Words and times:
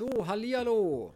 So, 0.00 0.08
hallihallo. 0.26 1.12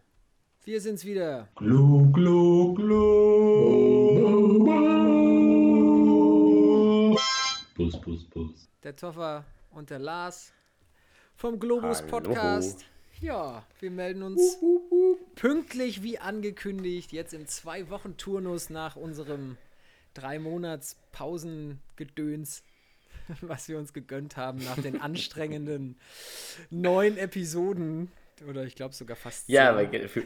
Wir 0.64 0.78
sind's 0.78 1.06
wieder. 1.06 1.48
Glu, 1.54 2.12
glu, 2.12 2.74
glu. 2.74 4.34
Bus, 7.74 7.98
bus, 8.02 8.24
bus. 8.24 8.68
Der 8.82 8.94
Toffer 8.94 9.46
und 9.70 9.88
der 9.88 10.00
Lars 10.00 10.52
vom 11.34 11.58
Globus 11.58 12.02
Hallo. 12.02 12.10
Podcast. 12.10 12.84
Ja, 13.22 13.64
wir 13.80 13.90
melden 13.90 14.22
uns 14.22 14.58
pünktlich 15.34 16.02
wie 16.02 16.18
angekündigt, 16.18 17.10
jetzt 17.12 17.32
im 17.32 17.46
Zwei-Wochen-Turnus 17.46 18.68
nach 18.68 18.96
unserem 18.96 19.56
Drei-Monats-Pausengedöns, 20.12 22.62
was 23.40 23.66
wir 23.66 23.78
uns 23.78 23.94
gegönnt 23.94 24.36
haben 24.36 24.58
nach 24.58 24.76
den 24.76 25.00
anstrengenden 25.00 25.96
neun 26.68 27.16
Episoden. 27.16 28.12
Oder 28.48 28.64
ich 28.64 28.74
glaube 28.74 28.94
sogar 28.94 29.16
fast 29.16 29.48
Ja, 29.48 29.70
aber 29.70 29.88
für, 30.08 30.24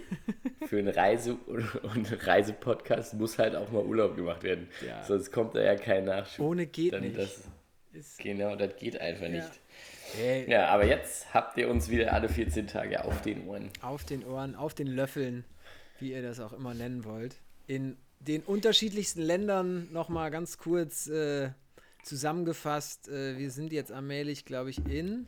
für 0.67 0.79
einen 0.79 0.89
Reise- 0.89 1.35
und 1.95 2.27
Reisepodcast 2.27 3.15
muss 3.15 3.39
halt 3.39 3.55
auch 3.55 3.71
mal 3.71 3.85
Urlaub 3.85 4.17
gemacht 4.17 4.43
werden. 4.43 4.69
Ja. 4.87 5.03
Sonst 5.05 5.31
kommt 5.33 5.55
da 5.55 5.63
ja 5.63 5.77
kein 5.77 6.05
Nachschub. 6.05 6.47
Ohne 6.47 6.67
geht 6.67 6.93
Dann 6.93 7.03
nicht. 7.03 7.17
Das, 7.19 7.43
Ist, 7.93 8.19
genau, 8.19 8.57
das 8.57 8.77
geht 8.77 9.01
einfach 9.01 9.29
nicht. 9.29 9.49
Hey, 10.17 10.51
Ja, 10.51 10.69
aber 10.69 10.87
jetzt 10.87 11.35
habt 11.35 11.59
ihr 11.59 11.69
uns 11.69 11.91
wieder 11.91 12.13
alle 12.13 12.29
14 12.29 12.67
Tage 12.67 13.05
auf 13.05 13.21
den 13.23 13.47
Ohren. 13.47 13.71
auf 13.83 14.05
den 14.05 14.25
Ohren, 14.25 14.55
auf 14.55 14.75
den 14.75 14.87
Löffeln, 14.87 15.45
wie 15.99 16.13
ihr 16.13 16.23
das 16.23 16.41
auch 16.41 16.53
immer 16.53 16.73
nennen 16.75 17.05
wollt. 17.05 17.37
In 17.67 17.97
den 18.21 18.43
unterschiedlichsten 18.43 19.21
Ländern 19.21 19.93
nochmal 19.93 20.31
ganz 20.31 20.57
kurz 20.59 21.07
äh, 21.09 21.51
zusammengefasst. 22.03 23.09
Äh, 23.09 23.39
wir 23.39 23.51
sind 23.51 23.73
jetzt 23.73 23.93
allmählich, 23.93 24.45
glaube 24.45 24.71
ich, 24.71 24.79
in. 24.87 25.27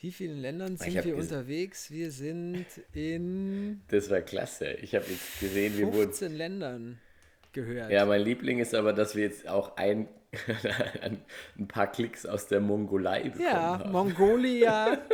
Wie 0.00 0.12
vielen 0.12 0.40
Ländern 0.40 0.76
sind 0.78 1.04
wir 1.04 1.16
unterwegs? 1.16 1.90
Wir 1.90 2.10
sind 2.10 2.64
in 2.94 3.82
Das 3.88 4.08
war 4.08 4.22
klasse. 4.22 4.72
Ich 4.80 4.94
habe 4.94 5.04
jetzt 5.06 5.40
gesehen, 5.40 5.76
wir 5.76 5.86
wurden. 5.88 6.08
15 6.08 6.34
Ländern 6.36 6.98
gehört. 7.52 7.90
Ja, 7.90 8.06
mein 8.06 8.22
Liebling 8.22 8.60
ist 8.60 8.74
aber, 8.74 8.94
dass 8.94 9.14
wir 9.14 9.24
jetzt 9.24 9.46
auch 9.46 9.76
ein, 9.76 10.08
ein 11.58 11.68
paar 11.68 11.90
Klicks 11.90 12.24
aus 12.24 12.48
der 12.48 12.60
Mongolei 12.60 13.24
bekommen 13.24 13.44
Ja, 13.44 13.78
haben. 13.78 13.92
Mongolia. 13.92 14.98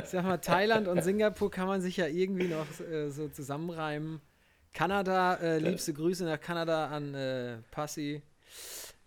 Ich 0.00 0.10
sag 0.10 0.22
mal, 0.22 0.36
Thailand 0.36 0.86
und 0.86 1.02
Singapur 1.02 1.50
kann 1.50 1.66
man 1.66 1.80
sich 1.80 1.96
ja 1.96 2.06
irgendwie 2.06 2.46
noch 2.46 2.66
äh, 2.88 3.08
so 3.10 3.26
zusammenreimen. 3.26 4.20
Kanada, 4.72 5.34
äh, 5.42 5.58
liebste 5.58 5.92
Grüße 5.92 6.24
nach 6.24 6.40
Kanada 6.40 6.86
an 6.86 7.14
äh, 7.16 7.56
Passi. 7.72 8.22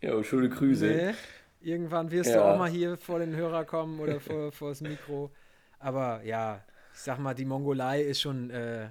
Ja, 0.02 0.22
schöne 0.22 0.50
Grüße. 0.50 0.86
Nee, 0.86 1.14
irgendwann 1.62 2.12
wirst 2.12 2.30
du 2.32 2.36
Ja. 2.36 2.54
auch 2.54 2.58
mal 2.58 2.70
hier 2.70 2.98
vor 2.98 3.20
den 3.20 3.36
Hörer 3.36 3.66
kommen 3.66 4.00
oder 4.00 4.20
vor, 4.20 4.52
vor 4.52 4.70
das 4.70 4.82
Mikro. 4.82 5.32
Aber 5.80 6.22
ja, 6.24 6.64
ich 6.94 7.00
sag 7.00 7.20
mal, 7.20 7.34
die 7.34 7.46
Mongolei 7.46 8.02
ist 8.02 8.22
schon, 8.22 8.50
äh, 8.52 8.90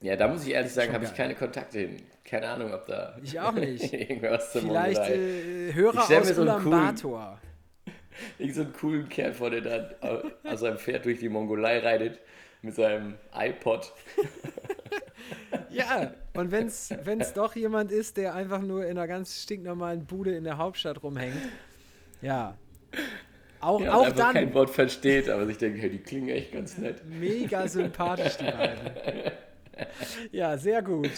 Ja, 0.00 0.16
da 0.16 0.28
muss 0.28 0.46
ich 0.46 0.52
ehrlich 0.52 0.72
sagen, 0.72 0.92
habe 0.92 1.04
ich 1.04 1.14
keine 1.14 1.34
Kontakte 1.34 1.78
hin. 1.80 2.02
Keine 2.24 2.48
Ahnung, 2.48 2.72
ob 2.72 2.86
da 2.86 3.16
Ich 3.22 3.38
auch 3.38 3.52
nicht. 3.52 3.92
irgendwas 3.92 4.52
zur 4.52 4.62
vielleicht 4.62 5.00
Mongolei. 5.00 5.68
äh, 5.68 5.74
Hörer 5.74 6.06
Ich 6.08 6.16
aus 6.18 6.28
so 6.28 6.42
Ulaanbaatar. 6.42 7.40
Irgend 8.38 8.54
so 8.54 8.62
einen 8.62 8.72
coolen 8.72 9.08
Kerl 9.08 9.32
vor, 9.32 9.50
der 9.50 9.60
dann 9.62 9.94
au- 10.00 10.22
aus 10.48 10.60
seinem 10.60 10.78
Pferd 10.78 11.04
durch 11.04 11.18
die 11.18 11.28
Mongolei 11.28 11.78
reitet 11.80 12.20
mit 12.62 12.74
seinem 12.74 13.14
iPod. 13.34 13.92
Ja, 15.70 16.12
und 16.34 16.50
wenn 16.50 16.66
es 16.66 17.32
doch 17.34 17.56
jemand 17.56 17.92
ist, 17.92 18.16
der 18.18 18.34
einfach 18.34 18.60
nur 18.60 18.84
in 18.84 18.90
einer 18.98 19.06
ganz 19.06 19.42
stinknormalen 19.42 20.04
Bude 20.04 20.34
in 20.34 20.44
der 20.44 20.58
Hauptstadt 20.58 21.02
rumhängt, 21.02 21.40
ja, 22.20 22.56
auch, 23.60 23.80
Ja, 23.80 23.94
auch 23.94 24.06
einfach 24.06 24.32
kein 24.32 24.46
dann 24.46 24.54
Wort 24.54 24.70
versteht, 24.70 25.30
aber 25.30 25.46
sich 25.46 25.56
denkt, 25.56 25.80
hey, 25.80 25.88
die 25.88 25.98
klingen 25.98 26.28
echt 26.28 26.52
ganz 26.52 26.76
nett. 26.78 27.02
mega 27.06 27.66
sympathisch, 27.68 28.36
die 28.36 28.44
beiden. 28.50 28.90
Ja, 30.30 30.58
sehr 30.58 30.82
gut. 30.82 31.10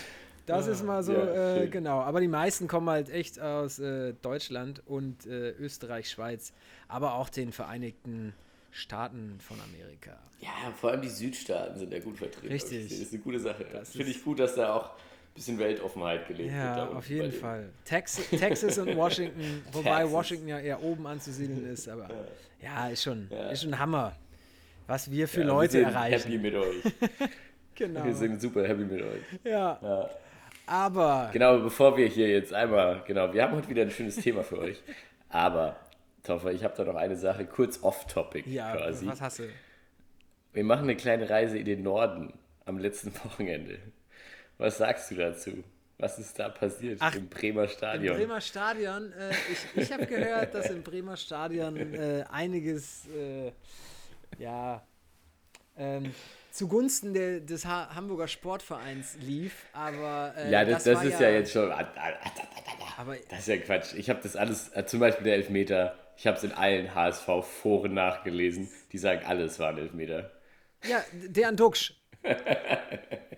Das 0.47 0.69
ist 0.69 0.85
mal 0.85 1.03
so, 1.03 1.13
Ja, 1.13 1.57
äh, 1.57 1.67
genau. 1.67 2.01
Aber 2.01 2.21
die 2.21 2.29
meisten 2.29 2.69
kommen 2.69 2.89
halt 2.89 3.11
echt 3.11 3.41
aus 3.41 3.79
äh, 3.79 4.15
Deutschland 4.23 4.83
und 4.87 5.27
äh, 5.27 5.51
Österreich, 5.51 6.09
Schweiz, 6.09 6.53
aber 6.87 7.15
auch 7.15 7.29
den 7.29 7.51
Vereinigten 7.51 8.33
Staaten 8.77 9.39
von 9.41 9.57
Amerika. 9.61 10.19
Ja, 10.41 10.51
vor 10.81 10.91
allem 10.91 11.01
die 11.03 11.09
Südstaaten 11.09 11.79
sind 11.79 11.93
ja 11.93 12.01
gut 12.01 12.19
vertreten. 12.19 12.49
Richtig. 12.49 12.89
Das 12.89 12.99
ist 12.99 13.13
eine 13.13 13.23
gute 13.23 13.39
Sache. 13.39 13.65
Das 13.73 13.91
Finde 13.93 14.11
ich 14.11 14.23
gut, 14.25 14.41
dass 14.41 14.57
da 14.57 14.75
auch 14.75 14.91
ein 14.91 15.35
bisschen 15.35 15.59
Weltoffenheit 15.61 16.27
gelebt 16.27 16.53
wird. 16.53 16.61
da 16.77 16.77
Ja, 16.79 16.89
auf 16.89 17.09
jeden. 17.09 17.31
Fall. 17.33 17.71
Tex 17.85 18.21
Texas 18.31 18.79
und 18.79 18.97
Washington, 18.97 19.63
wobei 19.73 19.99
Texas. 19.99 20.13
Washington 20.13 20.49
ja 20.49 20.59
eher 20.59 20.83
oben 20.83 21.07
anzusiedeln 21.07 21.65
ist, 21.73 21.89
aber 21.89 22.09
ja, 22.61 22.89
ist 22.89 23.05
schon, 23.05 23.29
Ja. 23.31 23.51
ist 23.51 23.63
schon 23.63 23.79
Hammer, 23.79 24.17
was 24.89 25.09
wir 25.11 25.29
für 25.29 25.41
Ja, 25.43 25.47
Leute 25.47 25.75
wir 25.75 25.85
sind 25.85 25.95
erreichen. 25.95 26.23
happy 26.33 26.39
mit 26.39 26.55
euch. 26.55 26.83
Genau. 27.77 28.05
Wir 28.05 28.15
sind 28.15 28.41
super 28.41 28.67
happy 28.69 28.85
mit 28.85 29.03
euch. 29.03 29.23
Ja, 29.45 29.79
Ja. 29.83 30.11
aber 30.67 31.31
Genau, 31.33 31.59
bevor 31.59 31.97
wir 31.97 32.07
hier 32.07 32.29
jetzt 32.29 32.53
einmal, 32.53 33.03
genau, 33.07 33.33
wir 33.33 33.43
haben 33.43 33.57
heute 33.57 33.69
wieder 33.69 33.83
ein 33.83 33.91
schönes 33.91 34.15
Thema 34.17 34.43
für 34.45 34.59
euch. 34.59 34.81
Aber, 35.29 35.77
Toffer, 36.25 36.53
ich 36.53 36.65
habe 36.65 36.75
da 36.77 36.85
noch 36.85 36.97
eine 36.97 37.17
Sache, 37.17 37.47
kurz 37.47 37.83
off-topic 37.83 38.51
ja, 38.51 38.75
quasi. 38.75 39.07
was 39.07 39.21
hast 39.21 39.39
du? 39.41 39.49
Wir 40.53 40.65
machen 40.65 40.85
eine 40.85 40.97
kleine 40.97 41.29
Reise 41.29 41.59
in 41.59 41.67
den 41.67 41.83
Norden 41.83 42.33
am 42.65 42.79
letzten 42.79 43.15
Wochenende. 43.25 43.79
Was 44.59 44.79
sagst 44.79 45.11
du 45.11 45.17
dazu? 45.17 45.65
Was 45.99 46.19
ist 46.19 46.39
da 46.39 46.49
passiert 46.49 46.99
Ach, 47.01 47.15
im 47.15 47.29
Bremer 47.29 47.65
Im 47.65 47.69
Stadion? 47.69 48.17
Bremer 48.17 48.41
Stadion, 48.41 49.13
äh, 49.13 49.31
ich, 49.53 49.83
ich 49.83 49.93
habe 49.93 50.07
gehört, 50.07 50.55
dass 50.55 50.71
im 50.71 50.83
Bremer 50.83 51.17
Stadion 51.17 51.77
äh, 51.95 52.25
einiges, 52.31 53.07
äh, 53.09 53.53
ja, 54.39 54.83
ähm, 55.77 56.13
zugunsten 56.51 57.15
der, 57.15 57.41
des 57.41 57.65
ha 57.67 57.95
Hamburger 57.95 58.29
Sportvereins 58.29 59.17
lief, 59.21 59.67
aber 59.73 60.35
äh, 60.37 60.51
ja, 60.51 60.65
das, 60.65 60.85
das, 60.85 60.97
war 60.97 61.05
ist 61.05 61.21
ja, 61.21 61.31
jetzt 61.31 61.53
schon. 61.53 61.71
aber 61.71 63.17
Das 63.29 63.41
ist 63.41 63.49
ja 63.49 63.57
Quatsch. 63.59 63.95
Ich 63.95 64.09
habe 64.11 64.21
das 64.23 64.37
alles, 64.37 64.71
äh, 64.75 64.87
zum 64.87 65.01
Beispiel 65.01 65.25
der 65.25 65.35
Elfmeter, 65.35 65.97
ich 66.17 66.27
habe 66.27 66.37
es 66.37 66.45
in 66.45 66.53
allen 66.53 66.95
HSV-Foren 66.95 67.95
nachgelesen. 67.95 68.69
Die 68.93 68.99
sagen, 68.99 69.23
alles 69.27 69.59
war 69.59 69.71
ein 69.71 69.79
Elfmeter. 69.79 70.31
ja, 70.89 71.03
der 71.13 71.49
an 71.49 71.57
Duxch, 71.57 71.95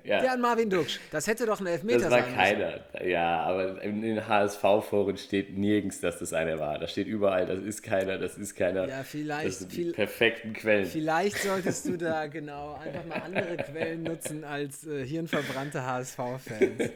Ja. 0.04 0.20
der 0.20 0.32
an 0.34 0.40
Marvin 0.40 0.70
Duxch, 0.70 1.00
das 1.10 1.26
hätte 1.26 1.46
doch 1.46 1.58
ein 1.60 1.66
Elfmeter 1.66 1.98
Das 2.08 2.10
war 2.12 2.20
sein 2.20 2.26
müssen. 2.26 2.36
keiner. 2.36 3.04
Ja, 3.08 3.40
aber 3.40 3.82
in 3.82 4.02
den 4.02 4.28
HSV-Foren 4.28 5.16
steht 5.16 5.58
nirgends, 5.58 6.00
dass 6.00 6.20
das 6.20 6.32
einer 6.32 6.60
war. 6.60 6.78
Da 6.78 6.86
steht 6.86 7.08
überall, 7.08 7.44
das 7.46 7.58
ist 7.58 7.82
keiner, 7.82 8.16
das 8.16 8.38
ist 8.38 8.54
keiner. 8.54 8.86
Ja, 8.86 9.02
vielleicht- 9.02 9.46
Das 9.48 9.58
sind 9.58 9.72
die 9.72 9.76
viel- 9.76 9.92
perfekten 9.92 10.52
Quellen. 10.52 10.86
Vielleicht 10.86 11.38
solltest 11.38 11.88
du 11.88 11.96
da 11.98 12.26
genau 12.28 12.74
einfach 12.74 13.04
mal 13.06 13.16
andere 13.24 13.56
Quellen 13.56 14.04
nutzen 14.04 14.44
als 14.44 14.86
äh, 14.86 15.04
hirnverbrannte 15.04 15.84
HSV-Fans. 15.84 16.90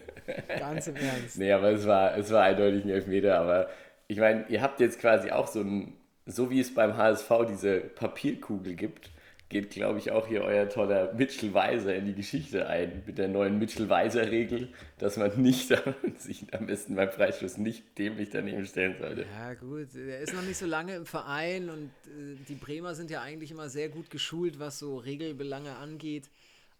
Ganz 0.60 0.86
im 0.86 0.94
Ernst. 0.94 1.36
Nee, 1.38 1.50
aber 1.50 1.70
es 1.72 1.84
war, 1.88 2.16
es 2.16 2.30
war 2.30 2.44
eindeutig 2.44 2.84
ein 2.84 2.90
Elfmeter. 2.90 3.40
Aber 3.40 3.68
ich 4.10 4.18
meine, 4.18 4.44
ihr 4.48 4.60
habt 4.60 4.80
jetzt 4.80 4.98
quasi 4.98 5.30
auch 5.30 5.46
so 5.46 5.60
ein, 5.60 5.92
so 6.26 6.50
wie 6.50 6.58
es 6.58 6.74
beim 6.74 6.96
HSV 6.96 7.30
diese 7.48 7.78
Papierkugel 7.78 8.74
gibt, 8.74 9.10
geht, 9.48 9.70
glaube 9.70 10.00
ich, 10.00 10.10
auch 10.10 10.26
hier 10.26 10.42
euer 10.42 10.68
toller 10.68 11.12
Mitchell 11.14 11.54
Weiser 11.54 11.94
in 11.94 12.06
die 12.06 12.14
Geschichte 12.14 12.66
ein. 12.66 13.04
Mit 13.06 13.18
der 13.18 13.28
neuen 13.28 13.60
Mitchell 13.60 13.88
Weiser-Regel, 13.88 14.68
dass 14.98 15.16
man 15.16 15.40
nicht, 15.40 15.68
sich 16.18 16.52
am 16.52 16.66
besten 16.66 16.96
beim 16.96 17.10
Freistoß 17.10 17.58
nicht 17.58 17.98
dämlich 17.98 18.30
daneben 18.30 18.66
stellen 18.66 18.96
sollte. 18.98 19.26
Ja, 19.32 19.54
gut, 19.54 19.94
er 19.94 20.18
ist 20.18 20.34
noch 20.34 20.42
nicht 20.42 20.58
so 20.58 20.66
lange 20.66 20.96
im 20.96 21.06
Verein 21.06 21.70
und 21.70 21.90
äh, 22.06 22.36
die 22.48 22.56
Bremer 22.56 22.96
sind 22.96 23.12
ja 23.12 23.22
eigentlich 23.22 23.52
immer 23.52 23.68
sehr 23.68 23.90
gut 23.90 24.10
geschult, 24.10 24.58
was 24.58 24.80
so 24.80 24.96
Regelbelange 24.96 25.76
angeht. 25.76 26.30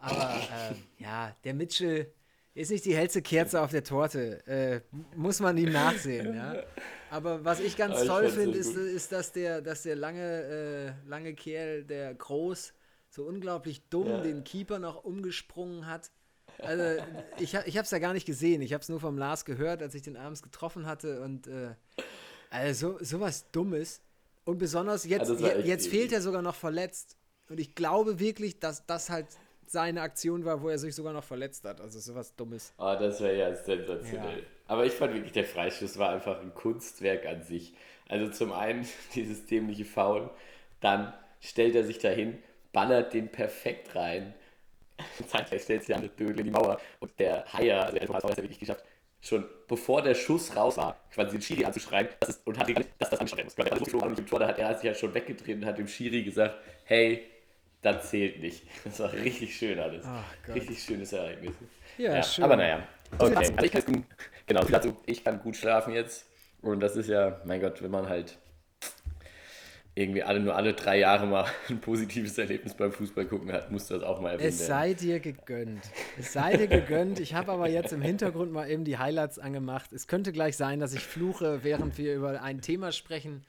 Aber 0.01 0.35
äh, 0.35 1.03
ja, 1.03 1.37
der 1.45 1.55
Mitchell 1.55 2.13
ist 2.61 2.71
nicht 2.71 2.85
die 2.85 2.95
hellste 2.95 3.23
Kerze 3.23 3.61
auf 3.61 3.71
der 3.71 3.85
Torte. 3.85 4.47
Äh, 4.47 4.81
muss 5.17 5.41
man 5.41 5.57
ihm 5.57 5.73
nachsehen, 5.73 6.35
ja. 6.35 6.63
Aber 7.11 7.45
was 7.45 7.61
ich 7.61 7.77
ganz 7.77 8.01
ich 8.03 8.07
toll 8.09 8.29
finde, 8.29 8.57
ist, 8.57 8.77
ist, 8.77 9.13
dass 9.13 9.33
der, 9.33 9.61
dass 9.61 9.83
der 9.83 9.97
lange, 9.97 10.95
äh, 11.05 11.09
lange 11.09 11.35
Kerl, 11.35 11.85
der 11.85 12.15
Groß, 12.15 12.73
so 13.09 13.25
unglaublich 13.25 13.83
dumm 13.91 14.09
Ja. 14.09 14.21
den 14.21 14.45
Keeper 14.45 14.79
noch 14.79 15.05
umgesprungen 15.05 15.87
hat. 15.87 16.11
Also, 16.59 17.03
ich, 17.39 17.55
ich 17.55 17.77
habe 17.77 17.85
es 17.85 17.91
ja 17.91 17.99
gar 17.99 18.13
nicht 18.13 18.27
gesehen. 18.27 18.61
Ich 18.63 18.73
habe 18.73 18.83
es 18.83 18.89
nur 18.89 19.01
vom 19.01 19.17
Lars 19.19 19.45
gehört, 19.45 19.83
als 19.83 19.95
ich 19.95 20.03
den 20.03 20.17
abends 20.17 20.43
getroffen 20.43 20.87
hatte. 20.87 21.21
Und 21.23 21.47
äh, 21.47 21.71
also 22.51 22.99
so, 22.99 23.05
sowas 23.05 23.47
Dummes. 23.51 24.01
Und 24.45 24.59
besonders 24.59 25.05
jetzt, 25.05 25.31
Also 25.31 25.47
jetzt 25.47 25.89
fehlt 25.89 26.13
er 26.13 26.21
sogar 26.21 26.43
noch 26.43 26.55
verletzt. 26.55 27.17
Und 27.49 27.59
ich 27.59 27.75
glaube 27.75 28.21
wirklich, 28.21 28.61
dass 28.61 28.87
das 28.87 29.11
halt 29.11 29.27
seine 29.71 30.03
Aktion 30.03 30.45
war, 30.45 30.61
wo 30.63 30.69
er 30.69 30.79
sich 30.79 30.95
sogar 30.95 31.13
noch 31.13 31.23
verletzt 31.23 31.65
hat. 31.65 31.81
Also 31.81 32.01
sowas 32.01 32.35
Dummes. 32.35 32.73
Ah, 32.77 32.97
das 32.97 33.21
wäre 33.21 33.39
ja 33.39 33.55
sensationell. 33.55 34.39
Ja. 34.39 34.45
Aber 34.67 34.85
ich 34.85 34.93
fand 34.93 35.15
wirklich, 35.15 35.33
der 35.33 35.45
Freistoß 35.45 35.97
war 35.99 36.11
einfach 36.11 36.41
ein 36.41 36.53
Kunstwerk 36.55 37.25
an 37.27 37.43
sich. 37.43 37.73
Also 38.09 38.33
zum 38.33 38.53
einen 38.53 38.87
dieses 39.15 39.47
dämliche 39.47 39.85
Foul, 39.85 40.29
dann 40.81 41.15
stellt 41.41 41.77
er 41.77 41.85
sich 41.85 41.99
dahin, 41.99 42.39
ballert 42.73 43.15
den 43.15 43.31
perfekt 43.31 43.95
rein. 43.95 44.35
Zeitgleich 45.29 45.63
stellt 45.63 45.85
sich 45.85 45.95
an 45.95 46.03
der 46.03 46.11
Dödel 46.11 46.41
in 46.41 46.47
die 46.47 46.51
Mauer 46.51 46.81
und 46.99 47.13
der 47.21 47.45
Haier, 47.53 47.85
also 47.85 47.97
der 47.97 48.07
Thomas 48.07 48.25
hat 48.25 48.31
es 48.33 48.37
ja 48.39 48.43
wirklich 48.43 48.59
geschafft, 48.59 48.85
schon 49.21 49.45
bevor 49.69 50.03
der 50.03 50.17
Schuss 50.17 50.57
raus 50.57 50.79
war, 50.79 50.99
quasi 51.13 51.33
den 51.33 51.43
Schiri 51.43 51.65
anzuschreien 51.65 52.09
das 52.19 52.31
ist, 52.31 52.47
und 52.47 52.59
hat 52.59 52.67
gesagt, 52.67 52.89
dass 52.99 53.11
das 53.11 53.21
angeschrien 53.21 53.45
muss. 53.45 53.57
Nicht 53.57 54.19
im 54.19 54.27
Tor, 54.27 54.41
da 54.41 54.49
hat 54.49 54.59
er 54.59 54.75
sich 54.75 54.85
ja 54.85 54.95
schon 54.95 55.15
weggedreht 55.15 55.57
und 55.57 55.65
hat 55.65 55.79
dem 55.79 55.87
Schiri 55.87 56.25
gesagt, 56.25 56.57
hey, 56.85 57.31
das 57.83 58.11
zählt 58.11 58.41
nicht. 58.41 58.65
Das 58.85 59.01
war 59.01 59.13
richtig 59.13 59.57
schön 59.57 59.79
alles. 59.79 60.05
Gott. 60.47 60.55
richtig 60.55 60.83
schönes 60.83 61.13
Ereignis. 61.13 61.55
Ja, 61.99 62.23
schön. 62.23 62.45
Aber 62.45 62.57
naja. 62.57 62.87
Okay. 63.19 63.35
Also 63.35 63.53
ich, 63.63 63.73
kann, 63.73 64.07
genau, 64.47 64.65
dazu, 64.65 64.97
ich 65.07 65.25
kann 65.25 65.41
gut 65.41 65.57
schlafen 65.57 65.95
jetzt. 65.95 66.27
Und 66.63 66.81
das 66.81 66.97
ist 66.97 67.09
ja, 67.09 67.41
mein 67.45 67.61
Gott, 67.61 67.83
wenn 67.83 67.91
man 67.91 68.09
halt 68.09 68.39
irgendwie 69.95 70.23
alle 70.23 70.41
nur 70.41 70.55
alle 70.55 70.73
drei 70.73 70.99
Jahre 70.99 71.27
mal 71.27 71.47
ein 71.69 71.81
positives 71.81 72.39
Erlebnis 72.39 72.75
beim 72.75 72.93
Fußball 72.93 73.27
gucken 73.27 73.53
hat, 73.53 73.71
muss 73.71 73.89
das 73.89 74.03
auch 74.03 74.21
mal 74.21 74.33
erwähnt 74.33 74.49
Es 74.49 74.67
sei 74.67 74.95
dir 74.95 75.21
gegönnt. 75.21 75.83
Es 76.19 76.33
sei 76.33 76.57
dir 76.57 76.69
gegönnt. 76.69 77.19
Ich 77.19 77.35
habe 77.35 77.53
aber 77.53 77.69
jetzt 77.69 77.93
im 77.93 78.03
Hintergrund 78.03 78.53
mal 78.53 78.71
eben 78.71 78.85
die 78.85 78.99
Highlights 78.99 79.39
angemacht. 79.39 79.93
Es 79.93 80.07
könnte 80.07 80.33
gleich 80.33 80.57
sein, 80.57 80.81
dass 80.81 80.95
ich 80.95 81.01
fluche, 81.01 81.65
während 81.65 81.99
wir 81.99 82.15
über 82.15 82.43
ein 82.43 82.61
Thema 82.61 82.93
sprechen, 82.93 83.45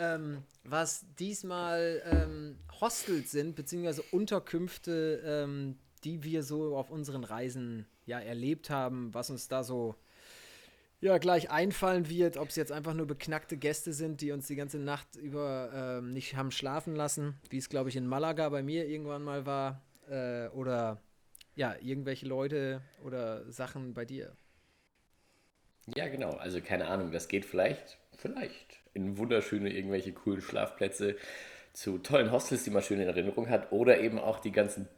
ähm, 0.00 0.42
was 0.64 1.04
diesmal 1.18 2.02
ähm, 2.04 2.58
Hostels 2.80 3.30
sind, 3.30 3.54
beziehungsweise 3.54 4.02
Unterkünfte, 4.10 5.22
ähm, 5.24 5.78
die 6.04 6.22
wir 6.22 6.42
so 6.42 6.76
auf 6.76 6.90
unseren 6.90 7.24
Reisen 7.24 7.86
ja 8.06 8.18
erlebt 8.18 8.70
haben, 8.70 9.12
was 9.12 9.30
uns 9.30 9.48
da 9.48 9.62
so 9.62 9.94
ja, 11.00 11.16
gleich 11.18 11.50
einfallen 11.50 12.08
wird, 12.08 12.36
ob 12.36 12.48
es 12.48 12.56
jetzt 12.56 12.72
einfach 12.72 12.94
nur 12.94 13.06
beknackte 13.06 13.56
Gäste 13.56 13.92
sind, 13.92 14.20
die 14.20 14.32
uns 14.32 14.46
die 14.46 14.56
ganze 14.56 14.78
Nacht 14.78 15.16
über 15.16 15.70
ähm, 15.74 16.12
nicht 16.12 16.36
haben 16.36 16.50
schlafen 16.50 16.94
lassen, 16.94 17.38
wie 17.48 17.58
es, 17.58 17.68
glaube 17.68 17.88
ich, 17.88 17.96
in 17.96 18.06
Malaga 18.06 18.48
bei 18.50 18.62
mir 18.62 18.86
irgendwann 18.86 19.22
mal 19.22 19.46
war, 19.46 19.82
äh, 20.08 20.48
oder 20.48 21.00
ja, 21.54 21.74
irgendwelche 21.80 22.26
Leute 22.26 22.82
oder 23.04 23.50
Sachen 23.50 23.94
bei 23.94 24.04
dir. 24.04 24.36
Ja, 25.94 26.08
genau. 26.08 26.32
Also 26.32 26.60
keine 26.60 26.86
Ahnung, 26.88 27.12
das 27.12 27.28
geht 27.28 27.44
vielleicht, 27.44 27.98
vielleicht 28.20 28.80
in 28.94 29.16
wunderschöne 29.18 29.72
irgendwelche 29.72 30.12
coolen 30.12 30.42
Schlafplätze 30.42 31.16
zu 31.72 31.98
tollen 31.98 32.32
Hostels, 32.32 32.64
die 32.64 32.70
man 32.70 32.82
schön 32.82 33.00
in 33.00 33.08
Erinnerung 33.08 33.48
hat, 33.48 33.72
oder 33.72 34.00
eben 34.00 34.18
auch 34.18 34.40
die 34.40 34.52
ganzen 34.52 34.88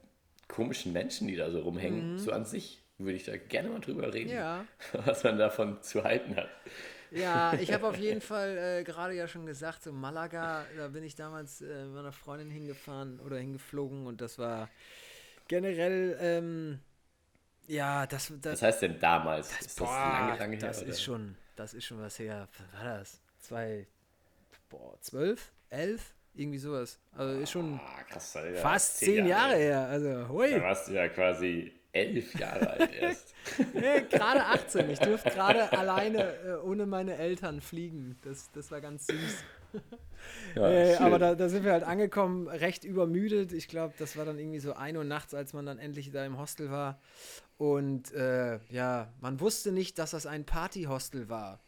komischen 0.48 0.92
Menschen, 0.92 1.28
die 1.28 1.36
da 1.36 1.50
so 1.50 1.60
rumhängen. 1.60 2.10
So 2.16 2.32
an 2.32 2.44
sich 2.44 2.82
würde 2.98 3.14
ich 3.16 3.24
da 3.24 3.36
gerne 3.36 3.70
mal 3.70 3.80
drüber 3.80 4.12
reden, 4.14 4.30
Ja. 4.30 4.66
was 5.06 5.24
man 5.24 5.38
davon 5.38 5.82
zu 5.82 6.04
halten 6.04 6.36
hat. 6.36 6.48
Ja, 7.10 7.56
ich 7.58 7.72
habe 7.72 7.86
auf 7.86 7.98
jeden 7.98 8.20
Fall 8.22 8.56
äh, 8.80 8.84
gerade 8.84 9.14
ja 9.14 9.28
schon 9.28 9.44
gesagt, 9.44 9.82
so 9.82 9.92
Malaga, 9.92 10.64
da 10.76 10.88
bin 10.88 11.04
ich 11.04 11.14
damals 11.14 11.60
äh, 11.60 11.84
mit 11.84 11.94
meiner 11.94 12.12
Freundin 12.12 12.50
hingefahren 12.50 13.20
oder 13.20 13.36
hingeflogen 13.38 14.06
und 14.06 14.20
das 14.22 14.38
war 14.38 14.70
generell, 15.48 16.16
ähm, 16.20 16.80
ja, 17.66 18.06
das, 18.06 18.32
das, 18.40 18.52
Was 18.54 18.62
heißt 18.62 18.82
denn 18.82 18.98
damals? 19.00 19.50
ist 19.60 19.80
das 19.80 19.88
Boah, 19.88 19.98
lange, 20.00 20.38
lange 20.38 20.56
her? 20.56 20.68
das 20.68 20.78
oder? 20.78 20.88
ist 20.90 21.02
schon, 21.02 21.36
das 21.56 21.74
ist 21.74 21.84
schon 21.84 22.00
was 22.00 22.18
her. 22.18 22.48
Was 22.72 22.80
war 22.84 22.98
das? 22.98 23.20
Zwei, 23.40 23.86
boah, 24.68 24.96
zwölf, 25.00 25.52
elf, 25.70 26.14
irgendwie 26.34 26.58
sowas. 26.58 26.98
Also 27.16 27.40
ist 27.40 27.50
schon 27.50 27.80
Ah, 27.82 28.02
krass, 28.04 28.36
Alter. 28.36 28.58
fast 28.60 28.98
zehn 28.98 29.26
Jahre 29.26 29.56
her. 29.56 29.86
Also, 29.88 30.28
hui. 30.28 30.50
Da 30.50 30.62
warst 30.62 30.88
du 30.88 30.92
ja 30.92 31.08
quasi 31.08 31.72
elf 31.92 32.34
Jahre 32.38 32.70
alt 32.70 32.92
erst. 33.00 33.34
Nee, 33.74 34.02
gerade 34.10 34.44
18. 34.46 34.88
Ich 34.90 34.98
durfte 34.98 35.30
gerade 35.30 35.70
alleine 35.72 36.34
äh, 36.38 36.54
ohne 36.64 36.86
meine 36.86 37.16
Eltern 37.16 37.60
fliegen. 37.60 38.18
Das, 38.22 38.50
das 38.52 38.70
war 38.70 38.80
ganz 38.80 39.06
süß. 39.06 39.44
Ja, 40.54 40.70
äh, 40.70 40.96
aber 40.98 41.18
da, 41.18 41.34
da 41.34 41.48
sind 41.48 41.64
wir 41.64 41.72
halt 41.72 41.82
angekommen, 41.82 42.46
recht 42.46 42.84
übermüdet. 42.84 43.52
Ich 43.52 43.66
glaube, 43.66 43.94
das 43.98 44.16
war 44.16 44.24
dann 44.24 44.38
irgendwie 44.38 44.60
so 44.60 44.74
1 44.74 44.96
Uhr 44.96 45.02
nachts, 45.02 45.34
als 45.34 45.52
man 45.52 45.66
dann 45.66 45.78
endlich 45.80 46.12
da 46.12 46.24
im 46.24 46.38
Hostel 46.38 46.70
war. 46.70 47.00
Und 47.58 48.12
äh, 48.12 48.58
ja, 48.70 49.12
man 49.20 49.40
wusste 49.40 49.72
nicht, 49.72 49.98
dass 49.98 50.10
das 50.12 50.26
ein 50.26 50.44
Partyhostel 50.44 51.28
war. 51.28 51.60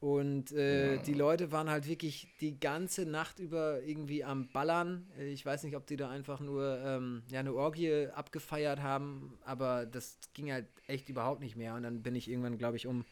Und 0.00 0.52
äh, 0.52 0.98
die 0.98 1.14
Leute 1.14 1.50
waren 1.50 1.70
halt 1.70 1.88
wirklich 1.88 2.28
die 2.40 2.60
ganze 2.60 3.06
Nacht 3.06 3.38
über 3.38 3.82
irgendwie 3.82 4.22
am 4.22 4.48
Ballern. 4.52 5.08
Äh, 5.18 5.32
Ich 5.32 5.46
weiß 5.46 5.62
nicht, 5.64 5.76
ob 5.76 5.86
die 5.86 5.96
da 5.96 6.10
einfach 6.10 6.40
nur 6.40 6.78
ähm, 6.84 7.22
ja, 7.30 7.40
eine 7.40 7.54
Orgie 7.54 8.08
abgefeiert 8.08 8.82
haben, 8.82 9.38
aber 9.44 9.86
das 9.86 10.18
ging 10.34 10.52
halt 10.52 10.66
echt 10.86 11.08
überhaupt 11.08 11.40
nicht 11.40 11.56
mehr. 11.56 11.74
Und 11.74 11.84
dann 11.84 12.02
bin 12.02 12.14
ich 12.16 12.28
irgendwann, 12.28 12.58
glaube 12.58 12.76
ich, 12.76 12.86
um 12.86 13.06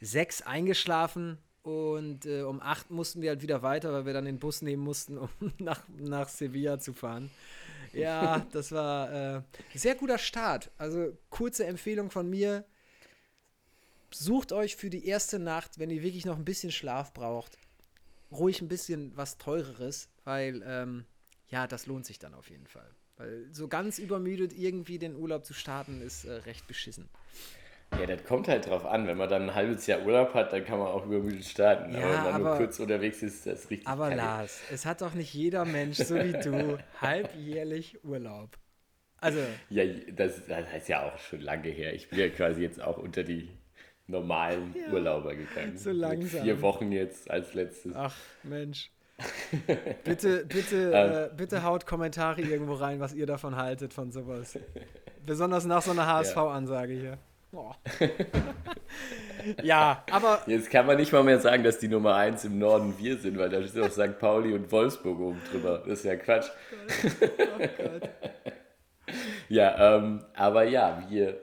sechs 0.00 0.42
eingeschlafen 0.42 1.38
und 1.62 2.26
äh, 2.26 2.42
um 2.42 2.60
acht 2.60 2.90
mussten 2.90 3.22
wir 3.22 3.30
halt 3.30 3.40
wieder 3.42 3.62
weiter, 3.62 3.90
weil 3.94 4.04
wir 4.04 4.12
dann 4.12 4.26
den 4.26 4.38
Bus 4.38 4.60
nehmen 4.60 4.82
mussten, 4.82 5.16
um 5.18 5.30
nach, 5.58 5.82
nach 5.96 6.28
Sevilla 6.28 6.78
zu 6.78 6.92
fahren. 6.92 7.30
Ja, 7.94 8.46
das 8.52 8.72
war 8.72 9.36
äh, 9.36 9.42
sehr 9.74 9.94
guter 9.94 10.18
Start. 10.18 10.70
Also 10.78 11.16
kurze 11.30 11.66
Empfehlung 11.66 12.10
von 12.10 12.28
mir. 12.28 12.64
Sucht 14.10 14.52
euch 14.52 14.76
für 14.76 14.90
die 14.90 15.06
erste 15.06 15.38
Nacht, 15.38 15.78
wenn 15.78 15.90
ihr 15.90 16.02
wirklich 16.02 16.24
noch 16.24 16.36
ein 16.36 16.44
bisschen 16.44 16.70
Schlaf 16.70 17.12
braucht, 17.12 17.58
ruhig 18.30 18.60
ein 18.60 18.68
bisschen 18.68 19.16
was 19.16 19.38
Teureres, 19.38 20.08
weil 20.22 20.62
ähm, 20.64 21.04
ja, 21.48 21.66
das 21.66 21.86
lohnt 21.86 22.06
sich 22.06 22.18
dann 22.18 22.34
auf 22.34 22.48
jeden 22.48 22.66
Fall. 22.66 22.88
Weil 23.16 23.48
so 23.52 23.68
ganz 23.68 23.98
übermüdet 23.98 24.52
irgendwie 24.52 24.98
den 24.98 25.16
Urlaub 25.16 25.44
zu 25.44 25.54
starten, 25.54 26.00
ist 26.00 26.24
äh, 26.24 26.32
recht 26.32 26.66
beschissen. 26.66 27.08
Ja, 28.00 28.06
das 28.06 28.24
kommt 28.24 28.48
halt 28.48 28.66
drauf 28.68 28.84
an. 28.84 29.06
Wenn 29.06 29.16
man 29.16 29.28
dann 29.28 29.42
ein 29.44 29.54
halbes 29.54 29.86
Jahr 29.86 30.02
Urlaub 30.04 30.34
hat, 30.34 30.52
dann 30.52 30.64
kann 30.64 30.78
man 30.78 30.88
auch 30.88 31.06
übermüdet 31.06 31.44
starten. 31.44 31.92
Ja, 31.94 32.00
aber 32.00 32.08
wenn 32.12 32.22
man 32.32 32.40
nur 32.42 32.50
aber- 32.50 32.58
kurz 32.58 32.78
unterwegs 32.80 33.22
ist, 33.22 33.34
ist 33.34 33.46
das 33.46 33.70
richtig 33.70 33.86
Aber 33.88 34.04
kacke. 34.08 34.16
Lars, 34.16 34.60
es 34.72 34.84
hat 34.84 35.00
doch 35.00 35.14
nicht 35.14 35.32
jeder 35.32 35.64
Mensch, 35.64 35.96
so 35.98 36.16
wie 36.16 36.32
du, 36.32 36.78
halbjährlich 37.00 38.04
Urlaub. 38.04 38.50
Also, 39.20 39.38
Ja, 39.70 39.84
das, 40.12 40.46
das 40.46 40.66
heißt 40.70 40.88
ja 40.88 41.02
auch 41.06 41.18
schon 41.18 41.40
lange 41.40 41.68
her. 41.70 41.94
Ich 41.94 42.10
bin 42.10 42.18
ja 42.18 42.28
quasi 42.28 42.62
jetzt 42.62 42.82
auch 42.82 42.98
unter 42.98 43.22
die 43.22 43.48
normalen 44.06 44.74
Ja, 44.76 44.92
Urlauber 44.92 45.34
gegangen. 45.34 45.78
so 45.78 45.90
Mit 45.90 45.98
langsam. 46.00 46.42
Vier 46.42 46.60
Wochen 46.60 46.92
jetzt 46.92 47.30
als 47.30 47.54
letztes. 47.54 47.94
ach 47.94 48.14
Mensch. 48.42 48.90
Bitte, 50.04 50.44
bitte, 50.44 50.90
Ähm. 50.92 51.12
äh, 51.32 51.36
bitte 51.36 51.62
haut 51.62 51.86
Kommentare 51.86 52.40
irgendwo 52.42 52.74
rein, 52.74 52.98
was 52.98 53.14
ihr 53.14 53.26
davon 53.26 53.54
haltet, 53.54 53.94
von 53.94 54.10
sowas. 54.10 54.58
Besonders 55.24 55.64
nach 55.66 55.82
so 55.82 55.92
einer 55.92 56.06
HSV-Ansage 56.08 56.92
hier. 56.94 57.18
Oh. 57.56 57.72
ja, 59.62 60.04
aber 60.10 60.42
Jetzt 60.46 60.70
kann 60.70 60.86
man 60.86 60.96
nicht 60.96 61.12
mal 61.12 61.22
mehr 61.22 61.38
sagen, 61.40 61.62
dass 61.62 61.78
die 61.78 61.88
Nummer 61.88 62.14
1 62.14 62.44
im 62.44 62.58
Norden 62.58 62.94
wir 62.98 63.18
sind, 63.18 63.38
weil 63.38 63.48
da 63.50 63.58
ist 63.58 63.78
auch 63.78 63.90
St. 63.90 64.18
Pauli 64.18 64.52
und 64.54 64.70
Wolfsburg 64.72 65.18
oben 65.20 65.40
drüber. 65.50 65.78
Das 65.86 65.98
ist 66.00 66.04
ja 66.04 66.16
Quatsch. 66.16 66.48
oh 66.50 67.58
Gott. 67.78 68.10
Ja, 69.48 69.96
ähm, 69.98 70.24
aber 70.34 70.64
ja, 70.64 71.04
wir. 71.08 71.40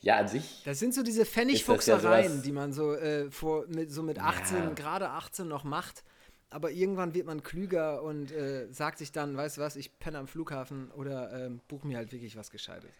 Ja, 0.00 0.16
an 0.18 0.28
sich. 0.28 0.62
Das 0.64 0.78
sind 0.78 0.94
so 0.94 1.02
diese 1.02 1.20
ja 1.20 1.24
Pfennigfuchsereien, 1.24 2.32
sowas- 2.32 2.42
die 2.42 2.52
man 2.52 2.72
so, 2.72 2.94
äh, 2.94 3.30
vor, 3.30 3.64
mit, 3.68 3.90
so 3.90 4.02
mit 4.02 4.18
18, 4.20 4.56
Ja. 4.58 4.70
gerade 4.74 5.08
18 5.10 5.48
noch 5.48 5.64
macht. 5.64 6.04
Aber 6.50 6.70
irgendwann 6.70 7.12
wird 7.14 7.26
man 7.26 7.42
klüger 7.42 8.02
und 8.02 8.30
äh, 8.30 8.68
sagt 8.72 8.98
sich 8.98 9.10
dann, 9.10 9.36
weißt 9.36 9.56
du 9.56 9.62
was, 9.62 9.74
ich 9.74 9.98
penne 9.98 10.18
am 10.18 10.28
Flughafen 10.28 10.90
oder 10.92 11.32
ähm, 11.46 11.60
buche 11.66 11.86
mir 11.88 11.96
halt 11.96 12.12
wirklich 12.12 12.36
was 12.36 12.50
Gescheites. 12.50 12.90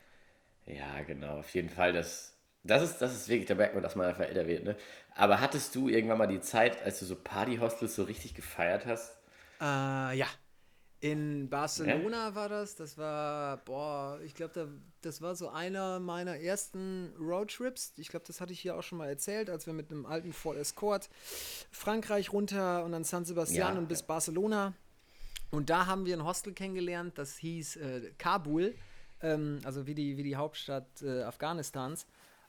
Ja, 0.67 1.03
genau, 1.03 1.39
auf 1.39 1.51
jeden 1.55 1.70
Fall. 1.70 1.93
Das, 1.93 2.35
das, 2.65 2.82
ist, 2.82 2.99
das 2.99 3.15
ist 3.15 3.29
wirklich, 3.29 3.46
da 3.46 3.55
merkt 3.55 3.75
man, 3.75 3.82
dass 3.82 3.94
man 3.94 4.06
einfach 4.06 4.25
älter 4.25 4.46
wird. 4.46 4.65
Ne? 4.65 4.77
Aber 5.15 5.41
hattest 5.41 5.75
du 5.75 5.89
irgendwann 5.89 6.19
mal 6.19 6.27
die 6.27 6.41
Zeit, 6.41 6.82
als 6.82 6.99
du 6.99 7.05
so 7.06 7.17
Partyhostels 7.17 7.94
so 7.94 8.03
richtig 8.05 8.35
gefeiert 8.35 8.87
hast? 8.87 9.17
Äh, 9.61 10.19
ja. 10.19 10.27
In 11.01 11.51
Barcelona 11.51 12.35
war 12.35 12.49
das. 12.49 12.75
Das 12.75 12.96
war, 12.99 13.58
boah, 13.58 14.19
ich 14.25 14.35
glaube, 14.35 14.55
da, 14.55 14.67
das 15.03 15.20
war 15.20 15.37
so 15.37 15.51
einer 15.51 16.01
meiner 16.01 16.39
ersten 16.39 17.13
Roadtrips. 17.20 17.93
Ich 17.96 18.08
glaube, 18.08 18.25
das 18.27 18.41
hatte 18.41 18.53
ich 18.53 18.61
hier 18.61 18.77
auch 18.77 18.82
schon 18.82 18.99
mal 18.99 19.06
erzählt, 19.08 19.51
als 19.51 19.67
wir 19.67 19.75
mit 19.75 19.91
einem 19.91 20.06
alten 20.06 20.32
Ford 20.32 20.56
Escort 20.56 21.08
Frankreich 21.70 22.32
runter 22.32 22.82
und 22.85 22.93
dann 22.93 23.05
San 23.05 23.25
Sebastian 23.25 23.75
Ja. 23.75 23.79
und 23.79 23.89
bis 23.89 24.03
Barcelona. 24.03 24.73
Und 25.51 25.70
da 25.70 25.87
haben 25.87 26.06
wir 26.06 26.17
ein 26.17 26.25
Hostel 26.25 26.55
kennengelernt, 26.55 27.19
das 27.19 27.37
hieß 27.37 27.77
äh, 27.77 28.13
Kabul, 28.19 28.75
ähm, 29.23 29.61
also 29.65 29.87
wie 29.87 29.94
die, 29.94 30.17
wie 30.17 30.23
die 30.23 30.37
Hauptstadt 30.37 31.03
äh, 31.03 31.23
Afghanistans. 31.23 32.06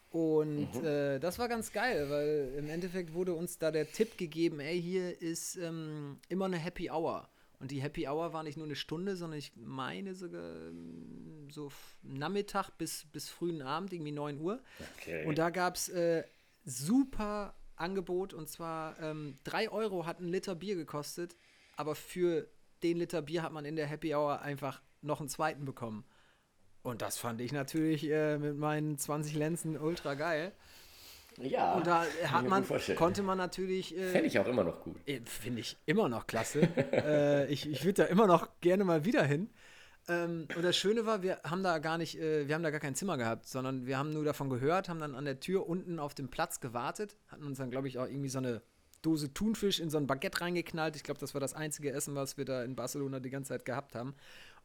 Und 0.10 0.74
äh, 0.84 1.20
das 1.20 1.38
war 1.38 1.50
ganz 1.50 1.74
geil, 1.74 2.10
weil 2.10 2.54
im 2.58 2.70
Endeffekt 2.70 3.14
wurde 3.14 3.34
uns 3.34 3.58
da 3.58 3.72
der 3.72 3.92
Tipp 3.92 4.18
gegeben, 4.18 4.60
ey, 4.60 4.82
hier 4.82 5.22
ist 5.22 5.58
ähm, 5.58 6.20
immer 6.30 6.46
eine 6.46 6.58
Happy 6.58 6.90
Hour. 6.90 7.28
Und 7.60 7.72
die 7.72 7.82
Happy 7.82 8.08
Hour 8.08 8.34
war 8.34 8.44
nicht 8.44 8.58
nur 8.58 8.68
eine 8.68 8.76
Stunde, 8.76 9.16
sondern 9.16 9.40
ich 9.40 9.52
meine 9.56 10.14
sogar 10.14 10.68
ähm, 10.68 11.50
so 11.52 11.72
Nachmittag 12.04 12.70
bis, 12.78 13.06
bis 13.12 13.30
frühen 13.30 13.62
Abend, 13.62 13.92
irgendwie 13.92 14.12
9 14.12 14.40
Uhr. 14.40 14.62
Okay. 14.98 15.26
Und 15.26 15.38
da 15.38 15.50
gab 15.50 15.76
es 15.76 15.90
äh, 15.90 16.24
super 16.64 17.56
Angebot 17.76 18.34
und 18.34 18.48
zwar 18.50 19.00
ähm, 19.00 19.36
3 19.44 19.72
Euro 19.72 20.06
hat 20.06 20.20
ein 20.20 20.30
Liter 20.30 20.56
Bier 20.56 20.76
gekostet, 20.76 21.36
aber 21.76 21.96
für 21.96 22.48
den 22.84 22.98
Liter 22.98 23.22
Bier 23.22 23.44
hat 23.44 23.52
man 23.52 23.66
in 23.66 23.76
der 23.76 23.88
Happy 23.88 24.14
Hour 24.14 24.42
einfach 24.42 24.82
noch 25.02 25.20
einen 25.20 25.30
zweiten 25.30 25.66
bekommen. 25.66 26.06
Und 26.88 27.01
das 27.01 27.17
fand 27.17 27.41
ich 27.41 27.51
natürlich 27.51 28.10
äh, 28.10 28.38
mit 28.38 28.58
meinen 28.58 28.98
20 28.98 29.36
Lenzen 29.36 29.77
ultra 29.77 30.13
geil. 30.13 30.53
ja, 31.38 31.74
Und 31.74 31.86
da 31.86 32.06
hat 32.27 32.48
man, 32.48 32.65
konnte 32.96 33.24
man 33.24 33.38
natürlich. 33.38 33.94
Äh, 33.98 34.12
Fände 34.12 34.27
ich 34.27 34.39
auch 34.39 34.48
immer 34.48 34.63
noch 34.63 34.79
gut. 34.79 34.96
äh, 35.06 35.20
Finde 35.25 35.60
ich 35.60 35.75
immer 35.86 36.08
noch 36.08 36.27
klasse. 36.27 36.62
äh, 36.94 37.51
ich 37.51 37.70
ich 37.70 37.84
würde 37.84 38.03
da 38.03 38.06
immer 38.06 38.25
noch 38.25 38.48
gerne 38.62 38.86
mal 38.86 39.03
wieder 39.03 39.24
hin. 39.24 39.50
Ähm, 40.08 40.48
und 40.56 40.63
das 40.63 40.77
Schöne 40.77 41.06
war, 41.06 41.22
wir 41.24 41.41
haben 41.44 41.62
da 41.62 41.79
gar 41.79 41.98
nicht, 41.98 42.17
äh, 42.22 42.48
wir 42.48 42.56
haben 42.56 42.63
da 42.63 42.72
gar 42.72 42.79
kein 42.79 42.96
Zimmer 42.96 43.17
gehabt, 43.17 43.48
sondern 43.48 43.86
wir 43.86 43.98
haben 43.98 44.13
nur 44.13 44.24
davon 44.24 44.50
gehört, 44.50 44.88
haben 44.88 45.01
dann 45.01 45.13
an 45.13 45.25
der 45.25 45.41
Tür 45.41 45.67
unten 45.67 46.00
auf 46.00 46.15
dem 46.15 46.29
Platz 46.29 46.62
gewartet, 46.62 47.17
hatten 47.27 47.44
uns 47.44 47.58
dann, 47.58 47.70
glaube 47.70 47.89
ich, 47.89 48.00
auch 48.00 48.08
irgendwie 48.08 48.29
so 48.29 48.38
eine 48.38 48.62
Dose 49.01 49.34
Thunfisch 49.34 49.82
in 49.82 49.89
so 49.89 49.98
ein 49.98 50.08
Baguette 50.08 50.39
reingeknallt. 50.39 50.96
Ich 50.96 51.03
glaube, 51.03 51.20
das 51.20 51.34
war 51.34 51.41
das 51.41 51.53
einzige 51.53 51.91
Essen, 51.91 52.15
was 52.15 52.38
wir 52.38 52.46
da 52.46 52.63
in 52.63 52.77
Barcelona 52.77 53.20
die 53.20 53.29
ganze 53.29 53.50
Zeit 53.50 53.65
gehabt 53.65 53.94
haben. 53.94 54.15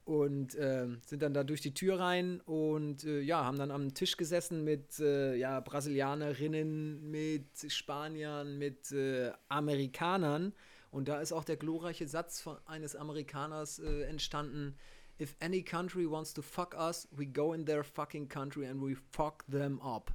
Und 0.04 0.54
äh, 0.56 0.88
sind 1.06 1.22
dann 1.22 1.32
da 1.32 1.44
durch 1.44 1.60
die 1.60 1.74
Tür 1.74 2.00
rein 2.00 2.40
und 2.40 3.04
äh, 3.04 3.20
ja, 3.20 3.44
haben 3.44 3.58
dann 3.58 3.70
am 3.70 3.94
Tisch 3.94 4.16
gesessen 4.16 4.64
mit 4.64 4.98
äh, 4.98 5.36
ja, 5.36 5.60
Brasilianerinnen, 5.60 7.10
mit 7.10 7.70
Spaniern, 7.72 8.58
mit 8.58 8.90
äh, 8.92 9.32
Amerikanern. 9.48 10.52
Und 10.90 11.08
da 11.08 11.20
ist 11.20 11.32
auch 11.32 11.44
der 11.44 11.56
glorreiche 11.56 12.06
Satz 12.08 12.40
von 12.40 12.58
eines 12.66 12.96
Amerikaners 12.96 13.78
äh, 13.78 14.02
entstanden: 14.02 14.76
If 15.20 15.36
any 15.40 15.62
country 15.62 16.10
wants 16.10 16.34
to 16.34 16.42
fuck 16.42 16.74
us, 16.74 17.08
we 17.12 17.26
go 17.26 17.52
in 17.52 17.64
their 17.64 17.84
fucking 17.84 18.28
country 18.28 18.66
and 18.66 18.82
we 18.82 18.96
fuck 19.12 19.44
them 19.50 19.80
up. 19.80 20.12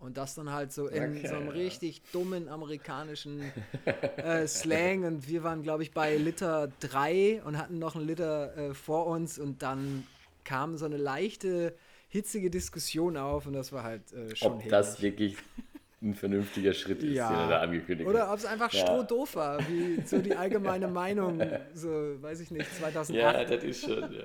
Und 0.00 0.16
das 0.16 0.34
dann 0.34 0.50
halt 0.50 0.72
so 0.72 0.86
in 0.88 1.18
Okay, 1.18 1.26
so 1.28 1.34
einem 1.36 1.46
ja. 1.48 1.52
richtig 1.52 2.00
dummen 2.10 2.48
amerikanischen 2.48 3.42
äh, 4.16 4.46
Slang. 4.46 5.04
Und 5.04 5.28
wir 5.28 5.44
waren, 5.44 5.62
glaube 5.62 5.82
ich, 5.82 5.92
bei 5.92 6.16
Liter 6.16 6.72
3 6.80 7.42
und 7.44 7.58
hatten 7.58 7.78
noch 7.78 7.94
einen 7.96 8.06
Liter 8.06 8.56
äh, 8.56 8.74
vor 8.74 9.06
uns. 9.06 9.38
Und 9.38 9.62
dann 9.62 10.04
kam 10.44 10.76
so 10.78 10.86
eine 10.86 10.96
leichte, 10.96 11.74
hitzige 12.08 12.48
Diskussion 12.50 13.18
auf. 13.18 13.46
Und 13.46 13.52
das 13.52 13.72
war 13.72 13.82
halt 13.84 14.10
äh, 14.12 14.34
schon 14.34 14.52
Ob 14.54 14.68
das 14.70 15.02
wirklich 15.02 15.36
ein 16.02 16.14
vernünftiger 16.14 16.72
Schritt 16.72 17.02
ist, 17.02 17.16
Ja. 17.16 17.28
den 17.28 17.38
er 17.40 17.48
da 17.48 17.60
angekündigt 17.60 18.08
Oder 18.08 18.22
hat. 18.28 18.32
ob 18.32 18.38
es 18.38 18.46
einfach 18.46 18.72
Ja. 18.72 18.80
strohdoof 18.86 19.36
war, 19.36 19.58
wie 19.68 20.00
so 20.06 20.18
die 20.22 20.34
allgemeine 20.34 20.88
Meinung, 21.02 21.42
so, 21.74 21.88
weiß 22.22 22.40
ich 22.40 22.50
nicht, 22.50 22.74
2008. 22.74 23.10
Ja, 23.10 23.44
das 23.44 23.62
ist 23.64 23.82
schon. 23.82 24.10
Ja, 24.10 24.22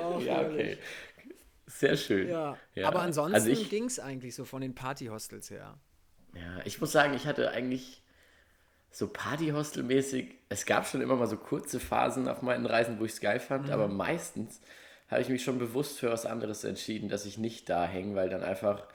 auch 0.00 0.22
ja 0.22 0.40
okay. 0.40 0.78
Sehr 1.80 1.96
schön. 1.96 2.28
Ja. 2.28 2.58
Ja. 2.74 2.88
Aber 2.88 3.00
ansonsten 3.00 3.34
Also 3.34 3.50
ging 3.70 3.84
es 3.86 3.98
eigentlich 3.98 4.34
so 4.34 4.44
von 4.44 4.60
den 4.60 4.74
Partyhostels 4.74 5.50
her. 5.50 5.78
Ja, 6.34 6.60
ich 6.66 6.78
muss 6.78 6.92
sagen, 6.92 7.14
ich 7.14 7.26
hatte 7.26 7.50
eigentlich 7.52 8.02
so 8.90 9.06
Partyhostel-mäßig, 9.06 10.34
es 10.50 10.66
gab 10.66 10.86
schon 10.86 11.00
immer 11.00 11.16
mal 11.16 11.26
so 11.26 11.38
kurze 11.38 11.80
Phasen 11.80 12.28
auf 12.28 12.42
meinen 12.42 12.66
Reisen, 12.66 13.00
wo 13.00 13.06
ich 13.06 13.12
es 13.12 13.20
geil 13.20 13.40
fand, 13.40 13.66
Mhm. 13.68 13.72
aber 13.72 13.88
meistens 13.88 14.60
habe 15.08 15.22
ich 15.22 15.30
mich 15.30 15.42
schon 15.42 15.58
bewusst 15.58 15.98
für 15.98 16.10
was 16.10 16.26
anderes 16.26 16.64
entschieden, 16.64 17.08
dass 17.08 17.24
ich 17.24 17.38
nicht 17.38 17.70
da 17.70 17.86
hänge, 17.86 18.14
weil 18.14 18.28
dann 18.28 18.42
einfach, 18.44 18.86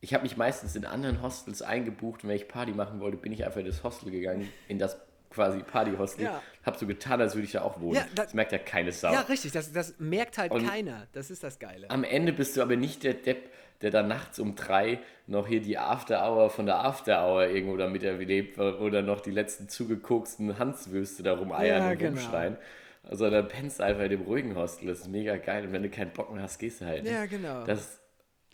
ich 0.00 0.14
habe 0.14 0.22
mich 0.22 0.38
meistens 0.38 0.74
in 0.74 0.86
anderen 0.86 1.20
Hostels 1.20 1.60
eingebucht 1.60 2.22
und 2.24 2.30
wenn 2.30 2.36
ich 2.36 2.48
Party 2.48 2.72
machen 2.72 3.00
wollte, 3.00 3.18
bin 3.18 3.32
ich 3.32 3.44
einfach 3.44 3.60
in 3.60 3.66
das 3.66 3.84
Hostel 3.84 4.10
gegangen, 4.10 4.48
in 4.66 4.78
das 4.78 4.96
quasi 5.32 5.62
Partyhostel, 5.62 6.24
Ja. 6.26 6.42
habe 6.64 6.78
so 6.78 6.86
getan, 6.86 7.20
als 7.20 7.34
würde 7.34 7.46
ich 7.46 7.52
da 7.52 7.62
auch 7.62 7.80
wohnen. 7.80 7.96
Ja, 7.96 8.06
da- 8.14 8.24
das 8.24 8.34
merkt 8.34 8.52
ja 8.52 8.58
keine 8.58 8.92
Sau. 8.92 9.12
Ja, 9.12 9.20
richtig, 9.22 9.52
das, 9.52 9.72
das 9.72 9.94
merkt 9.98 10.38
halt 10.38 10.52
Und- 10.52 10.66
keiner. 10.66 11.06
Das 11.12 11.30
ist 11.30 11.42
das 11.42 11.58
Geile. 11.58 11.90
Am 11.90 12.04
Ende 12.04 12.32
bist 12.32 12.56
du 12.56 12.62
aber 12.62 12.76
nicht 12.76 13.02
der 13.02 13.14
Depp, 13.14 13.50
der 13.80 13.90
dann 13.90 14.06
nachts 14.06 14.38
um 14.38 14.54
drei 14.54 15.00
noch 15.26 15.48
hier 15.48 15.60
die 15.60 15.76
After 15.78 16.22
Hour 16.28 16.50
von 16.50 16.66
der 16.66 16.84
After 16.84 17.26
Hour 17.26 17.46
irgendwo 17.48 17.76
damit 17.76 18.04
erlebt 18.04 18.56
oder 18.58 19.02
noch 19.02 19.20
die 19.20 19.32
letzten 19.32 19.68
zugekoksten 19.68 20.58
Hanswürste 20.58 21.22
da 21.24 21.34
rumeiern 21.34 21.82
Ja, 21.82 21.90
und 21.90 21.98
genau. 21.98 22.20
rumschreien. 22.20 22.56
Also 23.02 23.28
dann 23.28 23.48
pennst 23.48 23.80
du 23.80 23.84
einfach 23.84 24.04
in 24.04 24.10
dem 24.10 24.22
ruhigen 24.22 24.54
Hostel. 24.54 24.86
Das 24.86 25.00
ist 25.00 25.08
mega 25.08 25.36
geil. 25.36 25.66
Und 25.66 25.72
wenn 25.72 25.82
du 25.82 25.90
keinen 25.90 26.12
Bock 26.12 26.32
mehr 26.32 26.44
hast, 26.44 26.58
gehst 26.60 26.80
du 26.80 26.84
halt. 26.84 27.04
Ja, 27.04 27.26
genau. 27.26 27.64
Das 27.64 27.98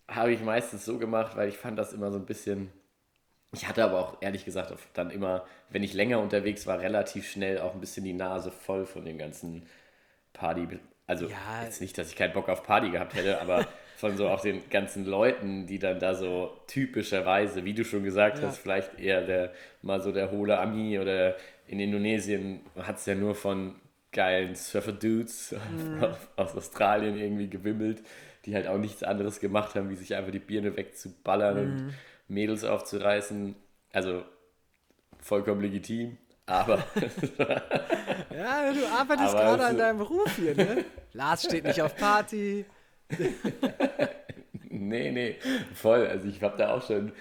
habe 0.07 0.31
ich 0.31 0.41
meistens 0.41 0.83
so 0.85 0.97
gemacht, 0.97 1.35
weil 1.37 1.49
ich 1.49 1.57
fand 1.57 1.77
das 1.77 1.93
immer 1.93 2.11
so 2.11 2.17
ein 2.17 2.25
bisschen. 2.25 2.71
Ich 3.51 3.67
hatte 3.67 3.83
aber 3.83 3.99
auch 3.99 4.17
ehrlich 4.21 4.45
gesagt 4.45 4.71
dann 4.93 5.09
immer, 5.09 5.45
wenn 5.69 5.81
ich 5.83 5.93
länger 5.93 6.19
unterwegs 6.19 6.67
war, 6.67 6.79
relativ 6.79 7.29
schnell 7.29 7.59
auch 7.59 7.73
ein 7.73 7.79
bisschen 7.79 8.05
die 8.05 8.13
Nase 8.13 8.51
voll 8.51 8.85
von 8.85 9.05
dem 9.05 9.17
ganzen 9.17 9.63
Party. 10.33 10.67
Also 11.07 11.25
Ja. 11.25 11.63
jetzt 11.63 11.81
nicht, 11.81 11.97
dass 11.97 12.09
ich 12.09 12.15
keinen 12.15 12.33
Bock 12.33 12.49
auf 12.49 12.63
Party 12.63 12.91
gehabt 12.91 13.15
hätte, 13.15 13.41
aber 13.41 13.67
von 13.97 14.15
so 14.17 14.29
auch 14.29 14.41
den 14.41 14.69
ganzen 14.69 15.05
Leuten, 15.05 15.65
die 15.65 15.79
dann 15.79 15.99
da 15.99 16.13
so 16.13 16.55
typischerweise, 16.67 17.65
wie 17.65 17.73
du 17.73 17.83
schon 17.83 18.03
gesagt 18.03 18.39
Ja. 18.39 18.47
hast, 18.47 18.59
vielleicht 18.59 18.99
eher 18.99 19.21
der 19.23 19.51
mal 19.81 20.01
so 20.01 20.11
der 20.11 20.31
hohle 20.31 20.59
Ami 20.59 20.99
oder 20.99 21.35
in 21.67 21.79
Indonesien 21.79 22.61
hat 22.77 22.97
es 22.97 23.05
ja 23.07 23.15
nur 23.15 23.33
von 23.35 23.75
geilen 24.11 24.55
Surfer-Dudes 24.55 25.55
Mhm. 25.99 26.15
aus 26.35 26.55
Australien 26.55 27.17
irgendwie 27.17 27.49
gewimmelt, 27.49 28.03
die 28.45 28.55
halt 28.55 28.67
auch 28.67 28.77
nichts 28.77 29.03
anderes 29.03 29.39
gemacht 29.39 29.75
haben, 29.75 29.89
wie 29.89 29.95
sich 29.95 30.15
einfach 30.15 30.31
die 30.31 30.39
Birne 30.39 30.75
wegzuballern 30.77 31.57
Mhm. 31.57 31.63
und 31.63 31.83
Mädels 32.29 32.63
aufzureißen. 32.63 33.55
Also 33.91 34.23
vollkommen 35.19 35.61
legitim, 35.61 36.17
aber 36.45 36.77
Ja, 38.33 38.71
du 38.71 38.87
arbeitest 38.87 39.33
Aber 39.35 39.39
gerade 39.43 39.63
es- 39.63 39.69
an 39.69 39.77
deinem 39.77 39.97
Beruf 39.97 40.35
hier, 40.37 40.55
ne? 40.55 40.85
Lars 41.13 41.43
steht 41.43 41.65
nicht 41.65 41.81
auf 41.81 41.95
Party. 41.97 42.65
nee, 44.69 45.11
nee, 45.11 45.35
voll. 45.73 46.07
Also 46.07 46.27
ich 46.27 46.41
habe 46.43 46.57
da 46.57 46.73
auch 46.73 46.85
schon 46.85 47.11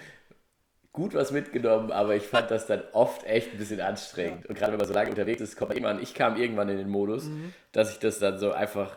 gut 0.93 1.15
was 1.15 1.31
mitgenommen, 1.33 1.91
aber 1.93 2.17
ich 2.17 2.25
fand 2.25 2.51
das 2.51 2.67
dann 2.67 2.83
oft 2.93 3.25
echt 3.25 3.53
ein 3.53 3.59
bisschen 3.59 3.81
anstrengend. 3.81 4.47
Und 4.47 4.57
gerade 4.59 4.73
wenn 4.73 4.79
man 4.79 4.89
so 4.89 4.95
lange 4.95 5.11
unterwegs 5.11 5.41
ist, 5.41 5.57
kommt 5.57 5.71
man 5.71 5.77
irgendwann, 5.79 6.03
ich 6.03 6.15
kam 6.15 6.37
irgendwann 6.37 6.69
in 6.69 6.77
den 6.79 6.89
Modus, 6.89 7.25
Mhm. 7.25 7.53
dass 7.73 7.93
ich 7.93 7.99
das 7.99 8.19
dann 8.19 8.39
so 8.39 8.53
einfach, 8.53 8.97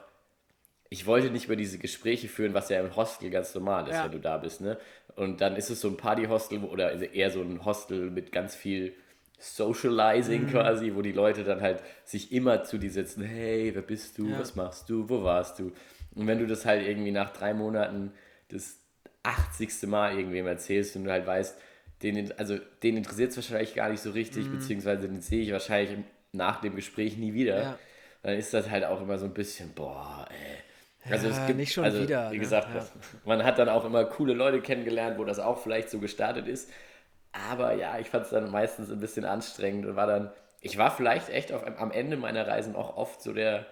ich 0.94 1.06
wollte 1.08 1.32
nicht 1.32 1.48
mehr 1.48 1.56
diese 1.58 1.78
Gespräche 1.80 2.28
führen, 2.28 2.54
was 2.54 2.68
ja 2.70 2.80
im 2.82 2.96
Hostel 2.96 3.30
ganz 3.32 3.56
normal 3.56 3.88
ist, 3.88 3.96
Ja. 3.96 4.04
wenn 4.04 4.12
du 4.12 4.20
da 4.20 4.38
bist, 4.38 4.60
ne? 4.62 4.78
Und 5.16 5.40
dann 5.42 5.56
ist 5.56 5.70
es 5.70 5.80
so 5.82 5.88
ein 5.88 5.96
Partyhostel 5.98 6.60
oder 6.66 6.92
eher 7.14 7.32
so 7.32 7.42
ein 7.42 7.64
Hostel 7.66 8.12
mit 8.12 8.32
ganz 8.34 8.56
viel 8.56 8.94
Socializing 9.40 10.44
Mhm. 10.44 10.50
quasi, 10.50 10.92
wo 10.96 11.02
die 11.02 11.14
Leute 11.14 11.44
dann 11.44 11.62
halt 11.62 11.82
sich 12.04 12.32
immer 12.32 12.64
zu 12.64 12.78
dir 12.78 12.92
setzen, 12.92 13.24
hey, 13.24 13.72
wer 13.74 13.82
bist 13.82 14.18
du, 14.18 14.32
Ja. 14.32 14.40
was 14.40 14.56
machst 14.56 14.90
du, 14.90 15.10
wo 15.10 15.24
warst 15.24 15.60
du? 15.60 15.72
Und 16.14 16.28
wenn 16.28 16.40
du 16.40 16.46
das 16.46 16.66
halt 16.66 16.86
irgendwie 16.86 17.12
nach 17.12 17.32
drei 17.32 17.54
Monaten 17.54 18.12
das 18.50 18.78
80. 19.24 19.88
Mal 19.88 20.18
irgendwem 20.18 20.46
erzählst 20.48 20.96
und 20.98 21.06
du 21.06 21.12
halt 21.12 21.26
weißt, 21.26 21.58
den, 22.04 22.34
also 22.38 22.58
den 22.84 22.98
interessiert 22.98 23.32
es 23.32 23.38
wahrscheinlich 23.38 23.76
gar 23.76 23.90
nicht 23.90 24.02
so 24.02 24.12
richtig, 24.12 24.48
Mhm. 24.48 24.52
beziehungsweise 24.52 25.08
den 25.08 25.22
sehe 25.22 25.42
ich 25.44 25.52
wahrscheinlich 25.54 25.98
nach 26.34 26.60
dem 26.62 26.76
Gespräch 26.76 27.16
nie 27.18 27.34
wieder, 27.34 27.62
Ja. 27.62 27.80
dann 28.24 28.38
ist 28.38 28.54
das 28.54 28.70
halt 28.70 28.84
auch 28.86 29.02
immer 29.02 29.18
so 29.18 29.26
ein 29.26 29.34
bisschen, 29.34 29.72
boah, 29.74 30.28
ey. 30.30 30.58
Also 31.10 31.28
Ja, 31.28 31.34
es 31.34 31.48
gibt, 31.48 31.58
nicht 31.58 31.74
schon 31.74 31.84
also, 31.84 32.02
wieder, 32.02 32.30
wie 32.32 32.36
ne? 32.36 32.40
gesagt, 32.40 32.68
Ja. 32.76 32.86
man 33.26 33.44
hat 33.44 33.58
dann 33.60 33.70
auch 33.70 33.86
immer 33.86 34.06
coole 34.06 34.34
Leute 34.34 34.62
kennengelernt, 34.62 35.18
wo 35.18 35.24
das 35.24 35.40
auch 35.40 35.58
vielleicht 35.60 35.90
so 35.90 36.00
gestartet 36.00 36.48
ist. 36.48 36.70
Aber 37.32 37.74
ja, 37.74 37.98
ich 37.98 38.10
fand 38.10 38.26
es 38.26 38.32
dann 38.32 38.52
meistens 38.52 38.92
ein 38.92 39.00
bisschen 39.00 39.26
anstrengend 39.26 39.86
und 39.86 39.96
war 39.96 40.06
dann, 40.08 40.32
ich 40.60 40.78
war 40.78 40.92
vielleicht 40.92 41.30
echt 41.30 41.52
auf, 41.54 41.64
am 41.66 41.92
Ende 41.92 42.18
meiner 42.18 42.46
Reisen 42.46 42.76
auch 42.76 42.98
oft 42.98 43.22
so 43.22 43.34
der, 43.34 43.66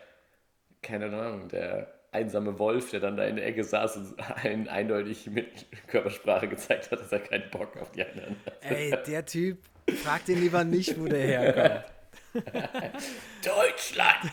keine 0.81 1.05
Ahnung, 1.05 1.49
der 1.49 1.93
einsame 2.11 2.57
Wolf, 2.57 2.89
der 2.89 3.01
dann 3.01 3.17
da 3.17 3.25
in 3.25 3.35
der 3.35 3.45
Ecke 3.45 3.63
saß 3.63 3.97
und 3.97 4.15
allen 4.43 4.67
eindeutig 4.67 5.27
mit 5.27 5.67
Körpersprache 5.87 6.47
gezeigt 6.47 6.89
hat, 6.91 6.99
dass 6.99 7.11
er 7.11 7.19
keinen 7.19 7.49
Bock 7.51 7.77
auf 7.79 7.91
die 7.91 8.03
anderen 8.03 8.37
hat. 8.45 8.53
Ey, 8.61 8.95
der 9.05 9.25
Typ, 9.25 9.59
frag 10.03 10.25
den 10.25 10.39
lieber 10.39 10.63
nicht, 10.63 10.99
wo 10.99 11.05
der 11.05 11.19
herkommt. 11.19 11.83
Deutschland! 13.43 14.31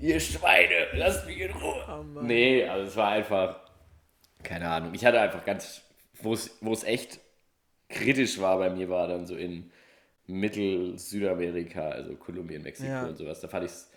Ihr 0.00 0.20
Schweine, 0.20 0.86
lasst 0.94 1.26
mich 1.26 1.40
in 1.40 1.50
Ruhe! 1.52 1.84
Oh 1.88 2.04
nee, 2.22 2.64
also 2.66 2.88
es 2.88 2.96
war 2.96 3.10
einfach, 3.10 3.60
keine 4.42 4.68
Ahnung. 4.68 4.94
Ich 4.94 5.04
hatte 5.04 5.20
einfach 5.20 5.44
ganz, 5.44 5.82
wo 6.20 6.32
es 6.34 6.84
echt 6.84 7.20
kritisch 7.88 8.40
war 8.40 8.58
bei 8.58 8.70
mir, 8.70 8.88
war 8.88 9.08
dann 9.08 9.26
so 9.26 9.36
in 9.36 9.70
Mittel-Südamerika, 10.26 11.90
also 11.90 12.14
Kolumbien, 12.16 12.62
Mexiko 12.62 12.88
Ja. 12.88 13.06
und 13.06 13.16
sowas. 13.16 13.40
Da 13.40 13.48
fand 13.48 13.64
ich 13.66 13.72
es, 13.72 13.90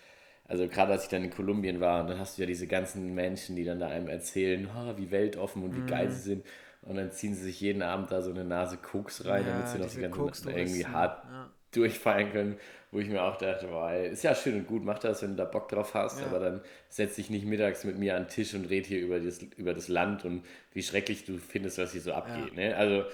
also 0.46 0.68
gerade 0.68 0.92
als 0.92 1.04
ich 1.04 1.08
dann 1.08 1.24
in 1.24 1.30
Kolumbien 1.30 1.80
war, 1.80 2.00
und 2.02 2.08
dann 2.08 2.18
hast 2.18 2.38
du 2.38 2.42
ja 2.42 2.46
diese 2.46 2.66
ganzen 2.66 3.14
Menschen, 3.14 3.56
die 3.56 3.64
dann 3.64 3.80
da 3.80 3.88
einem 3.88 4.08
erzählen, 4.08 4.72
"Ha, 4.74 4.96
wie 4.98 5.10
weltoffen 5.10 5.62
und 5.64 5.74
wie 5.74 5.80
Mhm. 5.80 5.86
geil 5.86 6.10
sie 6.10 6.20
sind. 6.20 6.46
Und 6.82 6.96
dann 6.96 7.10
ziehen 7.12 7.34
sie 7.34 7.42
sich 7.44 7.60
jeden 7.60 7.82
Abend 7.82 8.10
da 8.12 8.22
so 8.22 8.30
eine 8.30 8.44
Nase 8.44 8.76
Koks 8.78 9.26
rein, 9.26 9.44
Ja, 9.46 9.52
damit 9.52 9.68
sie 9.68 9.78
noch 9.78 9.90
die 9.90 9.98
ganze 9.98 10.16
Kokstouristen, 10.18 10.50
irgendwie 10.50 10.86
hart 10.86 11.24
ja. 11.24 11.50
durchfallen 11.72 12.30
können, 12.32 12.58
wo 12.90 13.00
ich 13.00 13.08
mir 13.08 13.22
auch 13.22 13.36
dachte, 13.36 13.66
ey, 13.68 14.08
ist 14.10 14.22
ja 14.24 14.34
schön 14.34 14.54
und 14.60 14.66
gut, 14.66 14.82
mach 14.84 14.98
das, 14.98 15.20
wenn 15.22 15.30
du 15.30 15.36
da 15.36 15.44
Bock 15.44 15.68
drauf 15.68 15.92
hast, 15.94 16.20
Ja. 16.20 16.26
aber 16.26 16.38
dann 16.40 16.60
setz 16.88 17.16
dich 17.16 17.28
nicht 17.28 17.44
mittags 17.44 17.84
mit 17.84 17.98
mir 17.98 18.16
an 18.16 18.24
den 18.24 18.28
Tisch 18.28 18.54
und 18.54 18.64
red 18.70 18.86
hier 18.86 19.00
über 19.00 19.20
das, 19.20 19.40
über 19.56 19.74
das 19.74 19.88
Land 19.88 20.24
und 20.24 20.42
wie 20.72 20.82
schrecklich 20.82 21.24
du 21.26 21.36
findest, 21.38 21.76
was 21.78 21.92
hier 21.92 22.00
so 22.00 22.12
abgeht. 22.12 22.54
Ne? 22.56 22.74
Also, 22.74 23.04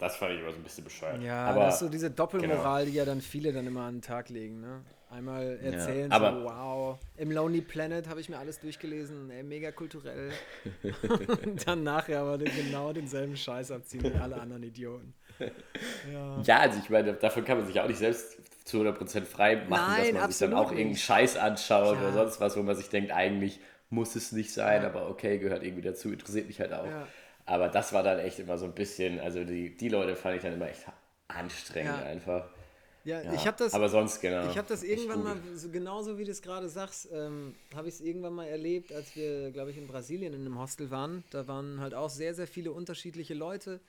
das 0.00 0.16
fand 0.16 0.32
ich 0.34 0.40
immer 0.40 0.50
so 0.50 0.56
ein 0.56 0.64
bisschen 0.64 0.82
bescheuert. 0.84 1.22
Ja, 1.22 1.46
aber, 1.46 1.60
das 1.66 1.74
ist 1.74 1.80
so 1.80 1.88
diese 1.88 2.10
Doppelmoral, 2.10 2.86
die 2.86 2.92
ja 2.94 3.04
dann 3.04 3.20
viele 3.20 3.52
dann 3.52 3.66
immer 3.66 3.82
an 3.82 3.96
den 3.96 4.02
Tag 4.02 4.28
legen. 4.30 4.60
Ne? 4.60 4.80
Einmal 5.10 5.60
erzählen 5.62 6.10
aber- 6.10 6.32
so, 6.40 6.44
wow, 6.46 6.98
im 7.16 7.30
Lonely 7.30 7.60
Planet 7.60 8.08
habe 8.08 8.20
ich 8.20 8.28
mir 8.28 8.36
alles 8.38 8.58
durchgelesen, 8.58 9.30
ey, 9.30 9.44
mega 9.44 9.70
kulturell. 9.70 10.32
Und 11.44 11.66
dann 11.68 11.84
nachher 11.84 12.20
aber 12.22 12.38
genau 12.38 12.92
denselben 12.92 13.36
Scheiß 13.36 13.70
abziehen 13.70 14.02
wie 14.02 14.18
alle 14.18 14.40
anderen 14.40 14.64
Idioten. 14.64 15.14
Ja. 16.12 16.40
ja, 16.42 16.58
also 16.60 16.78
ich 16.78 16.88
meine, 16.90 17.12
davon 17.14 17.44
kann 17.44 17.58
man 17.58 17.66
sich 17.66 17.80
auch 17.80 17.88
nicht 17.88 17.98
selbst 17.98 18.36
zu 18.64 18.78
100% 18.80 19.26
frei 19.26 19.56
machen, 19.68 19.92
Nein, 19.94 20.14
dass 20.14 20.22
man 20.22 20.30
sich 20.30 20.38
dann 20.38 20.54
auch 20.54 20.70
irgendeinen. 20.70 20.96
Scheiß 20.96 21.36
anschaut 21.36 21.96
Ja. 21.96 22.02
oder 22.08 22.12
sonst 22.12 22.40
was, 22.40 22.56
wo 22.56 22.62
man 22.62 22.76
sich 22.76 22.88
denkt, 22.88 23.12
eigentlich 23.12 23.60
muss 23.90 24.16
es 24.16 24.32
nicht 24.32 24.52
sein, 24.52 24.84
aber 24.84 25.08
okay, 25.10 25.38
gehört 25.38 25.62
irgendwie 25.62 25.82
dazu, 25.82 26.10
interessiert 26.10 26.46
mich 26.48 26.60
halt 26.60 26.72
auch. 26.72 26.86
Ja. 26.86 27.06
Aber 27.46 27.68
das 27.68 27.92
war 27.92 28.02
dann 28.02 28.18
echt 28.18 28.38
immer 28.38 28.56
so 28.56 28.64
ein 28.64 28.74
bisschen, 28.74 29.20
also 29.20 29.44
die, 29.44 29.76
die 29.76 29.88
Leute 29.90 30.16
fand 30.16 30.36
ich 30.36 30.42
dann 30.42 30.54
immer 30.54 30.68
echt 30.68 30.86
anstrengend 31.28 31.98
Ja. 31.98 32.04
einfach. 32.04 32.48
Ja, 33.04 33.20
Ja, 33.20 33.34
ich 33.34 33.46
habe 33.46 33.58
das, 33.58 33.74
aber 33.74 33.90
sonst 33.90 34.18
genau. 34.22 34.48
ich 34.50 34.56
habe 34.56 34.66
das 34.66 34.82
irgendwann 34.82 35.22
mal, 35.22 35.36
so 35.54 35.68
genauso 35.68 36.16
wie 36.16 36.24
du 36.24 36.30
es 36.30 36.40
gerade 36.40 36.70
sagst, 36.70 37.06
ähm, 37.12 37.54
habe 37.76 37.86
ich 37.88 37.94
es 37.96 38.00
irgendwann 38.00 38.32
mal 38.32 38.46
erlebt, 38.46 38.92
als 38.94 39.14
wir, 39.14 39.50
glaube 39.50 39.72
ich, 39.72 39.76
in 39.76 39.86
Brasilien 39.86 40.32
in 40.32 40.40
einem 40.40 40.58
Hostel 40.58 40.90
waren. 40.90 41.22
Da 41.30 41.46
waren 41.46 41.80
halt 41.80 41.92
auch 41.92 42.08
sehr, 42.08 42.32
sehr 42.34 42.46
viele 42.46 42.72
unterschiedliche 42.72 43.34
Leute. 43.34 43.80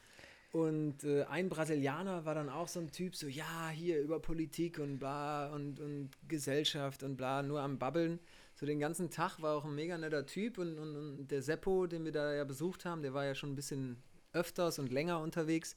Und 0.56 1.04
äh, 1.04 1.26
ein 1.26 1.50
Brasilianer 1.50 2.24
war 2.24 2.34
dann 2.34 2.48
auch 2.48 2.70
so 2.70 2.80
ein 2.80 2.90
Typ, 2.90 3.14
so, 3.14 3.28
ja, 3.28 3.68
hier 3.74 4.00
über 4.00 4.22
Politik 4.22 4.80
und 4.80 5.00
bla 5.00 5.54
und, 5.54 5.82
und 5.82 6.12
Gesellschaft 6.30 7.04
und 7.04 7.18
bla, 7.18 7.44
nur 7.44 7.60
am 7.60 7.78
Babbeln. 7.78 8.22
so 8.54 8.66
den 8.66 8.80
ganzen 8.80 9.10
Tag, 9.10 9.42
war 9.42 9.58
auch 9.58 9.66
ein 9.66 9.76
mega 9.76 9.98
netter 9.98 10.26
Typ 10.26 10.58
und, 10.58 10.80
und, 10.80 10.96
und 10.96 11.28
der 11.30 11.42
Seppo, 11.42 11.88
den 11.88 12.06
wir 12.06 12.14
da 12.14 12.34
ja 12.34 12.46
besucht 12.46 12.86
haben, 12.86 13.02
der 13.02 13.14
war 13.14 13.26
ja 13.26 13.36
schon 13.36 13.52
ein 13.52 13.58
bisschen 13.58 14.02
öfters 14.32 14.80
und 14.80 14.94
länger 14.94 15.20
unterwegs. 15.20 15.76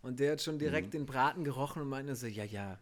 Und 0.00 0.20
der 0.20 0.32
hat 0.32 0.42
schon 0.42 0.58
direkt 0.58 0.88
mhm. 0.88 0.98
den 0.98 1.06
Braten 1.06 1.42
gerochen 1.42 1.82
und 1.82 1.88
meinte 1.88 2.14
so, 2.14 2.28
ja, 2.28 2.44
ja, 2.44 2.78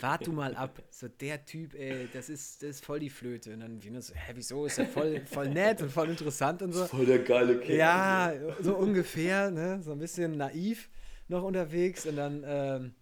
wart 0.00 0.26
du 0.26 0.32
mal 0.32 0.54
ab. 0.54 0.82
So, 0.90 1.08
der 1.08 1.44
Typ, 1.46 1.74
ey, 1.74 2.08
das 2.12 2.28
ist, 2.28 2.62
das 2.62 2.70
ist 2.70 2.84
voll 2.84 3.00
die 3.00 3.08
Flöte. 3.08 3.54
Und 3.54 3.60
dann 3.60 3.82
wir 3.82 4.02
so, 4.02 4.14
hä, 4.14 4.32
wieso? 4.34 4.66
Ist 4.66 4.78
ja 4.78 4.84
voll, 4.84 5.22
voll 5.24 5.48
nett 5.48 5.80
und 5.80 5.90
voll 5.90 6.10
interessant 6.10 6.60
und 6.60 6.72
so. 6.72 6.84
Voll 6.86 7.06
der 7.06 7.20
geile 7.20 7.58
Kerl. 7.58 7.76
Ja, 7.76 8.32
so 8.60 8.76
ungefähr, 8.76 9.50
ne? 9.50 9.82
So 9.82 9.92
ein 9.92 9.98
bisschen 9.98 10.36
naiv 10.36 10.90
noch 11.28 11.42
unterwegs. 11.42 12.04
Und 12.04 12.16
dann, 12.16 12.44
ähm, 12.46 12.94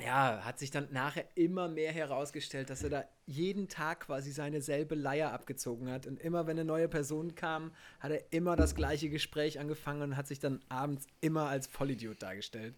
ja, 0.00 0.42
hat 0.44 0.58
sich 0.58 0.70
dann 0.70 0.88
nachher 0.92 1.24
immer 1.34 1.68
mehr 1.68 1.92
herausgestellt, 1.92 2.70
dass 2.70 2.84
er 2.84 2.90
da 2.90 3.04
jeden 3.26 3.68
Tag 3.68 4.00
quasi 4.00 4.30
seine 4.30 4.60
selbe 4.60 4.94
Leier 4.94 5.32
abgezogen 5.32 5.90
hat. 5.90 6.06
Und 6.06 6.20
immer, 6.20 6.46
wenn 6.46 6.58
eine 6.58 6.64
neue 6.64 6.88
Person 6.88 7.34
kam, 7.34 7.72
hat 8.00 8.12
er 8.12 8.32
immer 8.32 8.54
das 8.54 8.74
gleiche 8.74 9.08
Gespräch 9.10 9.58
angefangen 9.58 10.02
und 10.02 10.16
hat 10.16 10.28
sich 10.28 10.38
dann 10.38 10.60
abends 10.68 11.06
immer 11.20 11.48
als 11.48 11.66
Vollidiot 11.66 12.22
dargestellt. 12.22 12.76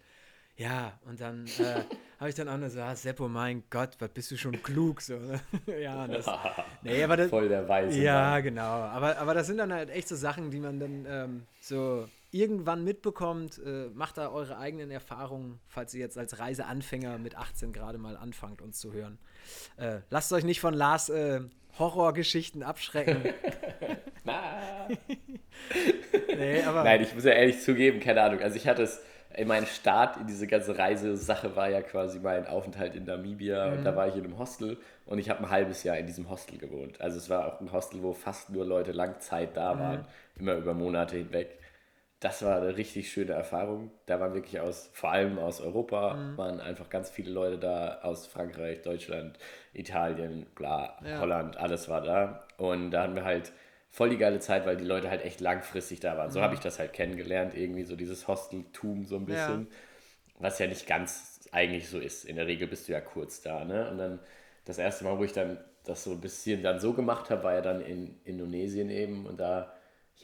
Ja, 0.61 0.93
und 1.07 1.19
dann 1.23 1.47
äh, 1.47 1.85
habe 2.21 2.29
ich 2.29 2.35
dann 2.35 2.47
auch 2.47 2.59
nur 2.59 2.69
so, 2.69 2.81
ah, 2.81 2.95
Seppo, 2.95 3.29
mein 3.29 3.63
Gott, 3.71 3.97
was 3.99 4.11
bist 4.11 4.31
du 4.31 4.37
schon 4.37 4.63
klug? 4.63 5.01
So, 5.01 5.19
ja, 5.67 6.07
das, 6.07 6.27
nee, 6.83 7.03
aber 7.03 7.17
das, 7.17 7.31
Voll 7.31 7.49
der 7.49 7.67
Weise. 7.67 7.99
Ja, 7.99 8.33
Mann. 8.33 8.43
genau. 8.43 8.63
Aber, 8.63 9.17
aber 9.17 9.33
das 9.33 9.47
sind 9.47 9.57
dann 9.57 9.73
halt 9.73 9.89
echt 9.89 10.07
so 10.07 10.17
Sachen, 10.17 10.51
die 10.51 10.61
man 10.61 10.79
dann 10.79 11.07
ähm, 11.09 11.47
so 11.63 12.07
irgendwann 12.31 12.85
mitbekommt, 12.85 13.59
äh, 13.65 13.89
macht 13.95 14.19
da 14.19 14.29
eure 14.29 14.59
eigenen 14.59 14.91
Erfahrungen, 14.91 15.61
falls 15.67 15.95
ihr 15.95 16.01
jetzt 16.01 16.19
als 16.19 16.39
Reiseanfänger 16.39 17.17
mit 17.17 17.39
18 17.39 17.73
gerade 17.73 17.97
mal 17.97 18.19
anfangt, 18.19 18.61
uns 18.61 18.79
zu 18.81 18.93
hören. 18.93 19.17
Äh, 19.79 20.01
lasst 20.11 20.31
euch 20.35 20.45
nicht 20.45 20.61
von 20.61 20.75
Lars 20.75 21.09
äh, 21.09 21.41
Horrorgeschichten 21.79 22.63
abschrecken. 22.63 23.23
nee, 26.37 26.63
Nein, 26.63 27.01
ich 27.01 27.15
muss 27.15 27.25
ja 27.25 27.33
ehrlich 27.33 27.63
zugeben, 27.63 27.99
keine 27.99 28.21
Ahnung. 28.21 28.41
Also 28.41 28.57
ich 28.57 28.69
hatte 28.69 28.83
es, 28.83 29.01
mein 29.45 29.67
Start 29.67 30.17
in 30.17 30.27
diese 30.27 30.47
ganze 30.47 30.77
Reisesache 30.77 31.55
war 31.57 31.69
ja 31.69 31.83
quasi 31.83 32.19
mein 32.19 32.47
Aufenthalt 32.47 32.95
in 32.95 33.05
Namibia 33.05 33.69
mhm. 33.69 33.79
und 33.79 33.85
da 33.85 33.95
war 33.95 34.09
ich 34.09 34.17
in 34.17 34.25
einem 34.25 34.39
Hostel 34.39 34.77
und 35.07 35.19
ich 35.19 35.31
habe 35.31 35.41
ein 35.41 35.51
halbes 35.51 35.83
Jahr 35.85 35.97
in 35.99 36.07
diesem 36.07 36.29
Hostel 36.29 36.59
gewohnt. 36.59 37.01
Also 37.01 37.19
es 37.19 37.31
war 37.31 37.47
auch 37.47 37.61
ein 37.61 37.73
Hostel, 37.73 38.03
wo 38.03 38.13
fast 38.13 38.51
nur 38.51 38.65
Leute 38.65 38.93
Langzeit 38.93 39.57
da 39.57 39.79
waren, 39.79 40.01
mhm. 40.01 40.41
immer 40.41 40.55
über 40.55 40.75
Monate 40.75 41.17
hinweg 41.17 41.61
das 42.21 42.45
war 42.45 42.59
eine 42.59 42.77
richtig 42.77 43.11
schöne 43.11 43.33
Erfahrung. 43.33 43.91
Da 44.05 44.21
waren 44.21 44.35
wirklich 44.35 44.61
aus, 44.61 44.91
vor 44.93 45.11
allem 45.11 45.39
aus 45.39 45.63
Europa, 45.63 46.15
mhm. 46.15 46.37
waren 46.37 46.61
einfach 46.61 46.91
ganz 46.91 47.09
viele 47.09 47.31
Leute 47.31 47.59
da, 47.59 48.01
aus 48.03 48.27
Frankreich, 48.27 48.83
Deutschland, 48.83 49.39
Italien, 49.73 50.47
bla, 50.55 50.99
ja. 51.03 51.19
Holland, 51.19 51.57
alles 51.57 51.89
war 51.89 52.03
da. 52.03 52.45
Und 52.59 52.91
da 52.91 53.05
hatten 53.05 53.15
wir 53.15 53.25
halt 53.25 53.53
voll 53.91 54.11
die 54.11 54.19
geile 54.19 54.41
Zeit, 54.41 54.67
weil 54.67 54.77
die 54.77 54.85
Leute 54.85 55.11
halt 55.11 55.25
echt 55.25 55.41
langfristig 55.41 56.01
da 56.01 56.17
waren. 56.17 56.29
Mhm. 56.29 56.33
So 56.33 56.43
habe 56.43 56.55
ich 56.55 56.61
das 56.61 56.79
halt 56.79 56.93
kennengelernt, 56.93 57.55
irgendwie 57.55 57.85
so 57.85 57.97
dieses 57.97 58.29
Hosteltum 58.29 59.05
so 59.05 59.17
ein 59.17 59.27
bisschen. 59.27 59.69
Ja. 59.71 59.77
Was 60.39 60.59
ja 60.59 60.67
nicht 60.67 60.87
ganz 60.87 61.41
eigentlich 61.53 61.89
so 61.89 61.99
ist. 61.99 62.25
In 62.25 62.37
der 62.37 62.47
Regel 62.47 62.67
bist 62.69 62.89
du 62.89 62.93
ja 62.93 63.01
kurz 63.01 63.43
da, 63.43 63.65
ne? 63.65 63.91
Und 63.91 63.99
dann 63.99 64.21
das 64.65 64.79
erste 64.79 65.05
Mal, 65.05 65.19
wo 65.19 65.25
ich 65.25 65.33
dann 65.33 65.59
das 65.85 66.05
so 66.05 66.13
ein 66.13 66.21
bisschen 66.21 66.63
dann 66.63 66.81
so 66.81 66.93
gemacht 66.93 67.31
habe, 67.31 67.43
war 67.43 67.55
ja 67.55 67.61
dann 67.61 67.81
in 67.81 68.21
Indonesien 68.25 68.89
eben 68.91 69.27
und 69.27 69.39
da 69.39 69.73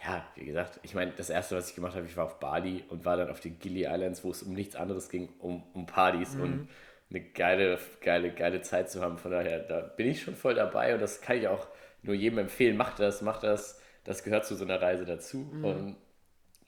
ja, 0.04 0.26
wie 0.34 0.44
gesagt, 0.44 0.78
ich 0.82 0.94
meine, 0.94 1.12
das 1.16 1.30
erste, 1.30 1.56
was 1.56 1.70
ich 1.70 1.74
gemacht 1.74 1.94
habe, 1.94 2.06
ich 2.06 2.16
war 2.16 2.26
auf 2.26 2.38
Bali 2.38 2.84
und 2.88 3.04
war 3.04 3.16
dann 3.16 3.30
auf 3.30 3.40
den 3.40 3.58
Gili 3.58 3.84
Islands, 3.84 4.24
wo 4.24 4.30
es 4.30 4.42
um 4.42 4.52
nichts 4.52 4.76
anderes 4.76 5.08
ging, 5.08 5.30
um, 5.38 5.62
um 5.72 5.86
Partys 5.86 6.34
mhm. 6.34 6.42
und 6.42 6.68
eine 7.08 7.20
geile, 7.20 7.78
geile, 8.02 8.30
geile 8.30 8.60
Zeit 8.62 8.90
zu 8.90 9.00
haben. 9.00 9.16
Von 9.16 9.30
daher, 9.30 9.60
da 9.60 9.80
bin 9.80 10.08
ich 10.08 10.22
schon 10.22 10.34
voll 10.34 10.54
dabei 10.54 10.94
und 10.94 11.00
das 11.00 11.20
kann 11.20 11.38
ich 11.38 11.48
auch 11.48 11.66
nur 12.06 12.16
jedem 12.16 12.38
empfehlen. 12.38 12.76
Macht 12.76 12.98
das, 12.98 13.22
macht 13.22 13.42
das. 13.42 13.80
Das 14.04 14.22
gehört 14.22 14.46
zu 14.46 14.54
so 14.54 14.64
einer 14.64 14.80
Reise 14.80 15.04
dazu. 15.04 15.38
Mhm. 15.38 15.64
Und 15.64 15.96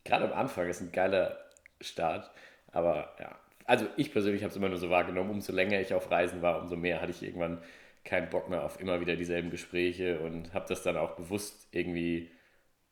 gerade 0.04 0.25
am 0.25 0.33
Anfang 0.33 0.68
ist 0.68 0.80
ein 0.80 0.92
geiler 0.92 1.38
Start. 1.81 2.31
Aber 2.72 3.14
ja, 3.20 3.38
also 3.64 3.87
ich 3.96 4.12
persönlich 4.12 4.42
habe 4.42 4.51
es 4.51 4.57
immer 4.57 4.68
nur 4.68 4.79
so 4.79 4.90
wahrgenommen. 4.90 5.31
Umso 5.31 5.53
länger 5.53 5.81
ich 5.81 5.94
auf 5.94 6.11
Reisen 6.11 6.42
war, 6.42 6.61
umso 6.61 6.77
mehr 6.77 7.01
hatte 7.01 7.12
ich 7.12 7.22
irgendwann 7.22 7.62
keinen 8.05 8.31
Bock 8.31 8.48
mehr 8.48 8.64
auf 8.64 8.81
immer 8.81 9.01
wieder 9.01 9.16
dieselben 9.16 9.51
Gespräche 9.51 10.20
und 10.20 10.55
habe 10.55 10.66
das 10.68 10.83
dann 10.83 10.96
auch 10.96 11.16
bewusst 11.16 11.68
irgendwie 11.72 12.31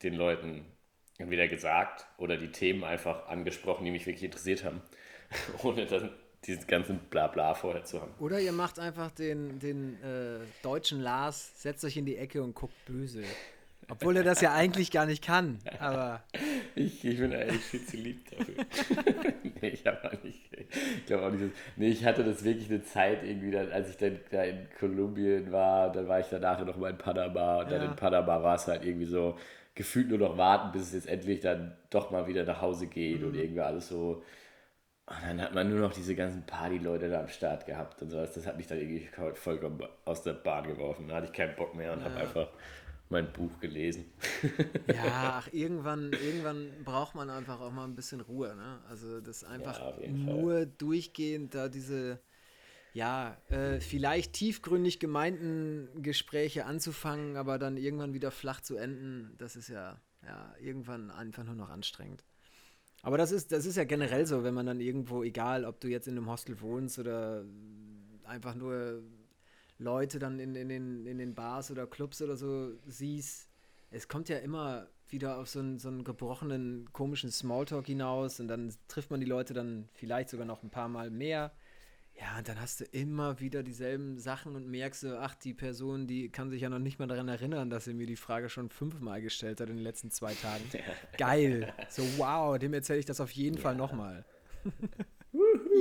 den 0.03 0.15
Leuten 0.15 0.67
entweder 1.19 1.49
gesagt 1.49 2.07
oder 2.19 2.37
die 2.37 2.53
Themen 2.53 2.85
einfach 2.85 3.29
angesprochen, 3.29 3.85
die 3.85 3.91
mich 3.91 4.07
wirklich 4.07 4.25
interessiert 4.25 4.65
haben, 4.65 4.83
ohne 5.63 5.87
dann 5.87 6.11
diesen 6.47 6.67
ganzen 6.67 6.99
Blabla 7.11 7.55
vorher 7.55 7.85
zu 7.85 8.01
haben. 8.01 8.13
Oder 8.19 8.41
ihr 8.41 8.53
macht 8.53 8.79
einfach 8.79 9.11
den, 9.11 9.59
den 9.59 9.95
äh, 10.03 10.39
deutschen 10.63 11.01
Lars, 11.01 11.61
setzt 11.63 11.85
euch 11.85 11.97
in 11.97 12.07
die 12.07 12.17
Ecke 12.17 12.43
und 12.43 12.55
guckt 12.55 12.75
böse. 12.87 13.23
Obwohl 13.89 14.17
er 14.17 14.25
das 14.25 14.41
ja 14.41 14.53
eigentlich 14.53 14.91
gar 14.91 15.07
nicht 15.07 15.23
kann, 15.23 15.59
aber. 15.79 16.23
Ich, 16.75 17.05
ich 17.05 17.19
bin 17.19 17.33
eigentlich 17.33 17.63
viel 17.63 17.85
zu 17.85 17.97
lieb 17.97 18.29
dafür. 18.31 18.55
nee, 19.61 19.69
ich 19.69 19.87
habe 19.87 20.05
auch 20.05 20.23
nicht. 20.25 20.41
Ich 20.57 21.07
glaube 21.07 21.27
auch 21.27 21.31
nicht. 21.31 21.55
Nee, 21.77 21.89
ich 21.89 22.05
hatte 22.05 22.25
das 22.25 22.43
wirklich 22.43 22.69
eine 22.69 22.83
Zeit 22.83 23.23
irgendwie, 23.23 23.53
dann, 23.53 23.71
als 23.71 23.91
ich 23.91 23.97
dann 23.97 24.19
da 24.31 24.43
in 24.43 24.67
Kolumbien 24.79 25.53
war, 25.53 25.93
dann 25.93 26.09
war 26.09 26.19
ich 26.19 26.27
danach 26.29 26.65
noch 26.65 26.77
mal 26.77 26.91
in 26.91 26.99
Panama 26.99 27.61
und 27.61 27.71
ja. 27.71 27.79
dann 27.79 27.91
in 27.91 27.97
Panama 27.97 28.43
war 28.43 28.57
es 28.57 28.67
halt 28.67 28.85
irgendwie 28.85 29.07
so, 29.07 29.37
gefühlt 29.77 30.09
nur 30.09 30.19
noch 30.19 30.37
warten, 30.37 30.73
bis 30.73 30.83
es 30.83 30.93
jetzt 30.93 31.09
endlich 31.09 31.41
dann 31.41 31.77
doch 31.91 32.11
mal 32.11 32.27
wieder 32.27 32.45
nach 32.45 32.61
Hause 32.61 32.89
geht 32.89 33.21
mhm. 33.21 33.29
und 33.29 33.35
irgendwie 33.37 33.61
alles 33.61 33.89
so. 33.89 34.23
Und 35.09 35.23
dann 35.23 35.41
hat 35.41 35.55
man 35.55 35.71
nur 35.71 35.79
noch 35.79 35.93
diese 35.93 36.17
ganzen 36.17 36.45
Party-Leute 36.47 37.09
da 37.09 37.21
am 37.21 37.29
Start 37.29 37.65
gehabt 37.67 38.03
und 38.03 38.11
so. 38.11 38.17
Das 38.17 38.47
hat 38.47 38.57
mich 38.57 38.67
dann 38.67 38.79
irgendwie 38.79 39.09
vollkommen 39.35 39.81
aus 40.05 40.23
der 40.23 40.33
Bahn 40.33 40.67
geworfen. 40.67 41.09
Da 41.09 41.17
hatte 41.17 41.27
ich 41.27 41.33
keinen 41.33 41.55
Bock 41.55 41.77
mehr 41.77 41.93
und 41.93 42.01
ja. 42.01 42.07
habe 42.07 42.17
einfach 42.17 42.49
mein 43.09 43.33
Buch 43.33 43.61
gelesen. 43.61 44.07
Ja, 44.89 45.05
ach, 45.39 45.49
irgendwann, 45.53 46.13
irgendwann 46.13 46.73
braucht 46.85 47.15
man 47.15 47.31
einfach 47.31 47.61
auch 47.61 47.71
mal 47.71 47.85
ein 47.85 47.95
bisschen 47.95 48.21
Ruhe. 48.21 48.57
Ne? 48.57 48.81
Also 48.89 49.21
das 49.21 49.45
einfach 49.45 49.79
ja, 50.01 50.09
nur 50.09 50.55
Fall. 50.55 50.67
durchgehend 50.79 51.55
da 51.55 51.69
diese 51.69 52.19
ja, 52.97 53.37
äh, 53.51 53.79
vielleicht 53.79 54.33
tiefgründig 54.33 54.99
gemeinten 54.99 56.03
Gespräche 56.03 56.65
anzufangen, 56.65 57.37
aber 57.37 57.59
dann 57.59 57.77
irgendwann 57.77 58.15
wieder 58.15 58.31
flach 58.31 58.63
zu 58.63 58.77
enden, 58.77 59.35
das 59.37 59.55
ist 59.55 59.69
ja, 59.69 60.01
ja 60.25 60.55
irgendwann 60.59 61.11
einfach 61.11 61.45
nur 61.45 61.55
noch 61.55 61.69
anstrengend. 61.69 62.25
Aber 63.07 63.19
das 63.19 63.31
ist, 63.31 63.53
das 63.53 63.67
ist 63.67 63.77
ja 63.77 63.85
generell 63.85 64.27
so, 64.27 64.43
wenn 64.43 64.53
man 64.53 64.67
dann 64.67 64.81
irgendwo, 64.81 65.23
egal 65.23 65.65
ob 65.65 65.79
du 65.79 65.87
jetzt 65.87 66.09
in 66.09 66.17
einem 66.17 66.29
Hostel 66.29 66.61
wohnst 66.61 66.99
oder 66.99 67.45
einfach 68.25 68.57
nur 68.57 69.01
Leute 69.79 70.19
dann 70.19 70.41
in, 70.41 70.57
in, 70.57 70.69
den, 70.69 71.07
in 71.07 71.19
den 71.19 71.33
Bars 71.33 71.71
oder 71.71 71.87
Clubs 71.87 72.21
oder 72.21 72.35
so 72.35 72.73
siehst, 72.85 73.49
es 73.93 74.09
kommt 74.09 74.29
ja 74.29 74.39
immer 74.39 74.89
wieder 75.09 75.39
auf 75.39 75.49
so 75.49 75.61
einen, 75.61 75.79
so 75.79 75.87
einen 75.87 76.03
gebrochenen, 76.03 76.93
komischen 76.93 77.31
Smalltalk 77.31 77.87
hinaus 77.87 78.41
und 78.41 78.49
dann 78.49 78.75
trifft 78.89 79.13
man 79.13 79.21
die 79.21 79.27
Leute 79.27 79.55
dann 79.55 79.89
vielleicht 79.93 80.29
sogar 80.29 80.45
noch 80.45 80.65
ein 80.65 80.71
paar 80.71 80.89
Mal 80.89 81.09
mehr 81.09 81.53
ja, 82.19 82.39
und 82.39 82.49
dann 82.49 82.61
hast 82.61 82.81
du 82.81 82.85
immer 82.93 83.41
wieder 83.41 83.63
dieselben 83.63 84.19
Sachen 84.19 84.57
und 84.57 84.69
merkst 84.69 85.03
du, 85.03 85.21
ach, 85.21 85.35
die 85.35 85.53
Person, 85.53 86.07
die 86.07 86.31
kann 86.31 86.49
sich 86.49 86.63
ja 86.63 86.71
noch 86.71 86.79
nicht 86.79 86.99
mal 86.99 87.07
daran 87.07 87.29
erinnern, 87.29 87.69
dass 87.69 87.85
sie 87.85 87.93
mir 87.93 88.07
die 88.07 88.17
Frage 88.17 88.49
schon 88.49 88.71
fünfmal 88.71 89.21
gestellt 89.21 89.61
hat 89.61 89.69
in 89.69 89.77
den 89.77 89.85
letzten 89.85 90.11
zwei 90.11 90.33
Tagen. 90.33 90.65
Geil. 91.19 91.73
So, 91.91 92.03
wow, 92.17 92.59
dem 92.59 92.73
erzähle 92.73 93.01
ich 93.01 93.05
das 93.05 93.21
auf 93.21 93.31
jeden 93.33 93.57
ja. 93.57 93.63
Fall 93.63 93.75
nochmal. 93.75 94.25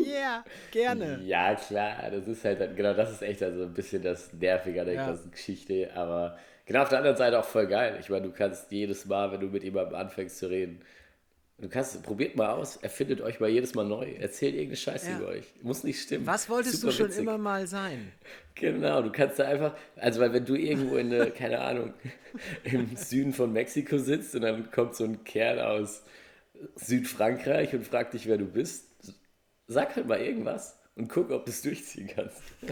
Ja, 0.05 0.11
yeah, 0.11 0.45
gerne. 0.71 1.21
Ja, 1.23 1.55
klar, 1.55 2.11
das 2.11 2.27
ist 2.27 2.43
halt, 2.43 2.75
genau, 2.75 2.93
das 2.93 3.11
ist 3.11 3.21
echt 3.21 3.41
also 3.41 3.63
ein 3.63 3.73
bisschen 3.73 4.03
das 4.03 4.33
Nervige 4.33 4.81
an 4.81 4.87
der 4.87 4.95
ja. 4.95 5.07
ganzen 5.07 5.31
Geschichte, 5.31 5.89
aber 5.95 6.37
genau 6.65 6.81
auf 6.81 6.89
der 6.89 6.97
anderen 6.97 7.15
Seite 7.15 7.39
auch 7.39 7.45
voll 7.45 7.65
geil. 7.65 7.97
Ich 8.01 8.09
meine, 8.09 8.27
du 8.27 8.33
kannst 8.33 8.69
jedes 8.73 9.05
Mal, 9.05 9.31
wenn 9.31 9.39
du 9.39 9.47
mit 9.47 9.63
jemandem 9.63 9.95
anfängst 9.95 10.39
zu 10.39 10.49
reden, 10.49 10.81
Du 11.57 11.69
kannst, 11.69 12.03
probiert 12.03 12.35
mal 12.35 12.49
aus, 12.49 12.75
erfindet 12.75 13.21
euch 13.21 13.39
mal 13.39 13.49
jedes 13.49 13.75
Mal 13.75 13.85
neu, 13.85 14.11
erzählt 14.19 14.55
irgendeine 14.55 14.75
Scheiße 14.75 15.09
ja. 15.11 15.17
über 15.17 15.27
euch. 15.29 15.45
Muss 15.61 15.85
nicht 15.85 16.01
stimmen. 16.01 16.27
Was 16.27 16.49
wolltest 16.49 16.81
Super 16.81 16.91
du 16.91 16.97
schon 16.97 17.07
witzig. 17.07 17.21
immer 17.21 17.37
mal 17.37 17.67
sein? 17.67 18.11
Genau, 18.57 19.01
du 19.01 19.11
kannst 19.11 19.37
da 19.37 19.43
einfach, 19.43 19.75
also 19.97 20.21
weil 20.21 20.31
wenn 20.31 20.45
du 20.45 20.55
irgendwo 20.55 20.95
in 20.95 21.09
der, 21.09 21.29
keine 21.29 21.59
Ahnung, 21.59 21.93
im 22.63 22.95
Süden 22.95 23.33
von 23.33 23.51
Mexiko 23.51 23.97
sitzt 23.97 24.33
und 24.33 24.43
dann 24.43 24.71
kommt 24.71 24.95
so 24.95 25.03
ein 25.03 25.25
Kerl 25.25 25.59
aus 25.59 26.03
Südfrankreich 26.75 27.73
und 27.73 27.85
fragt 27.85 28.13
dich, 28.13 28.27
wer 28.27 28.37
du 28.37 28.45
bist, 28.45 28.87
sag 29.67 29.97
halt 29.97 30.07
mal 30.07 30.21
irgendwas 30.21 30.79
und 30.95 31.09
guck, 31.09 31.31
ob 31.31 31.43
du 31.43 31.51
es 31.51 31.63
durchziehen 31.63 32.07
kannst. 32.07 32.41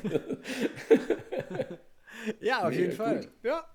ja, 2.40 2.60
auf 2.60 2.70
Mega 2.70 2.82
jeden 2.82 2.94
Fall. 2.94 3.20
Gut. 3.20 3.30
Ja, 3.44 3.68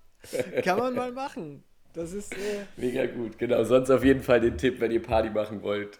kann 0.63 0.79
man 0.79 0.95
mal 0.95 1.13
machen. 1.13 1.63
Das 1.99 2.13
ist. 2.13 2.33
Äh, 2.33 2.65
Mega 2.77 3.07
gut, 3.07 3.39
genau. 3.39 3.65
Sonst 3.65 3.91
auf 3.91 4.05
jeden 4.05 4.23
Fall 4.23 4.41
den 4.41 4.57
Tipp, 4.57 4.79
wenn 4.79 4.93
ihr 4.93 5.03
Party 5.03 5.31
machen 5.31 5.63
wollt. 5.63 5.99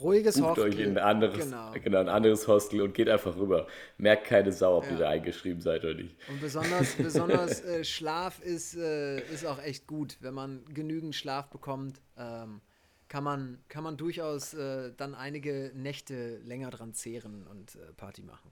Ruhiges 0.00 0.34
Bucht 0.34 0.56
Hostel. 0.56 0.64
euch 0.64 0.80
in 0.80 0.98
ein 0.98 0.98
anderes, 0.98 1.44
genau. 1.44 1.72
genau. 1.72 2.00
ein 2.00 2.08
anderes 2.08 2.48
Hostel 2.48 2.80
und 2.80 2.92
geht 2.92 3.08
einfach 3.08 3.36
rüber. 3.36 3.68
Merkt 3.98 4.26
keine 4.26 4.50
Sau, 4.50 4.78
ob 4.78 4.86
ja. 4.86 4.90
ihr 4.90 4.96
da 4.98 5.08
eingeschrieben 5.10 5.60
seid 5.60 5.84
oder 5.84 5.94
nicht. 5.94 6.16
Und 6.28 6.40
besonders, 6.40 6.94
besonders 6.98 7.64
äh, 7.64 7.84
Schlaf 7.84 8.42
ist, 8.42 8.76
äh, 8.76 9.20
ist 9.32 9.46
auch 9.46 9.62
echt 9.62 9.86
gut. 9.86 10.16
Wenn 10.22 10.34
man 10.34 10.64
genügend 10.74 11.14
Schlaf 11.14 11.50
bekommt, 11.50 12.00
ähm, 12.18 12.60
kann, 13.06 13.22
man, 13.22 13.58
kann 13.68 13.84
man 13.84 13.96
durchaus 13.96 14.54
äh, 14.54 14.92
dann 14.96 15.14
einige 15.14 15.70
Nächte 15.72 16.38
länger 16.38 16.70
dran 16.70 16.94
zehren 16.94 17.46
und 17.46 17.76
äh, 17.76 17.92
Party 17.96 18.22
machen. 18.22 18.50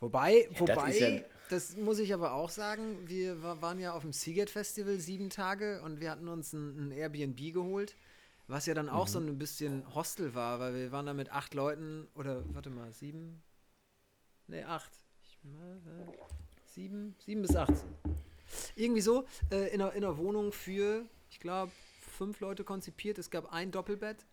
Wobei, 0.00 0.48
das 0.50 0.60
wobei, 0.60 0.90
ist 0.90 1.00
ja- 1.00 1.20
das 1.50 1.76
muss 1.76 1.98
ich 1.98 2.12
aber 2.14 2.34
auch 2.34 2.50
sagen, 2.50 3.08
wir 3.08 3.42
wa- 3.42 3.60
waren 3.60 3.78
ja 3.80 3.94
auf 3.94 4.02
dem 4.02 4.12
Seagate 4.12 4.52
Festival 4.52 4.98
sieben 5.00 5.30
Tage 5.30 5.80
und 5.82 5.98
wir 6.00 6.10
hatten 6.10 6.28
uns 6.28 6.52
ein, 6.52 6.88
ein 6.88 6.92
Airbnb 6.92 7.52
geholt, 7.52 7.96
was 8.46 8.66
ja 8.66 8.74
dann 8.74 8.88
auch 8.88 9.06
Mhm. 9.06 9.10
so 9.12 9.18
ein 9.20 9.38
bisschen 9.38 9.94
Hostel 9.94 10.34
war, 10.34 10.60
weil 10.60 10.74
wir 10.74 10.92
waren 10.92 11.06
da 11.06 11.14
mit 11.14 11.30
acht 11.32 11.54
Leuten 11.54 12.06
oder 12.14 12.44
warte 12.54 12.70
mal, 12.70 12.92
sieben? 12.92 13.42
Ne, 14.46 14.66
acht. 14.68 14.92
Ich, 15.24 15.38
äh, 15.44 16.12
sieben? 16.66 17.14
Sieben 17.24 17.42
bis 17.42 17.56
acht. 17.56 17.74
Irgendwie 18.76 19.00
so, 19.02 19.24
äh, 19.50 19.68
in, 19.74 19.82
einer, 19.82 19.92
in 19.94 20.04
einer 20.04 20.16
Wohnung 20.16 20.52
für, 20.52 21.04
ich 21.30 21.40
glaube, 21.40 21.72
fünf 22.16 22.40
Leute 22.40 22.64
konzipiert. 22.64 23.18
Es 23.18 23.30
gab 23.30 23.52
ein 23.52 23.70
Doppelbett, 23.70 24.24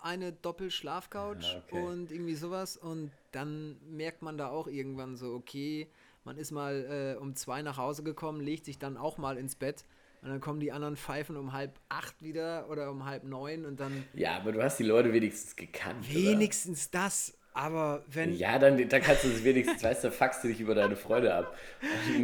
eine 0.00 0.32
Doppelschlafcouch 0.32 1.54
Ah, 1.54 1.62
okay. 1.66 1.80
und 1.82 2.12
irgendwie 2.12 2.34
sowas. 2.34 2.76
Und 2.76 3.10
dann 3.32 3.76
merkt 3.90 4.22
man 4.22 4.38
da 4.38 4.48
auch 4.48 4.66
irgendwann 4.66 5.16
so, 5.16 5.34
okay, 5.34 5.88
man 6.24 6.36
ist 6.36 6.50
mal 6.50 7.14
äh, 7.16 7.20
um 7.20 7.34
zwei 7.36 7.62
nach 7.62 7.76
Hause 7.78 8.02
gekommen, 8.02 8.40
legt 8.40 8.64
sich 8.64 8.78
dann 8.78 8.96
auch 8.96 9.18
mal 9.18 9.36
ins 9.38 9.56
Bett. 9.56 9.84
Und 10.20 10.30
dann 10.30 10.40
kommen 10.40 10.58
die 10.58 10.72
anderen 10.72 10.96
Pfeifen 10.96 11.36
um 11.36 11.52
halb 11.52 11.78
acht 11.88 12.22
wieder 12.22 12.68
oder 12.68 12.90
um 12.90 13.04
halb 13.04 13.22
neun 13.22 13.64
und 13.64 13.78
dann 13.78 14.04
Ja, 14.14 14.36
aber 14.36 14.50
du 14.50 14.60
hast 14.60 14.78
die 14.78 14.82
Leute 14.84 15.12
wenigstens 15.12 15.54
gekannt. 15.54 16.04
oder? 16.10 16.14
wenigstens 16.14 16.90
das. 16.90 17.37
Aber 17.58 18.04
wenn. 18.06 18.36
Ja, 18.36 18.56
dann, 18.56 18.88
dann 18.88 19.02
kannst 19.02 19.24
du 19.24 19.28
es 19.28 19.42
wenigstens, 19.42 19.82
weißt 19.82 20.04
du, 20.04 20.12
fuckst 20.12 20.44
du 20.44 20.48
dich 20.48 20.60
über 20.60 20.76
deine 20.76 20.94
Freunde 20.94 21.34
ab. 21.34 21.56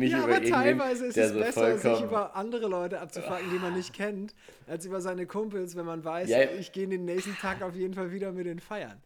Ja, 0.01 0.19
über 0.25 0.37
aber 0.37 0.45
teilweise 0.45 1.07
ist 1.07 1.17
es 1.17 1.31
so 1.33 1.41
besser, 1.41 1.77
sich 1.77 2.01
über 2.03 2.37
andere 2.37 2.69
Leute 2.69 3.01
abzufacken, 3.01 3.51
die 3.53 3.59
man 3.59 3.75
nicht 3.75 3.93
kennt, 3.93 4.33
als 4.69 4.87
über 4.87 5.01
seine 5.01 5.27
Kumpels, 5.27 5.75
wenn 5.75 5.87
man 5.87 6.05
weiß, 6.05 6.29
Ja. 6.29 6.39
ich 6.43 6.71
gehe 6.71 6.87
den 6.87 7.05
nächsten 7.05 7.37
Tag 7.37 7.63
auf 7.63 7.75
jeden 7.75 7.95
Fall 7.95 8.13
wieder 8.13 8.31
mit 8.31 8.47
den 8.47 8.61
feiern. 8.61 9.03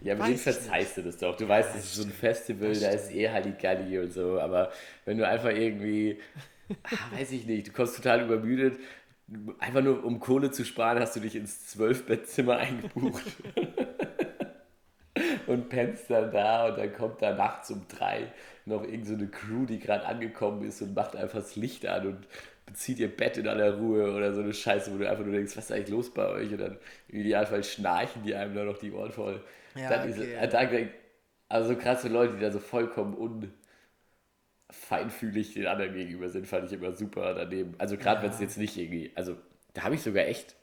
Ja, 0.00 0.14
mit 0.14 0.28
dem 0.28 0.38
verzeihst 0.38 0.96
du 0.96 1.02
das 1.02 1.18
doch. 1.18 1.36
Du 1.36 1.46
weißt, 1.46 1.74
das 1.74 1.84
ist 1.84 1.94
so 1.96 2.04
ein 2.04 2.10
Festival, 2.10 2.72
da 2.74 2.88
ist 2.88 3.12
eh 3.12 3.28
Halligalli 3.28 3.98
und 3.98 4.12
so. 4.14 4.40
Aber 4.40 4.72
wenn 5.04 5.18
du 5.18 5.28
einfach 5.28 5.50
irgendwie, 5.50 6.20
ah, 6.84 7.18
weiß 7.18 7.32
ich 7.32 7.44
nicht, 7.44 7.68
du 7.68 7.72
kommst 7.72 7.96
total 7.96 8.22
übermüdet, 8.24 8.78
einfach 9.58 9.82
nur 9.82 10.02
um 10.04 10.20
Kohle 10.20 10.50
zu 10.50 10.64
sparen, 10.64 11.00
hast 11.00 11.16
du 11.16 11.20
dich 11.20 11.36
ins 11.36 11.66
Zwölfbettzimmer 11.66 12.56
eingebucht. 12.56 13.24
und 15.48 15.68
pennst 15.68 16.10
dann 16.10 16.30
da 16.32 16.68
und 16.68 16.78
dann 16.78 16.92
kommt 16.92 17.22
da 17.22 17.34
nachts 17.34 17.70
um 17.70 17.86
drei 17.88 18.32
noch 18.66 18.82
irgend 18.84 19.06
so 19.06 19.14
eine 19.14 19.28
Crew, 19.28 19.66
die 19.66 19.78
gerade 19.78 20.06
angekommen 20.06 20.66
ist 20.66 20.80
und 20.82 20.94
macht 20.94 21.16
einfach 21.16 21.38
das 21.40 21.56
Licht 21.56 21.86
an 21.86 22.06
und 22.06 22.26
bezieht 22.66 22.98
ihr 22.98 23.14
Bett 23.14 23.36
in 23.36 23.46
aller 23.48 23.74
Ruhe 23.76 24.12
oder 24.14 24.32
so 24.32 24.40
eine 24.40 24.54
Scheiße, 24.54 24.92
wo 24.92 24.98
du 24.98 25.08
einfach 25.08 25.24
nur 25.24 25.34
denkst, 25.34 25.56
was 25.56 25.66
ist 25.66 25.72
eigentlich 25.72 25.88
los 25.90 26.12
bei 26.14 26.26
euch? 26.28 26.50
Und 26.52 26.58
dann 26.58 26.78
im 27.08 27.20
Idealfall 27.20 27.62
schnarchen 27.64 28.22
die 28.24 28.34
einem 28.34 28.54
da 28.54 28.64
noch 28.64 28.78
die 28.78 28.92
Ohren 28.92 29.12
voll. 29.12 29.42
Ja, 29.74 29.90
dann 29.90 30.08
ist, 30.08 30.18
okay, 30.18 30.32
äh, 30.40 30.48
ja. 30.48 30.48
da 30.48 30.64
denk- 30.64 30.92
also 31.48 31.74
so 31.74 31.78
krasse 31.78 32.08
Leute, 32.08 32.34
die 32.34 32.40
da 32.40 32.50
so 32.50 32.58
vollkommen 32.58 33.14
unfeinfühlig 34.68 35.54
den 35.54 35.66
anderen 35.66 35.94
gegenüber 35.94 36.28
sind, 36.28 36.46
fand 36.46 36.66
ich 36.66 36.72
immer 36.72 36.92
super 36.92 37.34
daneben. 37.34 37.74
Also 37.78 37.96
gerade 37.96 38.22
wenn 38.22 38.30
es 38.30 38.40
jetzt 38.40 38.56
nicht 38.58 38.76
irgendwie, 38.76 39.12
also 39.14 39.36
da 39.74 39.82
habe 39.84 39.94
ich 39.94 40.02
sogar 40.02 40.26
echt 40.26 40.54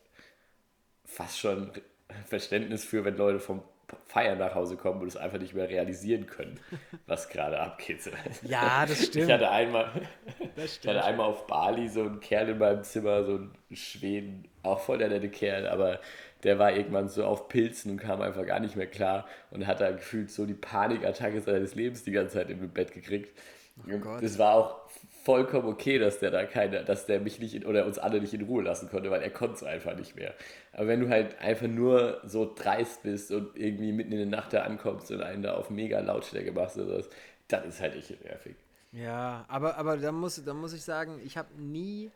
fast 1.06 1.40
schon 1.40 1.72
Verständnis 2.28 2.84
für, 2.86 3.06
wenn 3.06 3.18
Leute 3.18 3.40
vom 3.40 3.64
Feiern 4.06 4.38
nach 4.38 4.56
Hause 4.56 4.78
kommen 4.78 5.02
und 5.02 5.08
es 5.08 5.18
einfach 5.18 5.40
nicht 5.40 5.54
mehr 5.54 5.70
realisieren 5.70 6.26
können, 6.26 6.60
was 7.08 7.30
gerade 7.30 7.60
abgeht. 7.60 8.00
Ja, 8.44 8.86
das 8.86 9.06
stimmt. 9.06 9.26
Ich 9.26 9.32
hatte 9.32 9.50
einmal, 9.50 9.92
ich 10.56 10.88
hatte 10.88 11.04
einmal 11.04 11.28
auf 11.28 11.48
Bali 11.48 11.88
so 11.88 12.02
einen 12.02 12.20
Kerl 12.20 12.50
in 12.50 12.58
meinem 12.58 12.84
Zimmer, 12.84 13.24
so 13.24 13.36
einen 13.36 13.54
Schweden, 13.72 14.48
auch 14.64 14.80
voll 14.80 14.98
der 14.98 15.10
nette 15.10 15.30
Kerl, 15.30 15.68
aber 15.68 16.00
der 16.44 16.58
war 16.60 16.72
irgendwann 16.72 17.08
so 17.08 17.26
auf 17.26 17.48
Pilzen 17.48 17.92
und 17.92 17.98
kam 17.98 18.22
einfach 18.22 18.46
gar 18.46 18.60
nicht 18.60 18.76
mehr 18.76 18.88
klar 18.88 19.28
und 19.52 19.68
hat 19.68 19.80
da 19.82 19.92
gefühlt 19.92 20.32
so 20.32 20.46
die 20.46 20.54
Panikattacke 20.54 21.42
seines 21.42 21.76
Lebens 21.76 22.04
die 22.04 22.12
ganze 22.12 22.36
Zeit 22.36 22.50
im 22.50 22.68
Bett 22.70 22.94
gekriegt. 22.94 23.38
Gott. 24.02 24.22
das 24.22 24.38
war 24.38 24.56
auch 24.56 24.82
vollkommen 25.24 25.68
okay, 25.68 26.00
dass 26.00 26.20
der 26.20 26.32
da 26.32 26.46
keine, 26.46 26.84
dass 26.84 27.06
der 27.06 27.20
mich 27.20 27.40
nicht 27.40 27.54
in, 27.56 27.66
oder 27.66 27.86
uns 27.86 28.00
alle 28.00 28.22
nicht 28.22 28.34
in 28.34 28.44
Ruhe 28.44 28.64
lassen 28.64 28.90
konnte, 28.90 29.12
weil 29.12 29.22
er 29.22 29.30
konnte 29.30 29.56
es 29.56 29.64
einfach 29.64 29.96
nicht 29.96 30.16
mehr. 30.16 30.34
Aber 30.74 30.88
wenn 30.88 31.00
du 31.00 31.10
halt 31.10 31.40
einfach 31.40 31.68
nur 31.68 32.22
so 32.26 32.52
dreist 32.54 33.04
bist 33.04 33.32
und 33.32 33.56
irgendwie 33.58 33.92
mitten 33.92 34.12
in 34.12 34.18
der 34.18 34.28
Nacht 34.28 34.54
da 34.54 34.64
ankommst 34.64 35.12
und 35.12 35.22
einen 35.22 35.44
da 35.44 35.54
auf 35.56 35.70
mega 35.70 36.00
Lautstärke 36.00 36.52
machst 36.52 36.78
oder 36.78 36.88
sowas, 36.88 37.10
dann 37.48 37.66
ist 37.66 37.82
halt 37.82 37.96
echt 37.96 38.24
nervig. 38.24 38.56
Ja, 38.92 39.46
aber, 39.48 39.78
aber 39.78 39.98
da, 39.98 40.12
muss, 40.12 40.44
da 40.44 40.54
muss 40.54 40.74
ich 40.74 40.84
sagen, 40.84 41.20
ich 41.24 41.38
habe 41.38 41.54
nie 41.62 42.12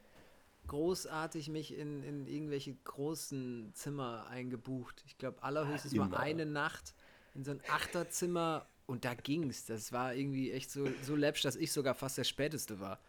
großartig 0.67 1.49
mich 1.49 1.77
in, 1.77 2.03
in 2.03 2.27
irgendwelche 2.27 2.75
großen 2.83 3.71
Zimmer 3.73 4.27
eingebucht. 4.29 5.03
Ich 5.05 5.17
glaube, 5.17 5.43
allerhöchstens 5.43 5.95
mal 5.95 6.07
Immer. 6.07 6.19
eine 6.19 6.45
Nacht 6.45 6.95
in 7.33 7.43
so 7.43 7.51
ein 7.51 7.61
Achterzimmer 7.69 8.67
und 8.87 9.05
da 9.05 9.13
ging's. 9.15 9.65
Das 9.65 9.91
war 9.91 10.13
irgendwie 10.15 10.51
echt 10.51 10.71
so, 10.71 10.95
so 11.01 11.15
läppsch, 11.15 11.43
dass 11.43 11.55
ich 11.55 11.71
sogar 11.71 11.95
fast 11.95 12.17
der 12.17 12.23
Späteste 12.23 12.79
war. 12.79 12.99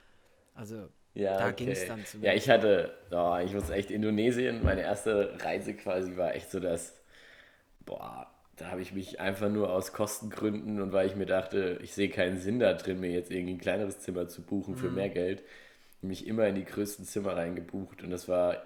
Also, 0.55 0.91
Ja, 1.15 1.47
da 1.47 1.51
okay. 1.51 1.53
ging's 1.53 1.87
dann 1.87 2.07
Ja, 2.21 2.35
zumindest. 2.35 2.35
ich 2.35 2.51
hatte, 2.51 2.95
oh, 3.11 3.39
ich 3.43 3.53
muss 3.55 3.71
echt, 3.71 3.91
Indonesien, 3.91 4.63
meine 4.63 4.83
erste 4.83 5.33
Reise 5.43 5.75
quasi 5.75 6.17
war 6.17 6.35
echt 6.35 6.51
so 6.51 6.61
das, 6.61 6.95
boah, 7.87 8.29
da 8.57 8.71
habe 8.71 8.83
ich 8.83 8.93
mich 8.93 9.21
einfach 9.21 9.51
nur 9.51 9.73
aus 9.73 9.93
Kostengründen 9.93 10.81
und 10.81 10.93
weil 10.93 11.09
ich 11.09 11.17
mir 11.17 11.27
dachte, 11.27 11.79
ich 11.83 11.95
sehe 11.95 12.11
keinen 12.11 12.39
Sinn 12.41 12.61
da 12.61 12.75
drin, 12.75 13.01
mir 13.01 13.11
jetzt 13.13 13.31
irgendwie 13.31 13.55
ein 13.55 13.59
kleineres 13.61 14.01
Zimmer 14.01 14.29
zu 14.29 14.43
buchen 14.43 14.77
Mhm. 14.77 14.77
für 14.77 14.91
mehr 14.91 15.11
Geld, 15.11 15.43
mich 16.03 16.27
immer 16.27 16.47
in 16.49 16.57
die 16.57 16.65
größten 16.67 17.05
Zimmer 17.07 17.37
reingebucht 17.37 18.03
und 18.05 18.11
das 18.11 18.29
war 18.29 18.63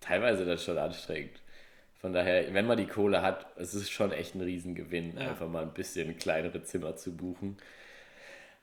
teilweise 0.00 0.46
dann 0.46 0.58
schon 0.58 0.78
anstrengend. 0.78 1.40
Von 2.04 2.12
daher, 2.12 2.52
wenn 2.52 2.66
man 2.66 2.76
die 2.76 2.86
Kohle 2.86 3.22
hat, 3.22 3.46
es 3.56 3.74
ist 3.74 3.90
schon 3.90 4.12
echt 4.12 4.34
ein 4.34 4.42
Riesengewinn, 4.42 5.16
Ja. 5.16 5.30
einfach 5.30 5.48
mal 5.48 5.62
ein 5.62 5.72
bisschen 5.72 6.18
kleinere 6.18 6.62
Zimmer 6.62 6.96
zu 6.96 7.16
buchen. 7.16 7.56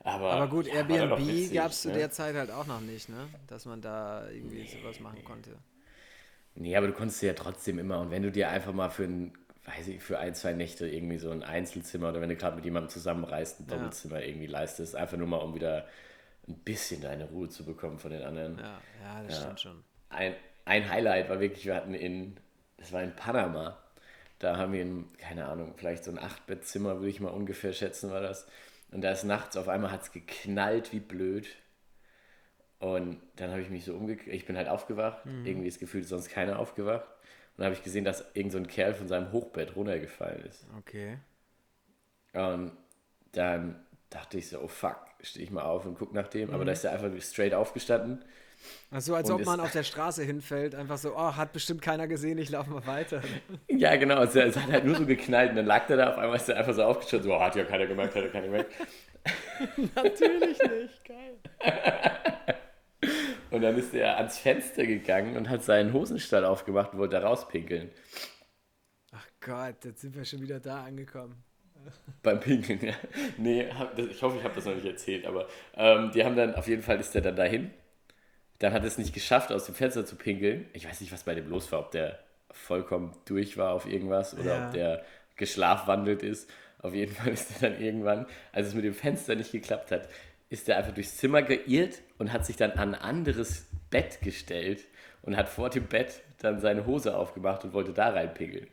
Aber, 0.04 0.32
aber 0.32 0.48
gut, 0.48 0.68
ja, 0.68 0.74
Airbnb 0.76 1.54
gab 1.56 1.72
es 1.72 1.82
zu 1.82 1.88
ne? 1.90 1.94
der 1.94 2.12
Zeit 2.12 2.36
halt 2.36 2.52
auch 2.52 2.68
noch 2.68 2.82
nicht, 2.82 3.10
ne? 3.10 3.30
Dass 3.48 3.66
man 3.66 3.82
da 3.82 4.30
irgendwie 4.30 4.68
sowas 4.68 5.00
machen 5.00 5.24
konnte. 5.24 5.58
Nee, 6.56 6.76
aber 6.76 6.88
du 6.88 6.94
konntest 6.94 7.22
ja 7.22 7.34
trotzdem 7.34 7.80
immer, 7.80 8.00
und 8.00 8.12
wenn 8.12 8.24
du 8.24 8.32
dir 8.32 8.50
einfach 8.50 8.74
mal 8.74 8.90
für 8.90 9.04
ein, 9.06 9.34
weiß 9.66 9.88
ich, 9.88 10.02
für 10.02 10.20
ein, 10.20 10.36
zwei 10.36 10.54
Nächte 10.54 10.88
irgendwie 10.88 11.18
so 11.18 11.32
ein 11.32 11.44
Einzelzimmer 11.44 12.10
oder 12.10 12.20
wenn 12.22 12.30
du 12.30 12.36
gerade 12.36 12.56
mit 12.58 12.66
jemandem 12.66 12.90
zusammenreist, 12.90 13.62
ein 13.62 13.68
Ja. 13.68 13.76
Doppelzimmer 13.76 14.22
irgendwie 14.24 14.48
leistest, 14.48 14.96
einfach 14.96 15.18
nur 15.18 15.28
mal, 15.28 15.38
um 15.38 15.56
wieder 15.56 15.88
ein 16.48 16.56
bisschen 16.56 17.02
deine 17.02 17.26
Ruhe 17.30 17.50
zu 17.50 17.66
bekommen 17.66 18.00
von 18.00 18.12
den 18.12 18.24
anderen. 18.24 18.58
Ja, 18.60 18.82
ja, 19.02 19.24
das 19.24 19.34
Ja. 19.34 19.42
stimmt 19.42 19.60
schon. 19.62 19.84
Ein, 20.10 20.36
ein 20.66 20.90
Highlight 20.90 21.30
war 21.30 21.40
wirklich, 21.40 21.66
wir 21.66 21.76
hatten 21.76 21.94
in, 21.94 22.38
das 22.82 22.92
war 22.92 23.04
in 23.04 23.16
Panama, 23.16 23.78
da 24.40 24.58
haben 24.58 24.74
wir 24.74 24.82
in, 24.82 25.06
keine 25.18 25.48
Ahnung, 25.48 25.74
vielleicht 25.78 26.04
so 26.04 26.12
ein 26.12 26.18
Achtbettzimmer, 26.20 26.96
würde 26.96 27.10
ich 27.10 27.20
mal 27.20 27.30
ungefähr 27.30 27.74
schätzen, 27.74 28.10
war 28.10 28.22
das. 28.22 28.48
Und 28.92 29.02
da 29.02 29.12
ist 29.12 29.24
nachts 29.24 29.56
auf 29.56 29.70
einmal 29.70 29.92
hat 29.92 30.02
es 30.02 30.12
geknallt 30.12 30.92
wie 30.92 31.00
blöd. 31.00 31.48
Und 32.80 33.22
dann 33.36 33.52
habe 33.52 33.62
ich 33.62 33.70
mich 33.70 33.86
so 33.86 33.94
umgekehrt, 33.94 34.36
ich 34.36 34.46
bin 34.46 34.58
halt 34.58 34.68
aufgewacht, 34.68 35.22
irgendwie 35.46 35.70
das 35.70 35.78
Gefühl, 35.78 36.04
sonst 36.04 36.30
keiner 36.30 36.58
aufgewacht. 36.58 37.06
Und 37.06 37.60
dann 37.60 37.66
habe 37.66 37.76
ich 37.76 37.84
gesehen, 37.84 38.04
dass 38.04 38.26
irgend 38.34 38.52
so 38.52 38.58
ein 38.58 38.68
Kerl 38.68 38.96
von 38.96 39.08
seinem 39.08 39.32
Hochbett 39.32 39.76
runtergefallen 39.76 40.44
ist. 40.46 40.66
Okay. 40.80 41.20
Und 42.34 42.72
dann 43.34 43.80
dachte 44.10 44.40
ich 44.40 44.50
so, 44.50 44.60
oh 44.60 44.68
fuck, 44.68 44.98
stehe 45.22 45.46
ich 45.46 45.52
mal 45.52 45.64
auf 45.64 45.86
und 45.86 46.00
guck 46.00 46.14
nach 46.14 46.28
dem. 46.28 46.50
Aber 46.50 46.66
da 46.66 46.72
ist 46.72 46.84
er 46.84 46.92
einfach 46.92 47.12
straight 47.22 47.54
aufgestanden. 47.54 48.26
Also 48.90 49.16
als 49.16 49.30
Und 49.30 49.42
ob 49.42 49.46
man 49.46 49.60
auf 49.60 49.72
der 49.72 49.84
Straße 49.84 50.24
hinfällt, 50.24 50.76
einfach 50.76 50.98
so, 50.98 51.16
oh, 51.16 51.36
hat 51.36 51.54
bestimmt 51.54 51.82
keiner 51.82 52.08
gesehen, 52.08 52.38
ich 52.38 52.50
laufe 52.50 52.72
mal 52.72 52.86
weiter. 52.86 53.22
Ja, 53.70 53.96
genau, 53.96 54.22
es, 54.24 54.36
es 54.36 54.58
hat 54.58 54.72
halt 54.72 54.86
nur 54.86 54.96
so 54.96 55.06
geknallt 55.06 55.52
und 55.52 55.56
dann 55.56 55.66
lag 55.66 55.88
der 55.88 55.98
da, 55.98 56.10
auf 56.12 56.18
einmal 56.18 56.36
ist 56.36 56.50
er 56.50 56.58
einfach 56.58 56.74
so 56.74 57.22
so, 57.22 57.34
oh, 57.34 57.40
hat 57.40 57.56
ja 57.56 57.64
keiner 57.64 57.88
gemerkt, 57.88 58.16
hat 58.16 58.24
ja 58.24 58.30
keiner 58.30 58.48
gemerkt. 58.48 58.74
Natürlich 59.96 60.60
nicht, 60.60 61.06
geil. 61.06 61.38
Und 63.52 63.62
dann 63.62 63.78
ist 63.78 63.94
er 63.94 64.18
ans 64.18 64.38
Fenster 64.40 64.86
gegangen 64.86 65.36
und 65.36 65.50
hat 65.50 65.64
seinen 65.64 65.94
Hosenstall 65.94 66.46
aufgemacht 66.46 66.94
und 66.94 67.00
wollte 67.00 67.20
da 67.20 67.28
rauspinkeln. 67.28 67.92
Ach 69.12 69.28
Gott, 69.42 69.84
jetzt 69.84 70.02
sind 70.02 70.16
wir 70.16 70.24
schon 70.24 70.42
wieder 70.42 70.60
da 70.60 70.84
angekommen. 70.84 71.44
Beim 72.24 72.40
Pinkeln, 72.40 72.80
ja. 72.82 72.94
Nee, 73.38 73.70
hab, 73.72 73.98
ich 73.98 74.22
hoffe, 74.22 74.38
ich 74.38 74.44
habe 74.44 74.56
das 74.56 74.66
noch 74.66 74.76
nicht 74.76 74.86
erzählt, 74.86 75.26
aber 75.26 75.48
ähm, 75.76 76.12
die 76.14 76.24
haben 76.24 76.36
dann, 76.36 76.56
auf 76.56 76.68
jeden 76.68 76.84
Fall 76.84 77.00
ist 77.00 77.14
der 77.14 77.22
dann 77.22 77.36
dahin. 77.36 77.72
Dann 78.62 78.74
hat 78.74 78.84
es 78.84 78.98
nicht 79.00 79.14
geschafft, 79.14 79.52
aus 79.52 79.66
dem 79.66 79.74
Fenster 79.74 80.06
zu 80.06 80.16
pinkeln. 80.16 80.70
Ich 80.74 80.88
weiß 80.88 81.02
nicht, 81.02 81.12
was 81.12 81.24
bei 81.24 81.34
dem 81.34 81.50
los 81.50 81.72
war, 81.72 81.80
ob 81.80 81.92
der 81.92 82.20
vollkommen 82.52 83.18
durch 83.26 83.58
war 83.58 83.72
auf 83.74 83.88
irgendwas 83.88 84.38
oder 84.38 84.58
Ja. 84.58 84.66
ob 84.68 84.74
der 84.74 85.06
geschlafwandelt 85.36 86.22
ist. 86.22 86.48
Auf 86.80 86.94
jeden 86.94 87.12
Fall 87.16 87.34
ist 87.34 87.52
er 87.62 87.72
dann 87.72 87.82
irgendwann, 87.82 88.28
als 88.52 88.68
es 88.68 88.74
mit 88.76 88.86
dem 88.86 88.94
Fenster 88.94 89.34
nicht 89.36 89.52
geklappt 89.52 89.92
hat, 89.92 90.08
ist 90.50 90.70
er 90.70 90.78
einfach 90.78 90.94
durchs 90.94 91.18
Zimmer 91.18 91.42
geirrt 91.42 92.02
und 92.20 92.32
hat 92.32 92.46
sich 92.46 92.56
dann 92.56 92.72
an 92.74 92.94
ein 92.94 93.02
anderes 93.02 93.66
Bett 93.90 94.22
gestellt 94.22 94.86
und 95.24 95.38
hat 95.38 95.50
vor 95.50 95.70
dem 95.72 95.88
Bett 95.88 96.22
dann 96.40 96.60
seine 96.60 96.86
Hose 96.86 97.16
aufgemacht 97.18 97.64
und 97.64 97.74
wollte 97.74 97.94
da 97.94 98.10
reinpinkeln. 98.10 98.68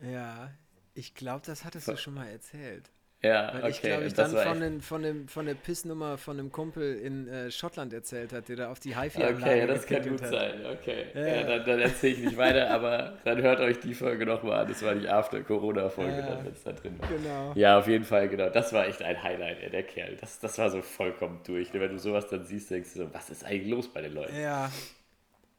Ja, 0.00 0.50
ich 0.94 1.14
glaube, 1.14 1.42
das 1.46 1.64
hattest 1.64 1.88
du 1.88 1.96
schon 1.96 2.14
mal 2.14 2.28
erzählt. 2.28 2.90
Ja, 3.20 3.52
Weil 3.52 3.60
okay. 3.62 3.70
ich 3.70 3.80
glaube, 3.82 4.04
ich 4.04 4.14
dann 4.14 4.30
von, 4.30 4.60
den, 4.60 4.80
von, 4.80 5.02
dem, 5.02 5.26
von 5.26 5.46
der 5.46 5.54
Pissnummer 5.54 6.18
von 6.18 6.38
einem 6.38 6.52
Kumpel 6.52 6.94
in 6.98 7.26
äh, 7.26 7.50
Schottland 7.50 7.92
erzählt 7.92 8.32
hat, 8.32 8.48
der 8.48 8.54
da 8.54 8.70
auf 8.70 8.78
die 8.78 8.96
HiFi-Anlage 8.96 9.42
Okay, 9.42 9.58
ja, 9.58 9.66
das 9.66 9.86
kann 9.86 10.08
gut 10.08 10.22
hat. 10.22 10.28
sein. 10.30 10.66
Okay. 10.66 11.06
Ja, 11.14 11.20
Ja, 11.20 11.26
ja. 11.38 11.42
dann, 11.42 11.66
dann 11.66 11.80
erzähle 11.80 12.12
ich 12.14 12.20
nicht 12.20 12.36
weiter, 12.36 12.70
aber 12.70 13.18
dann 13.24 13.42
hört 13.42 13.58
euch 13.58 13.80
die 13.80 13.94
Folge 13.94 14.24
nochmal 14.24 14.60
an. 14.60 14.68
Das 14.68 14.82
war 14.84 14.94
die 14.94 15.08
After-Corona-Folge, 15.08 16.12
Ja. 16.16 16.26
dann, 16.28 16.44
wenn 16.44 16.52
es 16.52 16.62
da 16.62 16.70
drin 16.72 16.96
war. 17.00 17.08
Genau. 17.08 17.52
Ja, 17.56 17.78
auf 17.80 17.88
jeden 17.88 18.04
Fall, 18.04 18.28
genau. 18.28 18.50
Das 18.50 18.72
war 18.72 18.86
echt 18.86 19.02
ein 19.02 19.20
Highlight, 19.20 19.62
ey, 19.64 19.70
der 19.70 19.82
Kerl. 19.82 20.16
Das, 20.20 20.38
das 20.38 20.56
war 20.58 20.70
so 20.70 20.80
vollkommen 20.80 21.40
durch. 21.44 21.72
Wenn 21.72 21.90
du 21.90 21.98
sowas 21.98 22.28
dann 22.28 22.44
siehst, 22.44 22.70
denkst 22.70 22.92
du 22.94 23.00
so, 23.00 23.14
was 23.14 23.30
ist 23.30 23.44
eigentlich 23.44 23.68
los 23.72 23.92
bei 23.92 24.00
den 24.02 24.14
Leuten? 24.14 24.40
Ja. 24.40 24.70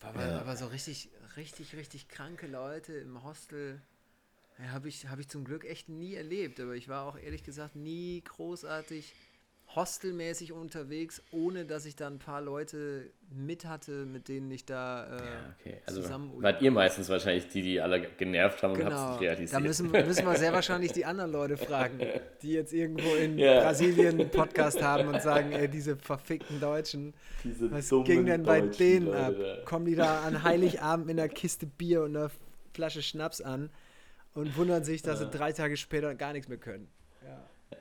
Aber, 0.02 0.22
Ja. 0.26 0.39
aber 0.39 0.56
so 0.56 0.67
richtig, 0.67 1.10
richtig, 1.36 1.76
richtig 1.76 2.08
kranke 2.08 2.48
Leute 2.48 2.93
im 2.93 3.22
Hostel 3.24 3.82
ja, 4.60 4.72
habe 4.72 4.88
ich, 4.89 5.08
hab 5.08 5.19
ich 5.19 5.28
zum 5.30 5.43
Glück 5.45 5.65
echt 5.65 5.89
nie 5.89 6.15
erlebt. 6.15 6.60
Aber 6.60 6.76
ich 6.76 6.88
war 6.89 7.06
auch 7.06 7.17
ehrlich 7.17 7.43
gesagt 7.43 7.76
nie 7.76 8.22
großartig 8.26 9.13
hostelmäßig 9.76 10.52
unterwegs, 10.52 11.22
ohne 11.32 11.63
dass 11.63 11.86
ich 11.86 11.95
da 11.95 12.08
ein 12.08 12.17
paar 12.17 12.41
Leute 12.41 13.12
mit 13.30 13.65
hatte, 13.65 14.06
mit 14.08 14.28
denen 14.28 14.50
ich 14.50 14.65
da 14.65 15.06
äh, 15.06 15.10
Ja, 15.17 15.56
okay. 15.60 15.78
Also 15.86 16.02
zusammen. 16.02 16.32
wart 16.41 16.60
ihr 16.63 16.72
meistens 16.72 17.08
wahrscheinlich 17.08 17.50
die, 17.50 17.62
die 17.62 17.80
alle 17.80 18.02
genervt 18.17 18.63
haben 18.63 18.72
und 18.74 18.80
Genau, 18.80 18.89
hab's 18.91 19.12
nicht 19.12 19.22
realisiert. 19.30 19.54
da 19.54 19.60
müssen, 19.60 19.91
müssen 19.91 20.26
wir 20.26 20.36
sehr 20.38 20.54
wahrscheinlich 20.54 20.91
die 20.91 21.06
anderen 21.06 21.32
Leute 21.32 21.56
fragen, 21.56 22.00
die 22.41 22.54
jetzt 22.54 22.74
irgendwo 22.74 23.13
in 23.13 23.38
Ja. 23.38 23.62
Brasilien 23.62 24.19
einen 24.19 24.32
Podcast 24.32 24.82
haben 24.82 25.08
und 25.08 25.22
sagen, 25.22 25.52
ey, 25.52 25.67
diese 25.67 25.98
verfickten 25.98 26.60
Deutschen, 26.60 27.13
Diese 27.43 27.69
was 27.69 27.89
ging 28.06 28.26
denn 28.26 28.41
bei 28.41 28.62
Deutschen, 28.62 28.78
denen 28.80 29.06
Leute, 29.06 29.58
ab? 29.60 29.65
Kommen 29.67 29.86
die 29.86 29.95
da 29.95 30.22
an 30.24 30.41
Heiligabend 30.43 31.06
mit 31.06 31.19
einer 31.19 31.30
Kiste 31.30 31.67
Bier 31.67 32.02
und 32.02 32.17
einer 32.17 32.32
Flasche 32.74 33.04
Schnaps 33.04 33.39
an 33.39 33.69
und 34.34 34.56
wundern 34.58 34.84
sich, 34.84 35.02
dass 35.02 35.20
sie 35.20 35.28
drei 35.28 35.52
Tage 35.52 35.78
später 35.78 36.15
gar 36.15 36.34
nichts 36.34 36.48
mehr 36.48 36.58
können. 36.58 36.89
Ja. 37.26 37.38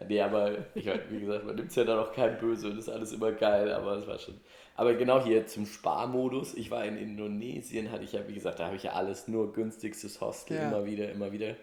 Nee, 0.07 0.21
aber 0.21 0.53
ich 0.75 0.87
wie 1.11 1.21
gesagt, 1.21 1.45
man 1.47 1.57
nimmt 1.57 1.71
es 1.71 1.77
ja 1.77 1.85
dann 1.85 1.99
auch 1.99 2.13
kein 2.13 2.39
Böse 2.39 2.71
und 2.71 2.79
ist 2.79 2.89
alles 2.89 3.13
immer 3.13 3.33
geil, 3.33 3.73
aber 3.73 3.97
es 3.97 4.07
war 4.07 4.19
schon. 4.19 4.41
Aber 4.77 4.95
genau 4.95 5.25
hier 5.25 5.47
zum 5.47 5.67
Sparmodus. 5.67 6.55
Ich 6.55 6.71
war 6.71 6.85
in 6.85 6.97
Indonesien, 6.97 7.91
hatte 7.91 8.05
ich 8.05 8.13
ja, 8.13 8.27
wie 8.29 8.35
gesagt, 8.35 8.61
da 8.61 8.67
habe 8.67 8.77
ich 8.77 8.85
ja 8.85 8.93
alles 8.93 9.27
nur 9.27 9.53
günstigstes 9.53 10.21
Hostel, 10.21 10.57
Ja. 10.57 10.69
immer 10.69 10.85
wieder, 10.85 11.11
immer 11.11 11.33
wieder. 11.33 11.57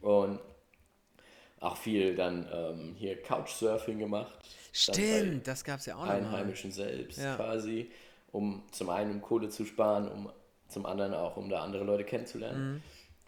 Und 0.00 0.38
auch 1.60 1.76
viel 1.76 2.14
dann 2.14 2.46
ähm, 2.52 2.94
hier 2.96 3.20
Couchsurfing 3.22 3.98
gemacht. 3.98 4.38
Stimmt, 4.72 5.46
das 5.46 5.64
gab 5.64 5.80
es 5.80 5.86
ja 5.86 5.94
auch 5.96 6.00
noch 6.00 6.06
mal. 6.06 6.16
Einheimischen 6.16 6.72
selbst 6.72 7.18
Ja. 7.18 7.36
quasi, 7.36 7.90
um 8.32 8.62
zum 8.70 8.90
einen 8.90 9.12
um 9.12 9.22
Kohle 9.22 9.48
zu 9.48 9.64
sparen, 9.64 10.08
um 10.08 10.30
zum 10.68 10.86
anderen 10.86 11.14
auch, 11.14 11.36
um 11.36 11.48
da 11.48 11.62
andere 11.62 11.84
Leute 11.84 12.04
kennenzulernen. 12.04 12.74
Mhm. 12.74 12.82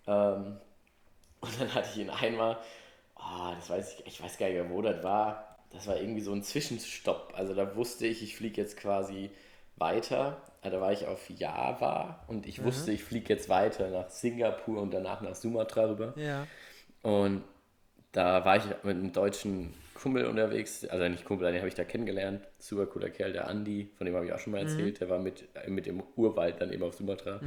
Ähm, 0.06 0.56
und 1.44 1.60
dann 1.60 1.74
hatte 1.74 1.88
ich 1.92 1.98
ihn 2.00 2.10
einmal, 2.10 2.58
ah, 3.16 3.54
das 3.56 3.70
weiß 3.70 3.94
ich, 4.00 4.06
ich 4.06 4.22
weiß 4.22 4.38
gar 4.38 4.46
nicht 4.46 4.56
mehr, 4.56 4.70
wo 4.70 4.82
das 4.82 5.02
war. 5.02 5.58
Das 5.70 5.86
war 5.86 5.96
irgendwie 5.96 6.20
so 6.20 6.32
ein 6.32 6.42
Zwischenstopp. 6.42 7.32
Also 7.36 7.54
da 7.54 7.74
wusste 7.76 8.06
ich, 8.06 8.22
ich 8.22 8.36
fliege 8.36 8.60
jetzt 8.60 8.76
quasi 8.76 9.30
weiter. 9.76 10.40
Ah, 10.62 10.70
Da 10.70 10.80
war 10.80 10.92
ich 10.92 11.06
auf 11.06 11.28
Java 11.30 12.24
und 12.28 12.46
ich 12.46 12.62
wusste, 12.62 12.92
ich 12.92 13.04
fliege 13.04 13.32
jetzt 13.34 13.48
weiter 13.48 13.88
nach 13.90 14.10
Singapur 14.10 14.80
und 14.80 14.92
danach 14.92 15.20
nach 15.20 15.34
Sumatra 15.34 15.84
rüber. 15.86 16.14
Ja. 16.16 16.46
Und 17.02 17.42
da 18.12 18.44
war 18.44 18.56
ich 18.56 18.64
mit 18.82 18.96
einem 18.96 19.12
deutschen 19.12 19.74
Kumpel 20.04 20.26
unterwegs, 20.26 20.84
also 20.84 21.08
nicht 21.08 21.24
Kumpel, 21.24 21.50
den 21.50 21.60
habe 21.60 21.68
ich 21.68 21.74
da 21.74 21.82
kennengelernt. 21.82 22.46
Super 22.58 22.84
cooler 22.84 23.08
Kerl, 23.08 23.32
der 23.32 23.48
Andi, 23.48 23.88
von 23.96 24.04
dem 24.04 24.14
habe 24.14 24.26
ich 24.26 24.34
auch 24.34 24.38
schon 24.38 24.52
mal 24.52 24.60
erzählt. 24.60 25.00
Der 25.00 25.08
war 25.08 25.18
mit, 25.18 25.44
mit 25.66 25.86
im 25.86 26.02
Urwald 26.16 26.60
dann 26.60 26.70
eben 26.70 26.82
auf 26.82 26.94
Sumatra. 26.94 27.40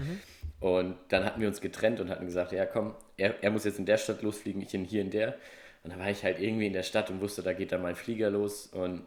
Und 0.59 0.95
dann 1.09 1.23
hatten 1.23 1.39
wir 1.39 1.47
uns 1.47 1.61
getrennt 1.61 1.99
und 1.99 2.09
hatten 2.09 2.25
gesagt, 2.25 2.51
ja 2.53 2.65
komm, 2.65 2.95
er, 3.15 3.35
er 3.43 3.51
muss 3.51 3.63
jetzt 3.63 3.77
in 3.77 3.85
der 3.85 3.97
Stadt 3.97 4.23
losfliegen, 4.23 4.59
ich 4.63 4.73
in 4.73 4.85
hier 4.85 5.01
in 5.01 5.11
der. 5.11 5.35
Und 5.83 5.91
dann 5.91 5.99
war 5.99 6.09
ich 6.09 6.23
halt 6.23 6.39
irgendwie 6.39 6.65
in 6.65 6.73
der 6.73 6.81
Stadt 6.81 7.11
und 7.11 7.21
wusste, 7.21 7.43
da 7.43 7.53
geht 7.53 7.71
dann 7.71 7.83
mein 7.83 7.95
Flieger 7.95 8.31
los 8.31 8.65
und 8.65 9.03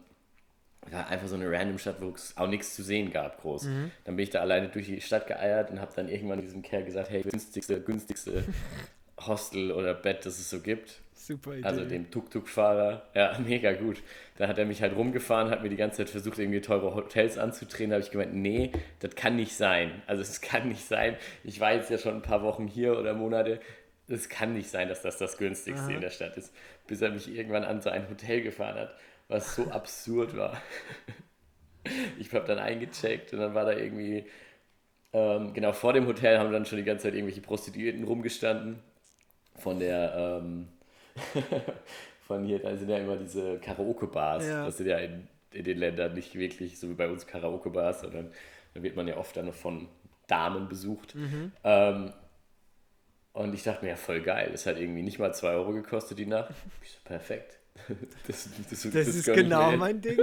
war 0.89 1.09
einfach 1.09 1.27
so 1.27 1.35
eine 1.35 1.51
random 1.51 1.79
Stadt, 1.79 2.01
wo 2.01 2.11
es 2.11 2.37
auch 2.37 2.47
nichts 2.47 2.77
zu 2.77 2.85
sehen 2.85 3.11
gab, 3.11 3.41
groß. 3.41 3.65
Dann 4.05 4.15
bin 4.15 4.23
ich 4.23 4.31
da 4.31 4.43
alleine 4.43 4.69
durch 4.69 4.87
die 4.87 5.01
Stadt 5.01 5.27
geeiert 5.27 5.73
und 5.73 5.81
habe 5.81 5.93
dann 5.97 6.09
irgendwann 6.09 6.41
diesem 6.41 6.63
Kerl 6.63 6.85
gesagt, 6.85 7.11
hey, 7.11 7.23
günstigste, 7.23 7.81
günstigste 7.81 8.45
Hostel 9.27 9.73
oder 9.73 9.93
Bett, 9.93 10.25
das 10.25 10.39
es 10.39 10.51
so 10.51 10.61
gibt. 10.61 11.01
Super 11.31 11.55
Idee. 11.55 11.65
Also 11.65 11.85
dem 11.85 12.11
Tuk-Tuk-Fahrer. 12.11 13.03
Ja, 13.15 13.39
mega 13.47 13.73
gut. 13.73 14.03
Da 14.37 14.49
hat 14.49 14.59
er 14.59 14.67
mich 14.67 14.83
halt 14.83 14.97
rumgefahren, 14.97 15.51
hat 15.51 15.63
mir 15.63 15.69
die 15.69 15.77
ganze 15.77 15.99
Zeit 15.99 16.11
versucht, 16.11 16.41
irgendwie 16.41 16.61
teure 16.61 16.93
Hotels 16.97 17.39
anzudrehen. 17.39 17.91
Da 17.91 17.95
habe 17.95 18.05
ich 18.05 18.11
gemeint, 18.11 18.35
nee, 18.35 18.73
das 18.99 19.15
kann 19.15 19.37
nicht 19.37 19.57
sein. 19.57 20.03
Also 20.09 20.23
es 20.23 20.41
kann 20.41 20.69
nicht 20.69 20.85
sein. 20.85 21.17
Ich 21.45 21.61
war 21.61 21.73
jetzt 21.73 21.89
ja 21.89 21.99
schon 21.99 22.17
ein 22.17 22.23
paar 22.23 22.43
Wochen 22.43 22.67
hier 22.67 22.99
oder 22.99 23.15
Monate. 23.15 23.61
Es 24.09 24.29
kann 24.29 24.55
nicht 24.55 24.69
sein, 24.69 24.89
dass 24.89 25.03
das 25.03 25.19
das 25.19 25.39
günstigste 25.39 25.93
in 25.93 26.01
der 26.01 26.11
Stadt 26.11 26.37
ist. 26.37 26.53
Bis 26.89 27.01
er 27.01 27.11
mich 27.11 27.33
irgendwann 27.33 27.63
an 27.63 27.81
so 27.81 27.91
ein 27.91 28.09
Hotel 28.09 28.43
gefahren 28.43 28.75
hat, 28.75 28.97
was 29.29 29.55
so 29.55 29.67
absurd 29.71 30.37
war. 30.37 30.61
Ich 32.19 32.35
habe 32.35 32.45
dann 32.45 32.59
eingecheckt 32.59 33.33
und 33.33 33.39
dann 33.39 33.55
war 33.55 33.67
da 33.67 33.73
irgendwie, 33.73 34.25
ähm, 35.13 35.55
genau 35.55 35.73
vor 35.73 35.93
dem 35.93 36.09
Hotel 36.09 36.41
haben 36.41 36.51
dann 36.51 36.67
schon 36.67 36.79
die 36.79 36.85
ganze 36.85 37.05
Zeit 37.05 37.15
irgendwelche 37.15 37.41
Prostituierten 37.41 38.03
rumgestanden. 38.03 38.81
Von 39.55 39.79
der, 39.79 40.41
ähm, 40.43 40.67
von 42.27 42.45
hier, 42.45 42.59
da 42.59 42.77
sind 42.77 42.89
ja 42.89 42.99
immer 42.99 43.17
diese 43.17 43.59
Karaoke-Bars. 43.59 44.47
Ja. 44.47 44.65
Das 44.67 44.77
sind 44.77 44.87
ja 44.87 44.99
in, 44.99 45.29
in 45.53 45.65
den 45.65 45.79
Ländern 45.79 46.15
nicht 46.15 46.35
wirklich 46.35 46.79
so 46.79 46.89
wie 46.89 46.95
bei 46.95 47.09
uns 47.09 47.27
Karaoke-Bars, 47.27 48.03
sondern 48.03 48.31
da 48.75 48.83
wird 48.83 48.97
man 48.97 49.09
ja 49.09 49.17
oft 49.17 49.37
dann 49.37 49.47
noch 49.47 49.55
von 49.55 49.89
Damen 50.27 50.69
besucht. 50.69 51.15
Ähm, 51.65 52.13
und 53.33 53.55
ich 53.55 53.63
dachte 53.63 53.85
mir, 53.85 53.91
ja, 53.91 53.97
voll 53.97 54.21
geil. 54.23 54.49
Das 54.53 54.67
hat 54.67 54.79
irgendwie 54.79 55.03
nicht 55.03 55.19
mal 55.19 55.33
2 55.33 55.51
Euro 55.51 55.73
gekostet 55.73 56.19
die 56.19 56.27
Nacht. 56.27 56.55
Ich 56.83 56.91
so, 56.91 56.99
perfekt. 57.05 57.59
Das, 58.27 58.49
das, 58.69 58.83
das 58.83 59.09
ist 59.09 59.21
ich 59.21 59.27
mir 59.27 59.43
genau 59.43 59.77
mein 59.77 60.01
Ding. 60.01 60.19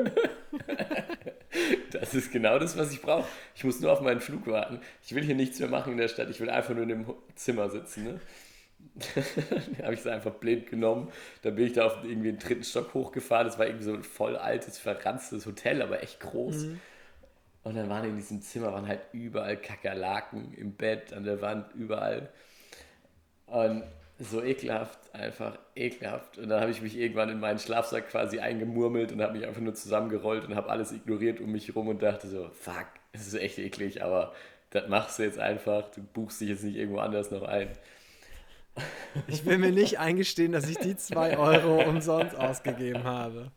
Das 1.91 2.13
ist 2.13 2.31
genau 2.31 2.59
das, 2.59 2.77
was 2.77 2.91
ich 2.91 3.01
brauche. 3.01 3.27
Ich 3.55 3.63
muss 3.63 3.79
nur 3.79 3.91
auf 3.91 4.01
meinen 4.01 4.19
Flug 4.19 4.47
warten. 4.47 4.79
Ich 5.03 5.15
will 5.15 5.23
hier 5.23 5.35
nichts 5.35 5.59
mehr 5.59 5.69
machen 5.69 5.93
in 5.93 5.97
der 5.97 6.07
Stadt. 6.07 6.29
Ich 6.29 6.39
will 6.39 6.49
einfach 6.49 6.73
nur 6.73 6.83
in 6.83 6.89
dem 6.89 7.05
Zimmer 7.35 7.69
sitzen. 7.69 8.03
Ne? 8.03 8.19
Dann 9.15 9.85
habe 9.85 9.93
ich 9.93 9.99
es 9.99 10.07
einfach 10.07 10.33
blind 10.33 10.67
genommen. 10.67 11.11
Dann 11.43 11.55
bin 11.55 11.67
ich 11.67 11.73
da 11.73 11.85
auf 11.85 12.03
irgendwie 12.03 12.31
den 12.31 12.39
dritten 12.39 12.63
Stock 12.63 12.93
hochgefahren. 12.93 13.47
Das 13.47 13.59
war 13.59 13.67
irgendwie 13.67 13.85
so 13.85 13.93
ein 13.93 14.03
voll 14.03 14.35
altes, 14.35 14.79
verranztes 14.79 15.45
Hotel, 15.45 15.81
aber 15.81 16.01
echt 16.01 16.19
groß. 16.19 16.67
Und 17.63 17.75
dann 17.75 17.89
waren 17.89 18.05
in 18.05 18.15
diesem 18.15 18.41
Zimmer 18.41 18.71
waren 18.71 18.87
halt 18.87 19.01
überall 19.11 19.57
Kakerlaken 19.57 20.53
im 20.53 20.73
Bett, 20.73 21.13
an 21.13 21.25
der 21.25 21.41
Wand, 21.41 21.73
überall. 21.75 22.29
Und 23.45 23.83
so 24.19 24.41
ekelhaft, 24.41 25.13
einfach 25.13 25.59
ekelhaft. 25.75 26.37
Und 26.37 26.49
dann 26.49 26.61
habe 26.61 26.71
ich 26.71 26.81
mich 26.81 26.97
irgendwann 26.97 27.29
in 27.29 27.39
meinen 27.39 27.59
Schlafsack 27.59 28.09
quasi 28.09 28.39
eingemurmelt 28.39 29.11
und 29.11 29.21
habe 29.21 29.37
mich 29.37 29.45
einfach 29.45 29.61
nur 29.61 29.75
zusammengerollt 29.75 30.45
und 30.45 30.55
habe 30.55 30.69
alles 30.69 30.91
ignoriert 30.91 31.39
um 31.39 31.51
mich 31.51 31.67
herum 31.67 31.87
und 31.87 32.01
dachte 32.01 32.27
so, 32.27 32.49
fuck, 32.49 32.87
es 33.11 33.27
ist 33.27 33.35
echt 33.35 33.59
eklig, 33.59 34.01
aber 34.03 34.33
das 34.69 34.87
machst 34.87 35.19
du 35.19 35.23
jetzt 35.23 35.39
einfach. 35.39 35.91
Du 35.91 36.01
buchst 36.01 36.41
dich 36.41 36.49
jetzt 36.49 36.63
nicht 36.63 36.77
irgendwo 36.77 36.99
anders 36.99 37.31
noch 37.31 37.43
ein. 37.43 37.69
Ich 39.27 39.45
will 39.45 39.57
mir 39.57 39.71
nicht 39.71 39.99
eingestehen, 39.99 40.51
dass 40.51 40.69
ich 40.69 40.77
die 40.77 40.95
2 40.95 41.37
Euro 41.37 41.83
umsonst 41.89 42.35
ausgegeben 42.35 43.03
habe. 43.03 43.51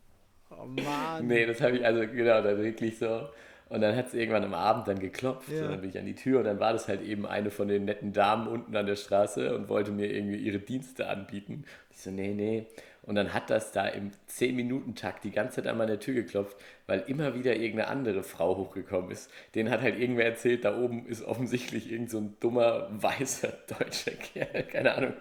Oh 0.50 0.64
Mann. 0.64 1.26
Nee, 1.26 1.46
das 1.46 1.60
habe 1.60 1.76
ich 1.76 1.84
also, 1.84 2.00
genau, 2.00 2.42
dann 2.42 2.62
wirklich 2.62 2.98
so. 2.98 3.28
Und 3.68 3.82
dann 3.82 3.94
hat 3.94 4.08
es 4.08 4.14
irgendwann 4.14 4.42
am 4.44 4.54
Abend 4.54 4.88
dann 4.88 4.98
geklopft 4.98 5.48
Ja. 5.48 5.62
und 5.62 5.70
dann 5.70 5.80
bin 5.80 5.90
ich 5.90 5.98
an 5.98 6.04
die 6.04 6.16
Tür 6.16 6.40
und 6.40 6.44
dann 6.44 6.58
war 6.58 6.72
das 6.72 6.88
halt 6.88 7.02
eben 7.02 7.24
eine 7.24 7.50
von 7.50 7.68
den 7.68 7.84
netten 7.84 8.12
Damen 8.12 8.48
unten 8.48 8.74
an 8.74 8.84
der 8.86 8.96
Straße 8.96 9.54
und 9.54 9.68
wollte 9.68 9.92
mir 9.92 10.12
irgendwie 10.12 10.38
ihre 10.38 10.58
Dienste 10.58 11.06
anbieten. 11.08 11.64
Ich 11.90 11.98
so, 11.98 12.10
nee, 12.10 12.34
nee. 12.34 12.66
Und 13.02 13.14
dann 13.14 13.32
hat 13.32 13.48
das 13.50 13.72
da 13.72 13.86
im 13.86 14.10
10-Minuten-Takt 14.28 15.24
die 15.24 15.30
ganze 15.30 15.56
Zeit 15.56 15.66
an 15.66 15.78
meine 15.78 15.98
Tür 15.98 16.14
geklopft, 16.14 16.56
weil 16.86 17.00
immer 17.06 17.34
wieder 17.34 17.56
irgendeine 17.56 17.88
andere 17.88 18.22
Frau 18.22 18.56
hochgekommen 18.56 19.10
ist. 19.10 19.30
Den 19.54 19.70
hat 19.70 19.80
halt 19.80 19.98
irgendwer 19.98 20.26
erzählt, 20.26 20.64
da 20.64 20.78
oben 20.78 21.06
ist 21.06 21.22
offensichtlich 21.22 21.90
irgend 21.90 22.10
so 22.10 22.18
ein 22.18 22.36
dummer, 22.40 22.88
weißer 22.90 23.52
deutscher 23.78 24.12
Kerl, 24.12 24.64
keine 24.64 24.94
Ahnung, 24.94 25.14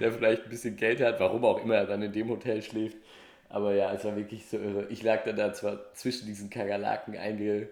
der 0.00 0.12
vielleicht 0.12 0.44
ein 0.44 0.50
bisschen 0.50 0.76
Geld 0.76 1.00
hat, 1.00 1.20
warum 1.20 1.44
auch 1.44 1.62
immer 1.62 1.76
er 1.76 1.86
dann 1.86 2.02
in 2.02 2.12
dem 2.12 2.28
Hotel 2.28 2.62
schläft. 2.62 2.96
Aber 3.48 3.74
ja, 3.74 3.92
es 3.92 4.04
war 4.04 4.16
wirklich 4.16 4.46
so 4.46 4.58
irre. 4.58 4.86
Ich 4.90 5.02
lag 5.02 5.24
dann 5.24 5.36
da 5.36 5.52
zwar 5.52 5.92
zwischen 5.94 6.26
diesen 6.26 6.50
Kakerlaken 6.50 7.16
einge 7.16 7.68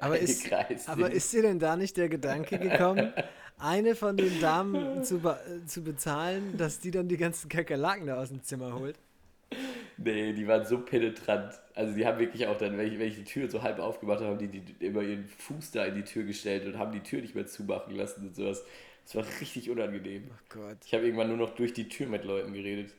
Aber 0.00 0.18
ist, 0.20 0.52
aber 0.88 1.10
ist 1.10 1.32
dir 1.32 1.42
denn 1.42 1.58
da 1.58 1.76
nicht 1.76 1.96
der 1.96 2.08
Gedanke 2.08 2.58
gekommen, 2.58 3.12
eine 3.58 3.94
von 3.94 4.16
den 4.16 4.40
Damen 4.40 5.04
zu, 5.04 5.18
be 5.20 5.38
zu 5.66 5.82
bezahlen, 5.82 6.56
dass 6.56 6.80
die 6.80 6.90
dann 6.90 7.08
die 7.08 7.16
ganzen 7.16 7.48
Kakerlaken 7.48 8.06
da 8.06 8.20
aus 8.20 8.28
dem 8.28 8.42
Zimmer 8.42 8.74
holt? 8.74 8.98
Nee, 9.96 10.32
die 10.32 10.46
waren 10.46 10.66
so 10.66 10.78
penetrant. 10.78 11.54
Also 11.74 11.94
die 11.94 12.04
haben 12.04 12.18
wirklich 12.18 12.46
auch 12.46 12.58
dann, 12.58 12.76
wenn 12.76 12.92
ich, 12.92 12.98
wenn 12.98 13.08
ich 13.08 13.16
die 13.16 13.24
Tür 13.24 13.48
so 13.48 13.62
halb 13.62 13.78
aufgemacht 13.78 14.20
habe, 14.20 14.30
haben 14.30 14.38
die, 14.38 14.48
die 14.48 14.84
immer 14.84 15.02
ihren 15.02 15.28
Fuß 15.28 15.70
da 15.70 15.84
in 15.84 15.94
die 15.94 16.02
Tür 16.02 16.24
gestellt 16.24 16.66
und 16.66 16.78
haben 16.78 16.92
die 16.92 17.00
Tür 17.00 17.20
nicht 17.20 17.34
mehr 17.34 17.46
zumachen 17.46 17.94
lassen 17.94 18.26
und 18.26 18.34
sowas. 18.34 18.64
Das 19.04 19.14
war 19.14 19.24
richtig 19.40 19.70
unangenehm. 19.70 20.30
Oh 20.30 20.54
Gott. 20.60 20.78
Ich 20.84 20.94
habe 20.94 21.04
irgendwann 21.04 21.28
nur 21.28 21.36
noch 21.36 21.54
durch 21.54 21.72
die 21.72 21.88
Tür 21.88 22.08
mit 22.08 22.24
Leuten 22.24 22.52
geredet. 22.52 22.92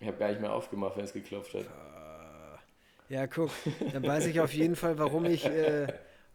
Ich 0.00 0.06
habe 0.06 0.18
gar 0.18 0.28
nicht 0.28 0.40
mehr 0.40 0.52
aufgemacht, 0.52 0.96
wenn 0.96 1.04
es 1.04 1.12
geklopft 1.12 1.54
hat. 1.54 1.66
Ja, 3.08 3.26
guck, 3.28 3.50
dann 3.92 4.02
weiß 4.02 4.26
ich 4.26 4.40
auf 4.40 4.52
jeden 4.52 4.74
Fall, 4.74 4.98
warum 4.98 5.26
ich, 5.26 5.44
äh, 5.46 5.86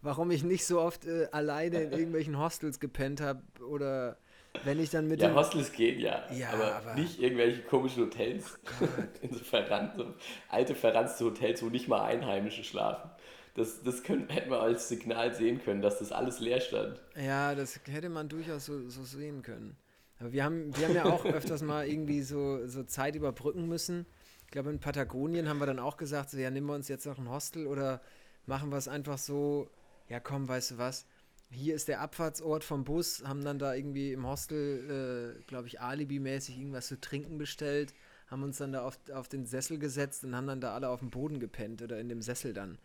warum 0.02 0.32
ich 0.32 0.44
nicht 0.44 0.66
so 0.66 0.80
oft 0.82 1.06
äh, 1.06 1.28
alleine 1.32 1.84
in 1.84 1.92
irgendwelchen 1.92 2.38
Hostels 2.40 2.80
gepennt 2.80 3.22
habe 3.22 3.42
oder 3.68 4.18
wenn 4.64 4.80
ich 4.80 4.90
dann 4.90 5.08
mit 5.08 5.22
Ja, 5.22 5.30
dem. 5.30 5.36
Hostels 5.36 5.72
gehen 5.72 6.00
ja, 6.00 6.24
Ja, 6.34 6.50
aber, 6.52 6.76
aber- 6.76 6.94
nicht 6.96 7.22
irgendwelche 7.22 7.62
komischen 7.62 8.04
Hotels. 8.04 8.60
In 9.22 9.34
so, 9.34 9.40
verran, 9.44 9.92
so 9.96 10.14
alte, 10.50 10.76
verranzte 10.76 11.26
Hotels, 11.26 11.64
wo 11.64 11.68
nicht 11.68 11.88
mal 11.88 12.04
Einheimische 12.04 12.64
schlafen. 12.64 13.10
Das, 13.56 13.84
das 13.84 14.04
können, 14.04 14.30
hätten 14.30 14.50
wir 14.50 14.62
als 14.62 14.88
Signal 14.90 15.34
sehen 15.34 15.62
können, 15.64 15.82
dass 15.82 16.00
das 16.00 16.12
alles 16.12 16.40
leer 16.40 16.62
stand. 16.62 17.02
Ja, 17.16 17.54
das 17.56 17.80
hätte 17.90 18.10
man 18.10 18.30
durchaus 18.30 18.66
so, 18.66 18.90
so 18.90 19.04
sehen 19.04 19.42
können. 19.42 19.76
Aber 20.20 20.32
wir 20.34 20.44
haben, 20.44 20.76
wir 20.78 20.88
haben 20.88 20.96
ja 20.96 21.06
auch 21.06 21.26
öfters 21.34 21.62
mal 21.62 21.88
irgendwie 21.88 22.22
so, 22.22 22.66
so 22.68 22.84
Zeit 22.84 23.16
überbrücken 23.16 23.68
müssen. 23.68 24.06
Ich 24.46 24.52
glaube, 24.52 24.70
in 24.70 24.80
Patagonien 24.80 25.48
haben 25.50 25.60
wir 25.60 25.66
dann 25.66 25.80
auch 25.80 25.98
gesagt, 25.98 26.30
so, 26.30 26.38
ja, 26.38 26.50
nehmen 26.50 26.68
wir 26.68 26.76
uns 26.76 26.88
jetzt 26.90 27.06
noch 27.06 27.18
ein 27.18 27.30
Hostel 27.30 27.68
oder 27.68 28.02
machen 28.46 28.70
wir 28.70 28.78
es 28.78 28.88
einfach 28.88 29.18
so, 29.18 29.70
ja 30.12 30.20
komm, 30.20 30.48
weißt 30.48 30.72
du 30.72 30.78
was, 30.78 31.06
hier 31.50 31.74
ist 31.74 31.88
der 31.88 32.02
Abfahrtsort 32.02 32.66
vom 32.66 32.84
Bus, 32.84 33.24
haben 33.26 33.44
dann 33.44 33.60
da 33.60 33.74
irgendwie 33.74 34.12
im 34.12 34.28
Hostel, 34.28 35.38
äh, 35.40 35.44
glaube 35.48 35.68
ich, 35.68 35.80
alibimäßig 35.80 36.58
irgendwas 36.58 36.88
zu 36.88 37.00
trinken 37.00 37.38
bestellt, 37.38 37.94
haben 38.28 38.44
uns 38.44 38.58
dann 38.58 38.74
da 38.74 38.84
auf, 38.84 38.98
auf 39.14 39.30
den 39.30 39.46
Sessel 39.46 39.80
gesetzt 39.80 40.26
und 40.26 40.36
haben 40.36 40.48
dann 40.48 40.60
da 40.60 40.74
alle 40.74 40.90
auf 40.90 41.00
dem 41.00 41.10
Boden 41.10 41.40
gepennt 41.40 41.82
oder 41.82 41.98
in 42.00 42.10
dem 42.10 42.22
Sessel 42.22 42.54
dann. 42.54 42.78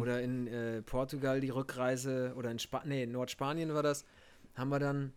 Oder 0.00 0.22
in 0.22 0.46
äh, 0.46 0.80
Portugal 0.80 1.40
die 1.40 1.50
Rückreise 1.50 2.32
oder 2.36 2.50
in 2.50 2.58
Spa 2.58 2.82
nee, 2.84 3.02
in 3.02 3.12
Nordspanien 3.12 3.74
war 3.74 3.82
das, 3.82 4.04
haben 4.54 4.70
wir 4.70 4.78
dann 4.78 5.12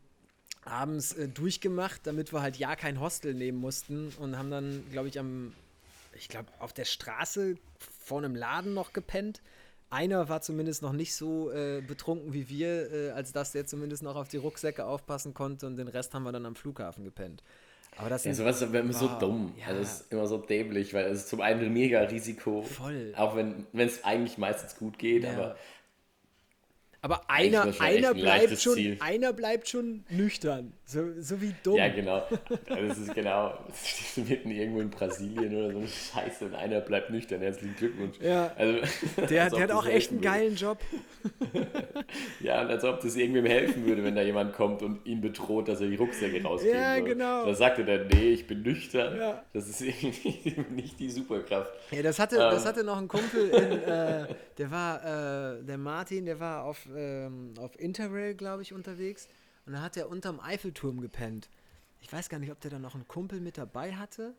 abends 0.65 1.13
äh, 1.13 1.29
durchgemacht, 1.29 2.01
damit 2.05 2.33
wir 2.33 2.41
halt 2.41 2.57
ja 2.57 2.75
kein 2.75 2.99
Hostel 2.99 3.33
nehmen 3.33 3.57
mussten 3.57 4.09
und 4.19 4.37
haben 4.37 4.51
dann, 4.51 4.83
glaube 4.91 5.07
ich, 5.07 5.17
am, 5.17 5.53
ich 6.13 6.27
glaube, 6.27 6.49
auf 6.59 6.73
der 6.73 6.85
Straße 6.85 7.55
vor 7.99 8.17
einem 8.17 8.35
Laden 8.35 8.73
noch 8.73 8.91
gepennt. 8.91 9.41
Einer 9.93 10.27
war 10.27 10.41
zumindest 10.41 10.81
noch 10.81 10.91
nicht 10.93 11.15
so 11.15 11.51
äh, 11.51 11.81
betrunken 11.81 12.33
wie 12.33 12.49
wir, 12.49 12.91
äh, 12.91 13.09
als 13.11 13.31
dass 13.31 13.51
der 13.51 13.65
zumindest 13.67 14.01
noch 14.03 14.15
auf 14.15 14.27
die 14.27 14.37
Rucksäcke 14.37 14.85
aufpassen 14.85 15.33
konnte 15.33 15.67
und 15.67 15.77
den 15.77 15.87
Rest 15.87 16.13
haben 16.13 16.23
wir 16.23 16.31
dann 16.31 16.45
am 16.45 16.55
Flughafen 16.55 17.03
gepennt. 17.03 17.43
Aber 17.97 18.09
das 18.09 18.23
Ja, 18.25 18.33
sowas 18.33 18.59
wäre 18.59 18.83
immer 18.83 18.93
so 18.93 19.07
Wow, 19.07 19.19
dumm. 19.19 19.53
ja. 19.55 19.67
Also 19.67 19.81
es 19.81 19.91
ist 20.01 20.11
immer 20.11 20.25
so 20.25 20.37
dämlich, 20.39 20.95
weil 20.95 21.05
es 21.05 21.19
ist 21.19 21.29
zum 21.29 21.41
einen 21.41 21.61
ein 21.61 21.73
mega 21.73 21.99
Risiko. 22.01 22.63
Voll. 22.63 23.13
Auch 23.15 23.35
wenn 23.35 23.67
es 23.73 24.03
eigentlich 24.03 24.39
meistens 24.39 24.75
gut 24.77 24.97
geht, 24.97 25.23
Ja. 25.25 25.33
aber 25.33 25.55
Aber 27.03 27.29
einer, 27.29 27.67
einer, 27.79 28.09
ein 28.11 28.15
bleibt 28.15 28.59
schon, 28.59 28.73
Ziel. 28.75 28.97
einer 29.01 29.33
bleibt 29.33 29.67
schon 29.67 30.03
nüchtern. 30.09 30.71
So, 30.85 31.01
so 31.19 31.41
wie 31.41 31.53
dumm. 31.61 31.75
ja 31.75 31.89
genau. 31.89 32.23
Also 32.69 32.91
es 32.91 32.97
ist 32.97 33.13
genau, 33.13 33.57
es 33.69 33.87
steht 34.13 34.29
mitten 34.29 34.51
irgendwo 34.51 34.79
in 34.79 34.89
Brasilien 34.89 35.53
oder 35.55 35.71
so 35.73 35.77
eine 35.79 35.87
Scheiße 35.87 36.45
und 36.45 36.55
einer 36.55 36.79
bleibt 36.79 37.09
nüchtern. 37.09 37.41
Herzlichen 37.41 37.75
Glückwunsch. 37.75 38.15
Ja. 38.21 38.51
Also, 38.57 38.79
der, 39.17 39.27
der 39.27 39.43
hat 39.43 39.69
das 39.69 39.71
auch 39.71 39.85
echt 39.85 40.11
einen 40.11 40.23
würde. 40.23 40.33
geilen 40.33 40.55
Job. 40.55 40.79
Ja, 42.39 42.61
und 42.61 42.67
als 42.69 42.83
ob 42.83 42.99
das 43.01 43.15
irgendwem 43.15 43.45
helfen 43.45 43.85
würde, 43.85 44.03
wenn 44.03 44.15
da 44.15 44.21
jemand 44.21 44.53
kommt 44.53 44.81
und 44.81 45.05
ihn 45.05 45.21
bedroht, 45.21 45.67
dass 45.67 45.81
er 45.81 45.87
die 45.87 45.95
Rucksäcke 45.95 46.43
rausgeben 46.43 46.77
Ja, 46.77 46.95
soll. 46.95 47.03
genau. 47.05 47.45
Da 47.45 47.53
sagt 47.55 47.79
er 47.79 47.85
dann, 47.85 48.07
nee, 48.07 48.29
ich 48.31 48.45
bin 48.45 48.61
nüchtern. 48.61 49.17
Ja. 49.17 49.43
Das 49.53 49.67
ist 49.69 49.81
irgendwie 49.81 50.55
nicht 50.71 50.99
die 50.99 51.09
Superkraft. 51.09 51.71
Ja, 51.91 52.01
das 52.01 52.19
hatte, 52.19 52.35
das 52.37 52.63
Ähm. 52.63 52.67
hatte 52.69 52.83
noch 52.83 52.97
ein 52.97 53.07
Kumpel, 53.07 53.49
in, 53.49 53.83
äh, 53.83 54.25
der 54.57 54.71
war, 54.71 55.55
äh, 55.57 55.63
der 55.63 55.77
Martin, 55.77 56.25
der 56.25 56.39
war 56.39 56.63
auf, 56.65 56.77
ähm, 56.95 57.53
auf 57.57 57.79
Interrail, 57.79 58.35
glaube 58.35 58.61
ich, 58.61 58.73
unterwegs. 58.73 59.27
Und 59.65 59.73
da 59.73 59.81
hat 59.81 59.97
er 59.97 60.09
unterm 60.09 60.39
Eiffelturm 60.39 61.01
gepennt. 61.01 61.49
Ich 62.01 62.11
weiß 62.11 62.29
gar 62.29 62.39
nicht, 62.39 62.51
ob 62.51 62.59
der 62.59 62.71
da 62.71 62.79
noch 62.79 62.95
einen 62.95 63.07
Kumpel 63.07 63.39
mit 63.39 63.57
dabei 63.57 63.95
hatte. 63.95 64.35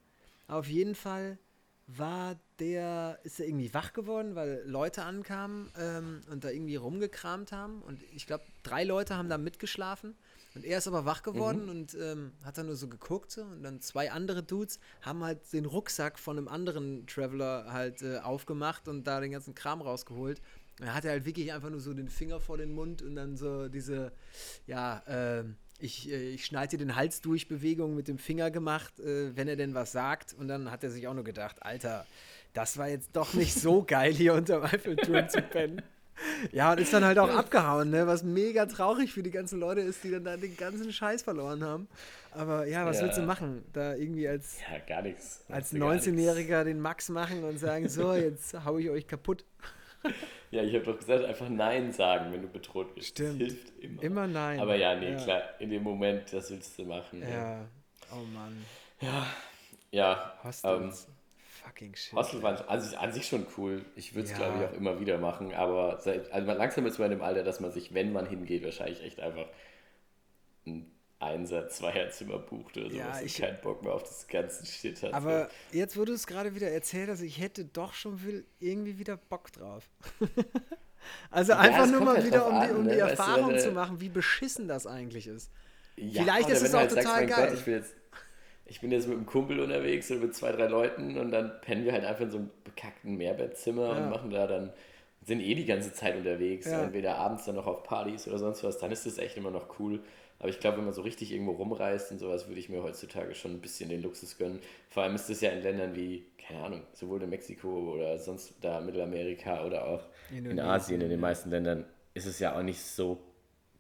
Aber 0.47 0.59
auf 0.61 0.69
jeden 0.69 0.95
Fall 0.95 1.39
war 1.87 2.39
der, 2.59 3.19
ist 3.25 3.41
er 3.41 3.47
irgendwie 3.47 3.73
wach 3.75 3.93
geworden, 3.93 4.35
weil 4.35 4.63
Leute 4.67 5.03
ankamen 5.03 5.71
ähm, 5.79 6.21
und 6.31 6.45
da 6.45 6.51
irgendwie 6.51 6.77
rumgekramt 6.77 7.53
haben. 7.53 7.83
Und 7.83 8.03
ich 8.15 8.27
glaube, 8.27 8.45
drei 8.63 8.85
Leute 8.85 9.17
haben 9.17 9.29
da 9.29 9.39
mitgeschlafen. 9.39 10.15
Und 10.55 10.65
er 10.65 10.79
ist 10.79 10.87
aber 10.87 11.05
wach 11.05 11.23
geworden 11.23 11.69
und 11.69 11.95
ähm, 11.95 12.33
hat 12.45 12.59
dann 12.59 12.67
nur 12.67 12.77
so 12.77 12.89
geguckt. 12.89 13.33
So, 13.33 13.43
und 13.43 13.63
dann 13.63 13.81
zwei 13.81 14.13
andere 14.13 14.43
Dudes 14.43 14.79
haben 15.03 15.25
halt 15.25 15.53
den 15.53 15.65
Rucksack 15.65 16.19
von 16.19 16.39
einem 16.39 16.49
anderen 16.49 17.07
Traveler 17.07 17.73
halt 17.73 18.03
äh, 18.03 18.19
aufgemacht 18.19 18.87
und 18.87 19.05
da 19.05 19.21
den 19.21 19.33
ganzen 19.33 19.55
Kram 19.55 19.83
rausgeholt. 19.83 20.41
Und 20.81 20.87
er 20.87 20.95
hatte 20.95 21.09
halt 21.09 21.25
wirklich 21.25 21.53
einfach 21.53 21.71
nur 21.71 21.81
so 21.81 21.95
den 21.95 22.09
Finger 22.09 22.41
vor 22.41 22.57
den 22.59 22.73
Mund 22.75 23.01
und 23.03 23.15
dann 23.15 23.37
so 23.37 23.69
diese, 23.69 24.13
ja, 24.67 25.03
ähm, 25.07 25.57
ich, 25.79 26.11
äh, 26.11 26.31
ich 26.31 26.45
schneide 26.47 26.77
dir 26.77 26.85
den 26.87 26.97
Hals 26.97 27.21
durch 27.21 27.47
Bewegung 27.49 27.95
mit 27.95 28.09
dem 28.09 28.19
Finger 28.19 28.51
gemacht, 28.51 28.99
äh, 29.01 29.37
wenn 29.37 29.49
er 29.49 29.57
denn 29.57 29.75
was 29.75 29.93
sagt. 29.93 30.35
Und 30.35 30.49
dann 30.49 30.71
hat 30.71 30.83
er 30.85 30.91
sich 30.91 31.07
auch 31.07 31.15
nur 31.15 31.25
gedacht, 31.25 31.63
Alter, 31.63 32.07
das 32.55 32.77
war 32.79 32.89
jetzt 32.89 33.11
doch 33.15 33.35
nicht 33.35 33.55
so 33.55 33.83
geil, 33.87 34.13
hier 34.13 34.35
unterm 34.35 34.63
Eiffelturm 34.63 35.29
zu 35.29 35.43
pennen. 35.43 35.83
Ja, 36.53 36.71
und 36.71 36.79
ist 36.81 36.93
dann 36.93 37.05
halt 37.05 37.19
auch 37.19 37.29
abgehauen, 37.29 37.91
ne? 37.91 38.07
was 38.07 38.23
mega 38.23 38.67
traurig 38.67 39.13
für 39.13 39.25
die 39.25 39.33
ganzen 39.33 39.59
Leute 39.59 39.81
ist, 39.81 40.05
die 40.05 40.13
dann 40.13 40.23
da 40.23 40.37
den 40.37 40.57
ganzen 40.57 40.93
Scheiß 40.93 41.23
verloren 41.23 41.65
haben. 41.65 41.89
Aber 42.31 42.67
ja, 42.67 42.87
was 42.87 42.99
Ja. 42.99 43.03
willst 43.07 43.19
du 43.19 43.23
machen? 43.23 43.65
Da 43.73 43.97
irgendwie 43.97 44.29
als, 44.29 44.59
Ja, 44.61 44.79
gar 44.87 45.03
nichts. 45.03 45.45
als 45.49 45.73
Gar 45.73 45.93
nichts. 45.93 46.07
19-Jähriger 46.07 46.63
den 46.63 46.79
Max 46.81 47.09
machen 47.09 47.43
und 47.43 47.59
sagen, 47.59 47.89
so, 47.89 48.15
jetzt 48.15 48.55
hau 48.65 48.79
ich 48.79 48.91
euch 48.91 49.09
kaputt. 49.09 49.45
Ja, 50.51 50.63
ich 50.63 50.75
habe 50.75 50.85
doch 50.85 50.99
gesagt, 50.99 51.25
einfach 51.25 51.49
Nein 51.49 51.93
sagen, 51.93 52.33
wenn 52.33 52.43
du 52.43 52.49
bedroht 52.49 52.95
bist. 52.95 53.09
Stimmt. 53.09 53.41
Das 53.43 53.49
hilft 53.49 53.79
immer. 53.81 54.03
Immer 54.03 54.27
nein. 54.27 54.61
Aber 54.61 54.77
ja, 54.77 54.95
nee, 54.95 55.13
Ja. 55.13 55.17
klar, 55.25 55.43
in 55.59 55.71
dem 55.71 55.83
Moment, 55.83 56.33
das 56.33 56.51
willst 56.51 56.79
du 56.79 56.85
machen. 56.85 57.23
Ja, 57.23 57.29
Ja, 57.29 57.65
oh 58.13 58.23
Mann. 58.33 58.65
ja 59.91 60.33
ähm, 60.43 60.49
Hostels. 60.49 61.09
Fucking 61.65 61.95
shit. 61.97 62.13
Hostel 62.13 62.43
waren 62.43 62.57
also 62.69 62.97
an 62.97 63.13
sich 63.13 63.27
schon 63.27 63.47
cool. 63.57 63.85
Ich 63.97 64.15
würde 64.15 64.27
es, 64.27 64.33
Ja. 64.33 64.37
glaube 64.39 64.59
ich, 64.63 64.69
auch 64.71 64.73
immer 64.75 65.01
wieder 65.01 65.19
machen. 65.19 65.55
Aber 65.55 65.99
seit, 66.01 66.31
also 66.31 66.53
langsam 66.53 66.87
ist 66.87 66.99
man 66.99 67.11
in 67.11 67.19
dem 67.19 67.25
Alter, 67.25 67.43
dass 67.43 67.61
man 67.61 67.73
sich, 67.73 67.95
wenn 67.95 68.13
man 68.13 68.27
hingeht, 68.27 68.65
wahrscheinlich 68.65 69.03
echt 69.03 69.19
einfach 69.21 69.47
ein 70.67 70.91
Einser, 71.21 71.69
Zweierzimmer 71.69 72.39
bucht 72.39 72.77
oder 72.77 72.91
sowas 72.91 72.99
Ja, 73.15 73.19
und 73.21 73.27
ich- 73.27 73.37
keinen 73.39 73.61
Bock 73.63 73.83
mehr 73.83 73.95
auf 73.95 74.03
das 74.03 74.27
ganze 74.29 74.67
Shit 74.67 75.03
hat. 75.03 75.15
Aber 75.15 75.49
jetzt, 75.73 75.97
wo 75.99 76.05
du 76.05 76.13
es 76.13 76.27
gerade 76.27 76.55
wieder 76.55 76.71
erzählt 76.71 77.09
hast, 77.09 77.23
ich 77.23 77.41
hätte 77.41 77.65
doch 77.65 77.95
schon 77.95 78.23
will, 78.25 78.45
irgendwie 78.61 78.99
wieder 78.99 79.17
Bock 79.17 79.51
drauf. 79.53 79.89
also 81.31 81.53
Ja, 81.53 81.59
einfach 81.59 81.87
nur 81.87 82.01
mal 82.01 82.17
halt 82.17 82.27
wieder, 82.27 82.47
um 82.47 82.61
die, 82.61 82.71
um 82.75 82.83
die 82.85 82.91
ne? 82.91 82.97
Du, 82.97 83.01
Erfahrung 83.09 83.51
du- 83.51 83.59
zu 83.61 83.71
machen, 83.73 84.01
wie 84.01 84.09
beschissen 84.09 84.69
das 84.69 84.87
eigentlich 84.87 85.27
ist. 85.27 85.51
Ja, 85.97 86.23
Vielleicht 86.23 86.49
ist 86.49 86.63
es 86.63 86.75
auch 86.75 86.81
halt 86.81 86.91
sagst, 86.91 87.07
total 87.07 87.21
mein 87.21 87.29
geil. 87.31 87.49
Gott, 87.51 87.59
ich 87.59 87.67
will 87.67 87.75
jetzt, 87.77 87.95
ich 88.67 88.81
bin 88.81 88.91
jetzt 88.91 89.07
mit 89.07 89.17
einem 89.17 89.27
Kumpel 89.27 89.61
unterwegs 89.61 90.11
oder 90.11 90.21
mit 90.21 90.35
zwei, 90.35 90.51
drei 90.53 90.67
Leuten 90.67 91.17
und 91.19 91.31
dann 91.31 91.61
pennen 91.61 91.85
wir 91.85 91.93
halt 91.93 92.05
einfach 92.05 92.23
in 92.25 92.31
so 92.31 92.39
einem 92.39 92.51
bekackten 92.65 93.17
Mehrbettzimmer 93.17 93.87
Ja. 93.97 93.97
und 94.05 94.11
machen 94.11 94.31
da 94.31 94.47
dann, 94.47 94.73
sind 95.27 95.41
eh 95.41 95.55
die 95.55 95.65
ganze 95.65 95.93
Zeit 95.95 96.17
unterwegs, 96.17 96.67
Ja. 96.67 96.83
entweder 96.83 97.17
abends 97.17 97.45
dann 97.47 97.55
noch 97.55 97.67
auf 97.67 97.83
Partys 97.85 98.27
oder 98.29 98.39
sonst 98.39 98.63
was, 98.65 98.79
dann 98.79 98.91
ist 98.93 99.07
das 99.07 99.17
echt 99.19 99.37
immer 99.39 99.51
noch 99.51 99.79
cool. 99.79 100.01
Aber 100.45 100.51
ich 100.51 100.61
glaube, 100.61 100.77
wenn 100.77 100.85
man 100.85 100.93
so 100.93 101.01
richtig 101.01 101.33
irgendwo 101.33 101.53
rumreist 101.53 102.13
und 102.13 102.19
sowas, 102.19 102.49
würde 102.49 102.61
ich 102.61 102.69
mir 102.69 102.83
heutzutage 102.83 103.35
schon 103.35 103.53
ein 103.53 103.61
bisschen 103.63 103.89
den 103.89 104.03
Luxus 104.03 104.37
gönnen. 104.37 104.61
Vor 104.91 105.03
allem 105.03 105.15
ist 105.15 105.31
das 105.31 105.41
ja 105.41 105.49
in 105.49 105.63
Ländern 105.63 105.97
wie, 105.97 106.27
keine 106.37 106.63
Ahnung, 106.63 106.83
sowohl 106.93 107.23
in 107.23 107.31
Mexiko 107.31 107.95
oder 107.95 108.19
sonst 108.19 108.53
da 108.61 108.79
Mittelamerika 108.83 109.65
oder 109.65 109.87
auch 109.87 110.03
in 110.29 110.37
Indonesien, 110.37 110.69
Asien, 110.69 111.01
in 111.01 111.09
den 111.09 111.21
meisten 111.21 111.49
Ländern, 111.49 111.87
ist 112.13 112.27
es 112.27 112.41
ja 112.41 112.55
auch 112.55 112.63
nicht 112.63 112.83
so 112.83 113.23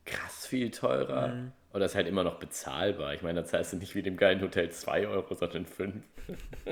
krass 0.07 0.46
viel 0.46 0.70
teurer. 0.70 1.35
Mhm. 1.35 1.53
Oder 1.74 1.85
ist 1.85 1.96
halt 1.96 2.09
immer 2.09 2.24
noch 2.24 2.38
bezahlbar. 2.38 3.12
Ich 3.12 3.20
meine, 3.20 3.42
da 3.42 3.46
zahlst 3.46 3.74
du 3.74 3.77
nicht 3.77 3.94
wie 3.94 4.03
dem 4.03 4.16
geilen 4.16 4.40
Hotel 4.40 4.70
2 4.70 5.07
Euro, 5.07 5.35
sondern 5.35 5.66
5. 5.66 6.03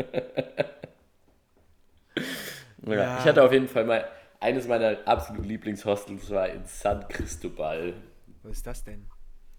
ja, 2.86 2.94
Ja. 2.94 3.18
Ich 3.18 3.24
hatte 3.26 3.42
auf 3.42 3.52
jeden 3.52 3.68
Fall 3.68 3.84
mal, 3.84 4.08
eines 4.40 4.66
meiner 4.66 4.96
absoluten 5.04 5.44
Lieblingshostels 5.44 6.30
war 6.30 6.48
in 6.48 6.64
San 6.64 7.06
Cristobal 7.08 7.92
Wo 8.42 8.48
ist 8.48 8.66
das 8.66 8.84
denn? 8.84 9.06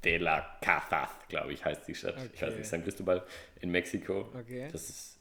De 0.03 0.17
la 0.17 0.57
Cazaz, 0.61 1.09
glaube 1.29 1.53
ich, 1.53 1.63
heißt 1.63 1.87
die 1.87 1.95
Stadt. 1.95 2.15
Ich 2.33 2.41
weiß 2.41 2.49
Okay. 2.49 2.57
nicht, 2.59 2.69
San 2.69 2.83
Cristobal 2.83 3.23
in 3.61 3.69
Mexiko. 3.71 4.29
Okay. 4.37 4.67
Das 4.71 4.89
ist 4.89 5.17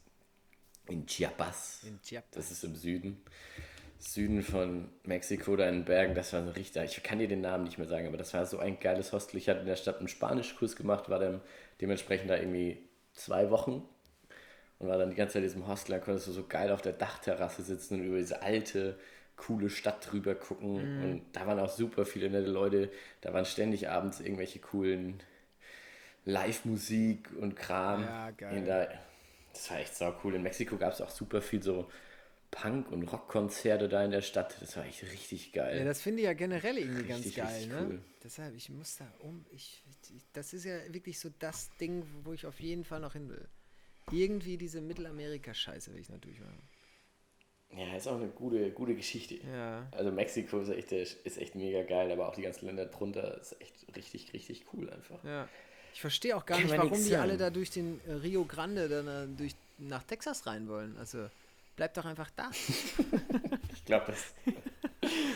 in 0.87 1.05
Chiapas. 1.05 1.83
In 1.85 1.99
Chiapas. 2.01 2.31
Das 2.31 2.51
ist 2.51 2.63
im 2.63 2.75
Süden. 2.75 3.23
Süden 3.99 4.41
von 4.43 4.89
Mexiko, 5.05 5.55
da 5.55 5.69
in 5.69 5.75
den 5.75 5.85
Bergen. 5.85 6.13
Das 6.13 6.33
war 6.33 6.43
so 6.43 6.51
richtig, 6.51 6.97
ich 6.97 7.03
kann 7.03 7.19
dir 7.19 7.27
den 7.29 7.39
Namen 7.39 7.63
nicht 7.63 7.77
mehr 7.77 7.87
sagen, 7.87 8.05
aber 8.07 8.17
das 8.17 8.33
war 8.33 8.45
so 8.45 8.59
ein 8.59 8.77
geiles 8.79 9.13
Hostel. 9.13 9.37
Ich 9.37 9.47
hatte 9.47 9.61
in 9.61 9.65
der 9.65 9.77
Stadt 9.77 9.99
einen 9.99 10.09
Spanischkurs 10.09 10.75
gemacht, 10.75 11.09
war 11.09 11.19
dann 11.19 11.39
dementsprechend 11.79 12.29
da 12.29 12.35
irgendwie 12.35 12.89
zwei 13.13 13.49
Wochen 13.49 13.87
und 14.79 14.89
war 14.89 14.97
dann 14.97 15.09
die 15.11 15.15
ganze 15.15 15.33
Zeit 15.33 15.43
in 15.43 15.47
diesem 15.47 15.67
Hostel. 15.67 15.93
Da 15.93 15.99
konntest 15.99 16.27
du 16.27 16.33
so 16.33 16.45
geil 16.45 16.69
auf 16.71 16.81
der 16.81 16.91
Dachterrasse 16.91 17.61
sitzen 17.63 18.01
und 18.01 18.05
über 18.05 18.17
diese 18.17 18.41
alte, 18.41 18.99
coole 19.35 19.69
Stadt 19.69 20.11
drüber 20.11 20.35
gucken. 20.35 20.97
Mhm. 20.97 21.03
Und 21.03 21.25
da 21.33 21.47
waren 21.47 21.59
auch 21.59 21.69
super 21.69 22.05
viele 22.05 22.29
nette 22.29 22.49
Leute. 22.49 22.91
Da 23.21 23.33
waren 23.33 23.45
ständig 23.45 23.89
abends 23.89 24.19
irgendwelche 24.19 24.59
coolen 24.59 25.21
Live-Musik 26.25 27.29
und 27.39 27.55
Kram. 27.55 28.03
Ja, 28.03 28.31
geil. 28.31 28.63
Der, 28.63 28.99
das 29.53 29.69
war 29.69 29.79
echt 29.79 29.95
sau 29.95 30.15
cool. 30.23 30.35
In 30.35 30.43
Mexiko 30.43 30.77
gab 30.77 30.93
es 30.93 31.01
auch 31.01 31.09
super 31.09 31.41
viel 31.41 31.61
so 31.61 31.89
Punk- 32.51 32.91
und 32.91 33.03
Rockkonzerte 33.03 33.89
da 33.89 34.05
in 34.05 34.11
der 34.11 34.21
Stadt. 34.21 34.55
Das 34.61 34.77
war 34.77 34.85
echt 34.85 35.03
richtig 35.03 35.53
geil. 35.53 35.79
Ja, 35.79 35.85
das 35.85 36.01
finde 36.01 36.21
ich 36.21 36.25
ja 36.25 36.33
generell 36.33 36.77
irgendwie 36.77 37.03
ganz 37.03 37.25
Richtig, 37.25 37.35
geil, 37.35 37.47
richtig 37.47 37.69
ne? 37.69 37.85
cool. 37.89 38.01
Deshalb, 38.23 38.55
ich 38.55 38.69
muss 38.69 38.97
da 38.97 39.11
um, 39.19 39.45
ich, 39.51 39.83
ich, 40.15 40.23
das 40.33 40.53
ist 40.53 40.65
ja 40.65 40.77
wirklich 40.93 41.19
so 41.19 41.29
das 41.39 41.75
Ding, 41.77 42.05
wo 42.23 42.31
ich 42.33 42.45
auf 42.45 42.59
jeden 42.59 42.83
Fall 42.83 42.99
noch 42.99 43.13
hin 43.13 43.27
will. 43.27 43.47
Irgendwie 44.11 44.57
diese 44.57 44.81
Mittelamerika-Scheiße 44.81 45.93
will 45.93 46.01
ich 46.01 46.09
natürlich 46.09 46.39
machen. 46.39 46.61
Ja, 47.77 47.95
ist 47.95 48.07
auch 48.07 48.15
eine 48.15 48.27
gute, 48.27 48.71
gute 48.71 48.95
Geschichte. 48.95 49.35
Ja. 49.35 49.87
Also 49.91 50.11
Mexiko 50.11 50.59
ist 50.59 50.69
echt, 50.69 50.91
ist 50.91 51.37
echt 51.37 51.55
mega 51.55 51.83
geil, 51.83 52.11
aber 52.11 52.29
auch 52.29 52.35
die 52.35 52.41
ganzen 52.41 52.65
Länder 52.65 52.85
drunter 52.85 53.39
ist 53.39 53.59
echt 53.61 53.73
richtig, 53.95 54.33
richtig 54.33 54.65
cool 54.73 54.89
einfach. 54.89 55.23
Ja. 55.23 55.47
Ich 55.93 56.01
verstehe 56.01 56.35
auch 56.35 56.45
gar 56.45 56.57
Kann 56.57 56.67
nicht, 56.67 56.77
warum 56.77 57.03
die 57.03 57.15
alle 57.15 57.37
da 57.37 57.49
durch 57.49 57.69
den 57.69 58.01
äh, 58.07 58.13
Rio 58.13 58.45
Grande 58.45 58.89
dann 58.89 59.07
äh, 59.07 59.27
durch, 59.37 59.55
nach 59.77 60.03
Texas 60.03 60.47
rein 60.47 60.67
wollen. 60.67 60.97
Also 60.97 61.29
bleib 61.75 61.93
doch 61.93 62.05
einfach 62.05 62.29
da. 62.35 62.49
Ich 63.75 63.85
glaube, 63.85 64.05
das. 64.07 64.33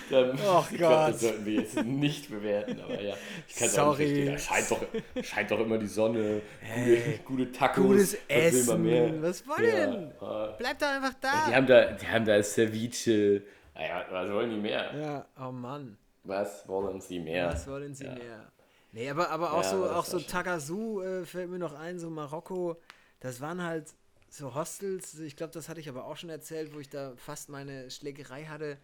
Dann, 0.09 0.31
Och 0.39 0.67
ich 0.71 0.77
glaub, 0.77 0.91
Gott. 0.91 1.09
das 1.13 1.21
sollten 1.21 1.45
wir 1.45 1.53
jetzt 1.61 1.83
nicht 1.83 2.29
bewerten, 2.29 2.79
aber 2.79 3.01
ja, 3.01 3.15
ich 3.47 3.55
kann 3.55 3.67
es 3.67 3.77
auch 3.77 3.93
Sorry. 3.95 4.11
nicht. 4.11 4.27
Da 4.33 4.37
scheint 4.37 4.71
doch, 4.71 4.85
scheint 5.23 5.51
doch 5.51 5.59
immer 5.59 5.77
die 5.77 5.87
Sonne, 5.87 6.41
gute, 6.75 7.19
gute 7.25 7.51
Tacos. 7.51 7.83
Gutes 7.85 8.17
Essen. 8.27 9.21
Was 9.21 9.47
wollen? 9.47 10.13
Ja, 10.21 10.45
äh, 10.47 10.53
Bleib 10.57 10.79
doch 10.79 10.87
einfach 10.87 11.13
die, 11.13 11.21
da. 11.21 11.51
haben 11.55 11.67
da, 11.67 11.91
die 11.91 12.07
haben 12.07 12.25
da 12.25 12.41
Ceviche. 12.43 13.43
Naja, 13.75 14.05
was 14.09 14.31
wollen 14.31 14.49
die 14.51 14.57
mehr? 14.57 14.91
Ja, 14.97 15.25
oh 15.47 15.51
Mann. 15.51 15.97
Was 16.23 16.67
wollen 16.67 16.99
sie 16.99 17.19
mehr? 17.19 17.47
Was 17.47 17.67
wollen 17.67 17.93
sie 17.93 18.05
Ja. 18.05 18.13
mehr? 18.15 18.51
Nee, 18.93 19.09
aber, 19.09 19.29
aber 19.29 19.53
auch 19.53 19.63
Ja, 19.63 19.69
so, 19.69 19.89
auch 19.89 20.05
so 20.05 20.19
Tagazu 20.19 21.01
äh, 21.01 21.25
fällt 21.25 21.49
mir 21.49 21.59
noch 21.59 21.73
ein, 21.77 21.99
so 21.99 22.09
Marokko. 22.09 22.77
Das 23.19 23.41
waren 23.41 23.61
halt 23.63 23.93
so 24.29 24.55
Hostels. 24.55 25.19
Ich 25.19 25.35
glaube, 25.35 25.53
das 25.53 25.69
hatte 25.69 25.79
ich 25.79 25.89
aber 25.89 26.05
auch 26.05 26.15
schon 26.17 26.29
erzählt, 26.29 26.73
wo 26.73 26.79
ich 26.79 26.89
da 26.89 27.13
fast 27.17 27.49
meine 27.49 27.91
Schlägerei 27.91 28.45
hatte. 28.45 28.77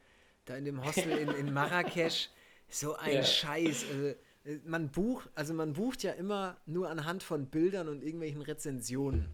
Da 0.45 0.55
in 0.57 0.65
dem 0.65 0.83
Hostel 0.83 1.11
in, 1.17 1.29
in 1.29 1.53
Marrakesch. 1.53 2.29
So 2.69 2.95
ein 2.95 3.17
Ja. 3.17 3.23
Scheiß. 3.23 3.85
Also, 3.89 4.07
äh, 4.45 4.59
man 4.65 4.89
bucht, 4.89 5.29
also 5.35 5.53
man 5.53 5.73
bucht 5.73 6.03
ja 6.03 6.11
immer 6.13 6.57
nur 6.65 6.89
anhand 6.89 7.23
von 7.23 7.45
Bildern 7.45 7.87
und 7.87 8.03
irgendwelchen 8.03 8.41
Rezensionen. 8.41 9.29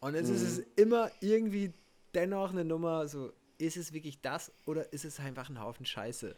Und 0.00 0.14
es 0.14 0.28
ist 0.28 0.42
es 0.42 0.58
Mhm. 0.58 0.64
immer 0.76 1.10
irgendwie 1.20 1.72
dennoch 2.14 2.50
eine 2.50 2.64
Nummer, 2.64 3.08
so, 3.08 3.32
ist 3.58 3.76
es 3.76 3.92
wirklich 3.92 4.20
das 4.20 4.52
oder 4.66 4.92
ist 4.92 5.04
es 5.04 5.18
einfach 5.20 5.48
ein 5.48 5.60
Haufen 5.60 5.86
Scheiße? 5.86 6.36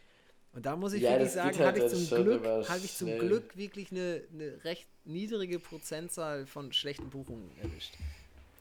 Und 0.53 0.64
da 0.66 0.76
muss 0.76 0.92
ich 0.92 1.03
Ja, 1.03 1.11
wirklich 1.18 1.32
sagen, 1.32 1.59
halt 1.59 1.80
hatte 1.80 1.94
ich 1.96 2.09
zum 2.09 2.24
Glück, 2.24 2.44
hatte 2.68 2.84
ich 2.84 2.94
zum. 2.94 3.18
Glück 3.18 3.57
wirklich 3.57 3.90
eine, 3.90 4.22
eine 4.32 4.64
recht 4.64 4.86
niedrige 5.05 5.59
Prozentzahl 5.59 6.46
von 6.46 6.72
schlechten 6.72 7.11
Buchungen 7.11 7.51
erwischt. 7.59 7.94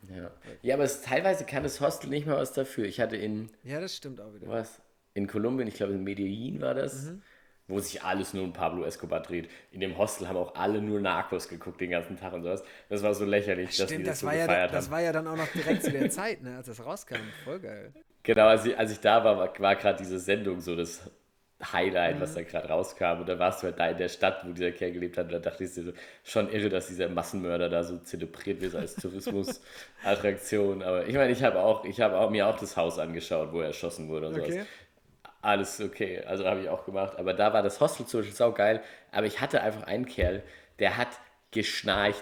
Ja, 0.10 0.32
ja 0.64 0.76
aber 0.76 0.84
es, 0.84 1.02
teilweise 1.02 1.46
kann 1.46 1.64
das 1.64 1.80
Hostel 1.80 2.10
nicht 2.10 2.26
mal 2.26 2.38
was 2.38 2.54
dafür. 2.54 2.86
Ich 2.86 3.00
hatte 3.00 3.16
in, 3.18 3.50
Ja, 3.64 3.80
das 3.80 3.96
stimmt 3.96 4.20
auch 4.20 4.34
wieder. 4.34 4.48
was? 4.48 4.82
In 5.18 5.28
Kolumbien, 5.28 5.68
ich 5.68 5.76
glaube 5.76 5.94
in 5.94 6.04
Medellin 6.04 6.62
war 6.62 6.74
das, 6.76 7.12
Mhm. 7.12 7.22
wo 7.68 7.80
sich 7.80 8.04
alles 8.04 8.34
nur 8.34 8.44
um 8.44 8.54
Pablo 8.54 8.84
Escobar 8.86 9.22
dreht. 9.22 9.50
In 9.72 9.82
dem 9.82 9.98
Hostel 9.98 10.28
haben 10.28 10.38
auch 10.38 10.56
alle 10.56 10.82
nur 10.82 11.02
Narcos 11.02 11.50
geguckt 11.50 11.82
den 11.82 11.90
ganzen 11.92 12.18
Tag 12.18 12.34
und 12.34 12.44
sowas. 12.44 12.64
Das 12.90 13.04
war 13.04 13.14
so 13.14 13.26
lächerlich, 13.26 13.76
dass 13.76 13.94
die 13.96 13.96
Stimmt, 13.96 14.08
das, 14.08 14.20
das, 14.20 14.20
so 14.22 14.28
war 14.28 14.36
ja, 14.36 14.48
gefeiert 14.48 14.74
das 14.74 14.86
haben. 14.86 14.92
war 14.92 15.02
ja 15.02 15.12
dann 15.12 15.28
auch 15.28 15.36
noch 15.36 15.52
direkt 15.52 15.84
zu 15.84 15.92
der 15.92 16.10
Zeit, 16.10 16.44
ne, 16.44 16.58
als 16.58 16.68
das 16.68 16.84
rauskam. 16.86 17.34
Voll 17.44 17.60
geil. 17.60 17.94
Genau, 18.24 18.48
als 18.48 18.66
ich, 18.66 18.78
als 18.78 18.92
ich 18.92 19.00
da 19.00 19.24
war, 19.24 19.38
war, 19.38 19.60
war 19.60 19.76
gerade 19.76 19.98
diese 20.00 20.20
Sendung 20.20 20.62
so 20.62 20.76
das 20.76 21.10
Highlight, 21.72 22.18
Mhm. 22.18 22.20
was 22.20 22.34
da 22.36 22.44
gerade 22.44 22.68
rauskam. 22.70 23.20
Und 23.22 23.30
da 23.30 23.40
warst 23.40 23.64
du 23.64 23.68
halt 23.68 23.80
da 23.80 23.88
in 23.90 23.98
der 23.98 24.10
Stadt, 24.10 24.46
wo 24.46 24.52
dieser 24.54 24.72
Kerl 24.72 24.92
gelebt 24.92 25.18
hat. 25.18 25.26
Und 25.28 25.32
da 25.34 25.40
dachte 25.40 25.64
ich 25.64 25.74
so, 25.74 25.82
schon 26.24 26.50
irre, 26.52 26.70
dass 26.70 26.88
dieser 26.88 27.10
Massenmörder 27.10 27.70
da 27.70 27.84
so 27.84 27.98
zelebriert 28.00 28.62
wird 28.62 28.76
als 28.76 28.98
Tourismusattraktion. 28.98 30.84
Aber 30.84 31.08
ich 31.08 31.16
meine, 31.16 31.32
ich 31.32 31.44
habe 31.44 31.60
auch, 31.60 31.86
ich 31.86 32.00
habe 32.02 32.18
auch, 32.18 32.30
mir 32.30 32.48
auch 32.48 32.60
das 32.60 32.78
Haus 32.78 33.00
angeschaut, 33.00 33.52
wo 33.54 33.62
er 33.62 33.68
erschossen 33.68 34.08
wurde 34.10 34.28
und 34.28 34.36
sowas. 34.36 34.60
Alles 35.48 35.80
okay, 35.80 36.22
also 36.26 36.46
habe 36.46 36.60
ich 36.60 36.68
auch 36.68 36.84
gemacht. 36.84 37.14
Aber 37.18 37.34
da 37.34 37.54
war 37.54 37.64
das 37.64 37.80
Hostel 37.80 38.06
zum 38.06 38.20
Beispiel 38.20 38.36
saugeil. 38.36 38.82
Aber 39.14 39.28
ich 39.28 39.40
hatte 39.40 39.62
einfach 39.62 39.84
einen 39.84 40.06
Kerl, 40.06 40.44
der 40.80 40.98
hat 40.98 41.08
geschnarcht. 41.52 42.22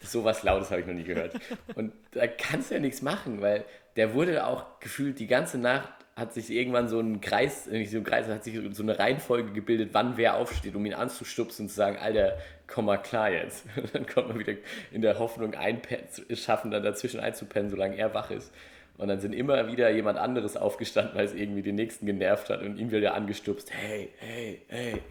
So 0.00 0.24
was 0.24 0.42
Lautes 0.42 0.70
habe 0.70 0.80
ich 0.80 0.86
noch 0.86 0.94
nie 0.94 1.04
gehört. 1.04 1.34
Und 1.74 1.92
da 2.12 2.26
kannst 2.26 2.70
du 2.70 2.76
ja 2.76 2.80
nichts 2.80 3.02
machen, 3.02 3.42
weil 3.42 3.66
der 3.96 4.14
wurde 4.14 4.46
auch 4.46 4.80
gefühlt 4.80 5.18
die 5.18 5.26
ganze 5.26 5.58
Nacht 5.58 5.92
hat 6.16 6.32
sich 6.32 6.48
irgendwann 6.48 6.88
so 6.88 6.98
ein 6.98 7.20
Kreis, 7.20 7.66
äh, 7.66 7.76
nicht 7.76 7.90
so 7.90 7.98
ein 7.98 8.04
Kreis, 8.04 8.26
hat 8.26 8.42
sich 8.42 8.58
so 8.72 8.82
eine 8.82 8.98
Reihenfolge 8.98 9.52
gebildet, 9.52 9.90
wann 9.92 10.16
wer 10.16 10.36
aufsteht, 10.36 10.74
um 10.74 10.86
ihn 10.86 10.94
anzustupsen 10.94 11.66
und 11.66 11.68
zu 11.68 11.74
sagen, 11.76 11.98
Alter, 11.98 12.38
komm 12.66 12.86
mal 12.86 12.96
klar 12.96 13.30
jetzt. 13.30 13.66
Und 13.76 13.94
dann 13.94 14.06
kommt 14.06 14.28
man 14.28 14.38
wieder 14.38 14.54
in 14.92 15.02
der 15.02 15.18
Hoffnung 15.18 15.54
einpennen, 15.54 16.06
schaffen, 16.34 16.70
dann 16.70 16.82
dazwischen 16.82 17.20
einzupennen, 17.20 17.68
solange 17.68 17.96
er 17.96 18.14
wach 18.14 18.30
ist. 18.30 18.50
Und 18.98 19.08
dann 19.08 19.20
sind 19.20 19.34
immer 19.34 19.68
wieder 19.70 19.90
jemand 19.90 20.18
anderes 20.18 20.56
aufgestanden, 20.56 21.14
weil 21.14 21.26
es 21.26 21.34
irgendwie 21.34 21.62
den 21.62 21.74
nächsten 21.74 22.06
genervt 22.06 22.48
hat 22.48 22.62
und 22.62 22.78
ihn 22.78 22.90
wieder 22.90 23.14
angestupst. 23.14 23.70
Hey, 23.70 24.10
hey, 24.18 24.62
hey. 24.68 25.02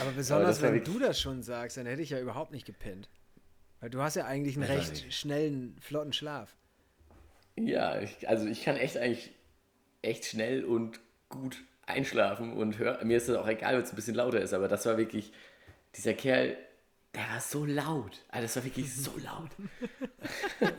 Aber 0.00 0.10
besonders, 0.10 0.60
war 0.60 0.72
wenn 0.72 0.82
du 0.82 0.98
das 0.98 1.20
schon 1.20 1.42
sagst, 1.42 1.76
dann 1.76 1.86
hätte 1.86 2.02
ich 2.02 2.10
ja 2.10 2.18
überhaupt 2.18 2.50
nicht 2.50 2.66
gepennt. 2.66 3.08
Weil 3.80 3.90
du 3.90 4.00
hast 4.02 4.16
ja 4.16 4.26
eigentlich 4.26 4.56
einen 4.56 4.64
recht 4.64 5.12
schnellen, 5.12 5.76
flotten 5.80 6.12
Schlaf. 6.12 6.56
Ja, 7.56 8.00
ich, 8.00 8.28
also 8.28 8.46
ich 8.46 8.64
kann 8.64 8.76
echt 8.76 8.96
eigentlich 8.96 9.32
echt 10.02 10.24
schnell 10.24 10.64
und 10.64 11.00
gut 11.28 11.62
einschlafen 11.86 12.52
und 12.54 12.78
hör, 12.78 13.04
mir 13.04 13.16
ist 13.16 13.28
das 13.28 13.36
auch 13.36 13.46
egal, 13.46 13.74
wenn 13.76 13.82
es 13.82 13.92
ein 13.92 13.96
bisschen 13.96 14.14
lauter 14.14 14.40
ist, 14.40 14.52
aber 14.52 14.68
das 14.68 14.86
war 14.86 14.96
wirklich, 14.98 15.32
dieser 15.96 16.14
Kerl, 16.14 16.56
der 17.14 17.22
war 17.22 17.40
so 17.40 17.64
laut. 17.64 18.24
Also 18.28 18.44
das 18.44 18.56
war 18.56 18.64
wirklich 18.64 18.94
so 18.96 19.12
laut. 19.18 19.50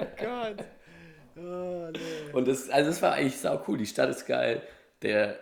Oh 0.00 0.04
Gott. 0.18 0.64
Oh, 1.36 1.90
nee. 1.92 2.21
Und 2.32 2.48
das, 2.48 2.68
also 2.70 2.90
das 2.90 3.02
war 3.02 3.12
eigentlich 3.14 3.38
sau 3.38 3.62
cool. 3.68 3.78
Die 3.78 3.86
Stadt 3.86 4.10
ist 4.10 4.26
geil. 4.26 4.62
Der, 5.02 5.38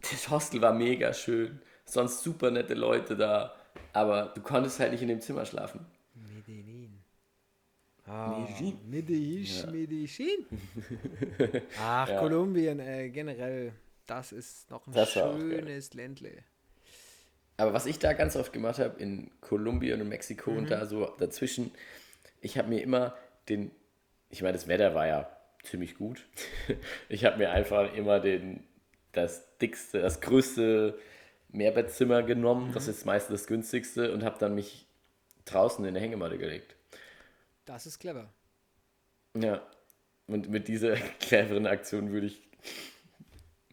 das 0.00 0.30
Hostel 0.30 0.60
war 0.60 0.72
mega 0.72 1.12
schön. 1.12 1.60
Sonst 1.84 2.22
super 2.22 2.50
nette 2.50 2.74
Leute 2.74 3.16
da. 3.16 3.54
Aber 3.92 4.32
du 4.34 4.40
konntest 4.40 4.78
halt 4.80 4.92
nicht 4.92 5.02
in 5.02 5.08
dem 5.08 5.20
Zimmer 5.20 5.44
schlafen. 5.46 5.86
Medellin. 6.14 6.98
Ah, 8.06 8.38
Medellin. 8.38 8.78
Medellin, 8.88 9.70
Medellin. 9.70 10.46
Ach, 11.80 12.08
Ja. 12.08 12.20
Kolumbien, 12.20 12.80
äh, 12.80 13.10
generell, 13.10 13.72
das 14.06 14.32
ist 14.32 14.70
noch 14.70 14.86
ein 14.86 14.92
Das 14.92 15.12
schönes 15.12 15.92
Ländle. 15.94 16.32
Aber 17.58 17.72
was 17.72 17.86
ich 17.86 17.98
da 17.98 18.12
ganz 18.12 18.36
oft 18.36 18.52
gemacht 18.52 18.78
habe, 18.78 19.00
in 19.00 19.30
Kolumbien 19.40 20.00
und 20.00 20.08
Mexiko 20.08 20.52
und 20.52 20.70
da 20.70 20.86
so 20.86 21.06
dazwischen, 21.18 21.72
ich 22.40 22.56
habe 22.56 22.68
mir 22.68 22.82
immer 22.82 23.16
den, 23.48 23.72
ich 24.30 24.42
meine, 24.42 24.52
das 24.52 24.68
Wetter 24.68 24.94
war 24.94 25.06
ja 25.06 25.37
ziemlich 25.62 25.96
gut. 25.96 26.26
Ich 27.08 27.24
habe 27.24 27.38
mir 27.38 27.50
einfach 27.50 27.92
immer 27.94 28.20
den, 28.20 28.64
das 29.12 29.56
dickste, 29.58 30.00
das 30.00 30.20
größte 30.20 30.98
Mehrbettzimmer 31.50 32.22
genommen, 32.22 32.72
das 32.74 32.88
ist 32.88 33.06
meistens 33.06 33.40
das 33.40 33.46
günstigste 33.46 34.12
und 34.12 34.22
habe 34.22 34.38
dann 34.38 34.54
mich 34.54 34.86
draußen 35.46 35.84
in 35.84 35.94
der 35.94 36.02
Hängematte 36.02 36.38
gelegt. 36.38 36.76
Das 37.64 37.86
ist 37.86 37.98
clever. 37.98 38.28
Ja, 39.34 39.62
und 40.26 40.50
mit 40.50 40.68
dieser 40.68 40.94
cleveren 41.20 41.66
Aktion 41.66 42.12
würde 42.12 42.26
ich 42.26 42.42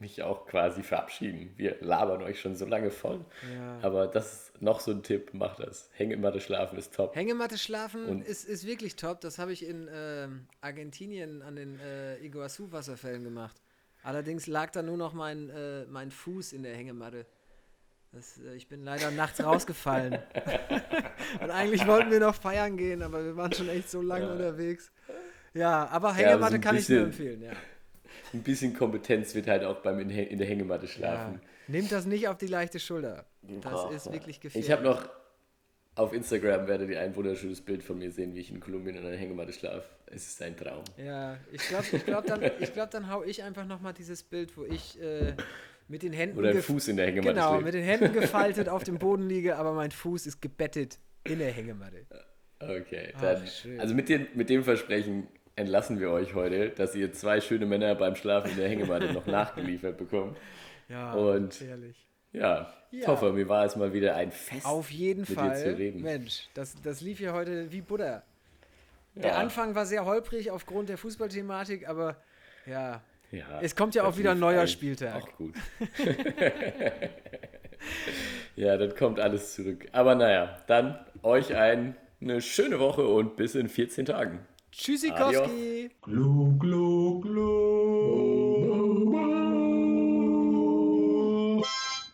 mich 0.05 0.21
auch 0.23 0.45
quasi 0.45 0.83
verabschieden. 0.83 1.51
Wir 1.57 1.77
labern 1.81 2.21
euch 2.21 2.39
schon 2.39 2.55
so 2.55 2.65
lange 2.65 2.91
voll. 2.91 3.25
Ja. 3.53 3.79
Aber 3.81 4.05
das 4.07 4.33
ist 4.51 4.61
noch 4.61 4.79
so 4.79 4.91
ein 4.91 5.01
Tipp, 5.01 5.33
macht 5.33 5.59
das. 5.59 5.89
Hängematte 5.93 6.39
schlafen 6.39 6.77
ist 6.77 6.93
top. 6.93 7.15
Hängematte 7.15 7.57
schlafen 7.57 8.05
Und- 8.05 8.25
ist, 8.25 8.43
ist 8.47 8.65
wirklich 8.67 8.95
top. 8.95 9.19
Das 9.21 9.39
habe 9.39 9.51
ich 9.51 9.65
in 9.67 9.89
ähm, 9.91 10.47
Argentinien 10.61 11.41
an 11.41 11.55
den 11.55 11.79
äh, 11.79 12.17
Iguazu-Wasserfällen 12.25 13.23
gemacht. 13.23 13.59
Allerdings 14.03 14.45
lag 14.45 14.69
da 14.71 14.83
nur 14.83 14.97
noch 14.97 15.13
mein, 15.13 15.49
äh, 15.49 15.85
mein 15.87 16.11
Fuß 16.11 16.53
in 16.53 16.61
der 16.61 16.75
Hängematte. 16.75 17.25
Das, 18.11 18.37
äh, 18.37 18.53
ich 18.55 18.67
bin 18.67 18.83
leider 18.83 19.09
nachts 19.09 19.43
rausgefallen. 19.43 20.19
Und 21.41 21.49
eigentlich 21.49 21.85
wollten 21.87 22.11
wir 22.11 22.19
noch 22.19 22.35
feiern 22.35 22.77
gehen, 22.77 23.01
aber 23.01 23.25
wir 23.25 23.35
waren 23.35 23.51
schon 23.51 23.67
echt 23.69 23.89
so 23.89 24.01
lange 24.01 24.25
Ja. 24.27 24.31
unterwegs. 24.33 24.91
Ja, 25.55 25.87
aber 25.87 26.09
Ja, 26.09 26.13
Hängematte 26.15 26.51
so 26.51 26.55
ein 26.55 26.61
kann 26.61 26.75
ich 26.77 26.87
nur 26.89 26.99
empfehlen, 27.01 27.41
ja. 27.41 27.51
Ein 28.33 28.43
bisschen 28.43 28.73
Kompetenz 28.73 29.35
wird 29.35 29.47
halt 29.47 29.63
auch 29.63 29.77
beim 29.77 29.99
in, 29.99 30.09
in 30.09 30.37
der 30.37 30.47
Hängematte 30.47 30.85
ja. 30.85 30.91
schlafen. 30.91 31.41
Nehmt 31.67 31.91
das 31.91 32.05
nicht 32.05 32.27
auf 32.27 32.37
die 32.37 32.47
leichte 32.47 32.79
Schulter. 32.79 33.25
Das 33.61 33.71
Boah, 33.71 33.91
ist 33.91 34.05
ja. 34.07 34.13
wirklich 34.13 34.39
gefährlich. 34.39 34.67
Ich 34.67 34.71
habe 34.71 34.83
noch 34.83 35.07
auf 35.95 36.11
Instagram 36.11 36.67
werdet 36.67 36.89
ihr 36.89 36.99
ein 36.99 37.15
wunderschönes 37.15 37.61
Bild 37.61 37.81
von 37.81 37.97
mir 37.97 38.11
sehen, 38.11 38.35
wie 38.35 38.41
ich 38.41 38.51
in 38.51 38.59
Kolumbien 38.59 38.97
in 38.97 39.05
einer 39.05 39.15
Hängematte 39.15 39.53
schlafe. 39.53 39.87
Es 40.07 40.27
ist 40.27 40.41
ein 40.41 40.57
Traum. 40.57 40.83
Ja, 40.97 41.37
ich 41.51 41.61
glaube, 41.69 41.85
ich 41.91 42.05
glaub, 42.05 42.25
dann, 42.25 42.41
ich 42.59 42.73
glaub, 42.73 42.91
dann 42.91 43.09
hau 43.09 43.23
ich 43.23 43.41
einfach 43.43 43.65
nochmal 43.65 43.93
dieses 43.93 44.21
Bild, 44.21 44.55
wo 44.57 44.65
ich 44.65 45.01
äh, 45.01 45.33
mit 45.87 46.03
den 46.03 46.11
Händen. 46.11 46.37
Oder 46.37 46.53
Fuß 46.55 46.89
in 46.89 46.97
der 46.97 47.07
Hängematte 47.07 47.35
Genau, 47.35 47.51
schläft. 47.51 47.65
mit 47.65 47.73
den 47.75 47.83
Händen 47.83 48.13
gefaltet 48.13 48.67
auf 48.67 48.83
dem 48.83 48.99
Boden 48.99 49.27
liege, 49.27 49.55
aber 49.55 49.73
mein 49.73 49.91
Fuß 49.91 50.27
ist 50.27 50.41
gebettet 50.41 50.99
in 51.23 51.39
der 51.39 51.51
Hängematte. 51.51 52.05
Okay, 52.59 53.13
Ach, 53.15 53.21
dann, 53.21 53.47
schön. 53.47 53.79
also 53.79 53.95
mit, 53.95 54.09
den, 54.09 54.27
mit 54.33 54.49
dem 54.49 54.63
Versprechen 54.63 55.27
entlassen 55.55 55.99
wir 55.99 56.11
euch 56.11 56.33
heute, 56.33 56.69
dass 56.69 56.95
ihr 56.95 57.13
zwei 57.13 57.39
schöne 57.41 57.65
Männer 57.65 57.95
beim 57.95 58.15
Schlafen 58.15 58.51
in 58.51 58.57
der 58.57 58.69
Hängematte 58.69 59.13
noch 59.13 59.25
nachgeliefert 59.27 59.97
bekommt. 59.97 60.37
Ja, 60.89 61.13
Und- 61.13 61.61
ehrlich. 61.61 62.01
Ja, 62.31 62.73
Ja. 62.91 63.05
Toffer, 63.05 63.31
mir 63.31 63.47
war 63.47 63.63
es 63.65 63.75
mal 63.77 63.93
wieder 63.93 64.15
ein 64.15 64.31
Fest. 64.31 64.65
Auf 64.65 64.91
jeden 64.91 65.21
mit 65.21 65.29
dir 65.29 65.35
Fall. 65.35 65.57
zu 65.57 65.77
reden. 65.77 66.01
Mensch, 66.01 66.47
das, 66.53 66.75
das 66.83 66.99
lief 67.01 67.17
hier 67.19 67.31
heute 67.33 67.71
wie 67.71 67.79
Butter. 67.81 68.23
Der 69.15 69.31
Ja. 69.31 69.37
Anfang 69.37 69.73
war 69.75 69.85
sehr 69.85 70.03
holprig 70.05 70.51
aufgrund 70.51 70.89
der 70.89 70.97
Fußballthematik, 70.97 71.87
aber 71.87 72.17
ja, 72.65 73.01
Ja, 73.31 73.61
es 73.61 73.73
kommt 73.77 73.95
ja 73.95 74.03
auch 74.03 74.17
wieder 74.17 74.31
ein 74.31 74.39
neuer 74.39 74.67
Spieltag. 74.67 75.23
Auch 75.23 75.31
gut. 75.37 75.53
ja, 78.55 78.77
dann 78.77 78.93
kommt 78.95 79.19
alles 79.19 79.53
zurück. 79.55 79.87
Aber 79.91 80.15
naja, 80.15 80.59
dann 80.67 80.99
euch 81.23 81.55
ein, 81.55 81.95
eine 82.21 82.41
schöne 82.41 82.79
Woche 82.79 83.07
und 83.07 83.35
bis 83.37 83.55
in 83.55 83.69
14 83.69 84.05
Tagen. 84.05 84.39
Tschüssikowski. 84.77 85.89
Glu, 86.03 86.51
glu, 86.59 87.19
glu. 87.21 87.51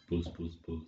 Bus, 0.09 0.27
bus, 0.37 0.53
bus. 0.67 0.83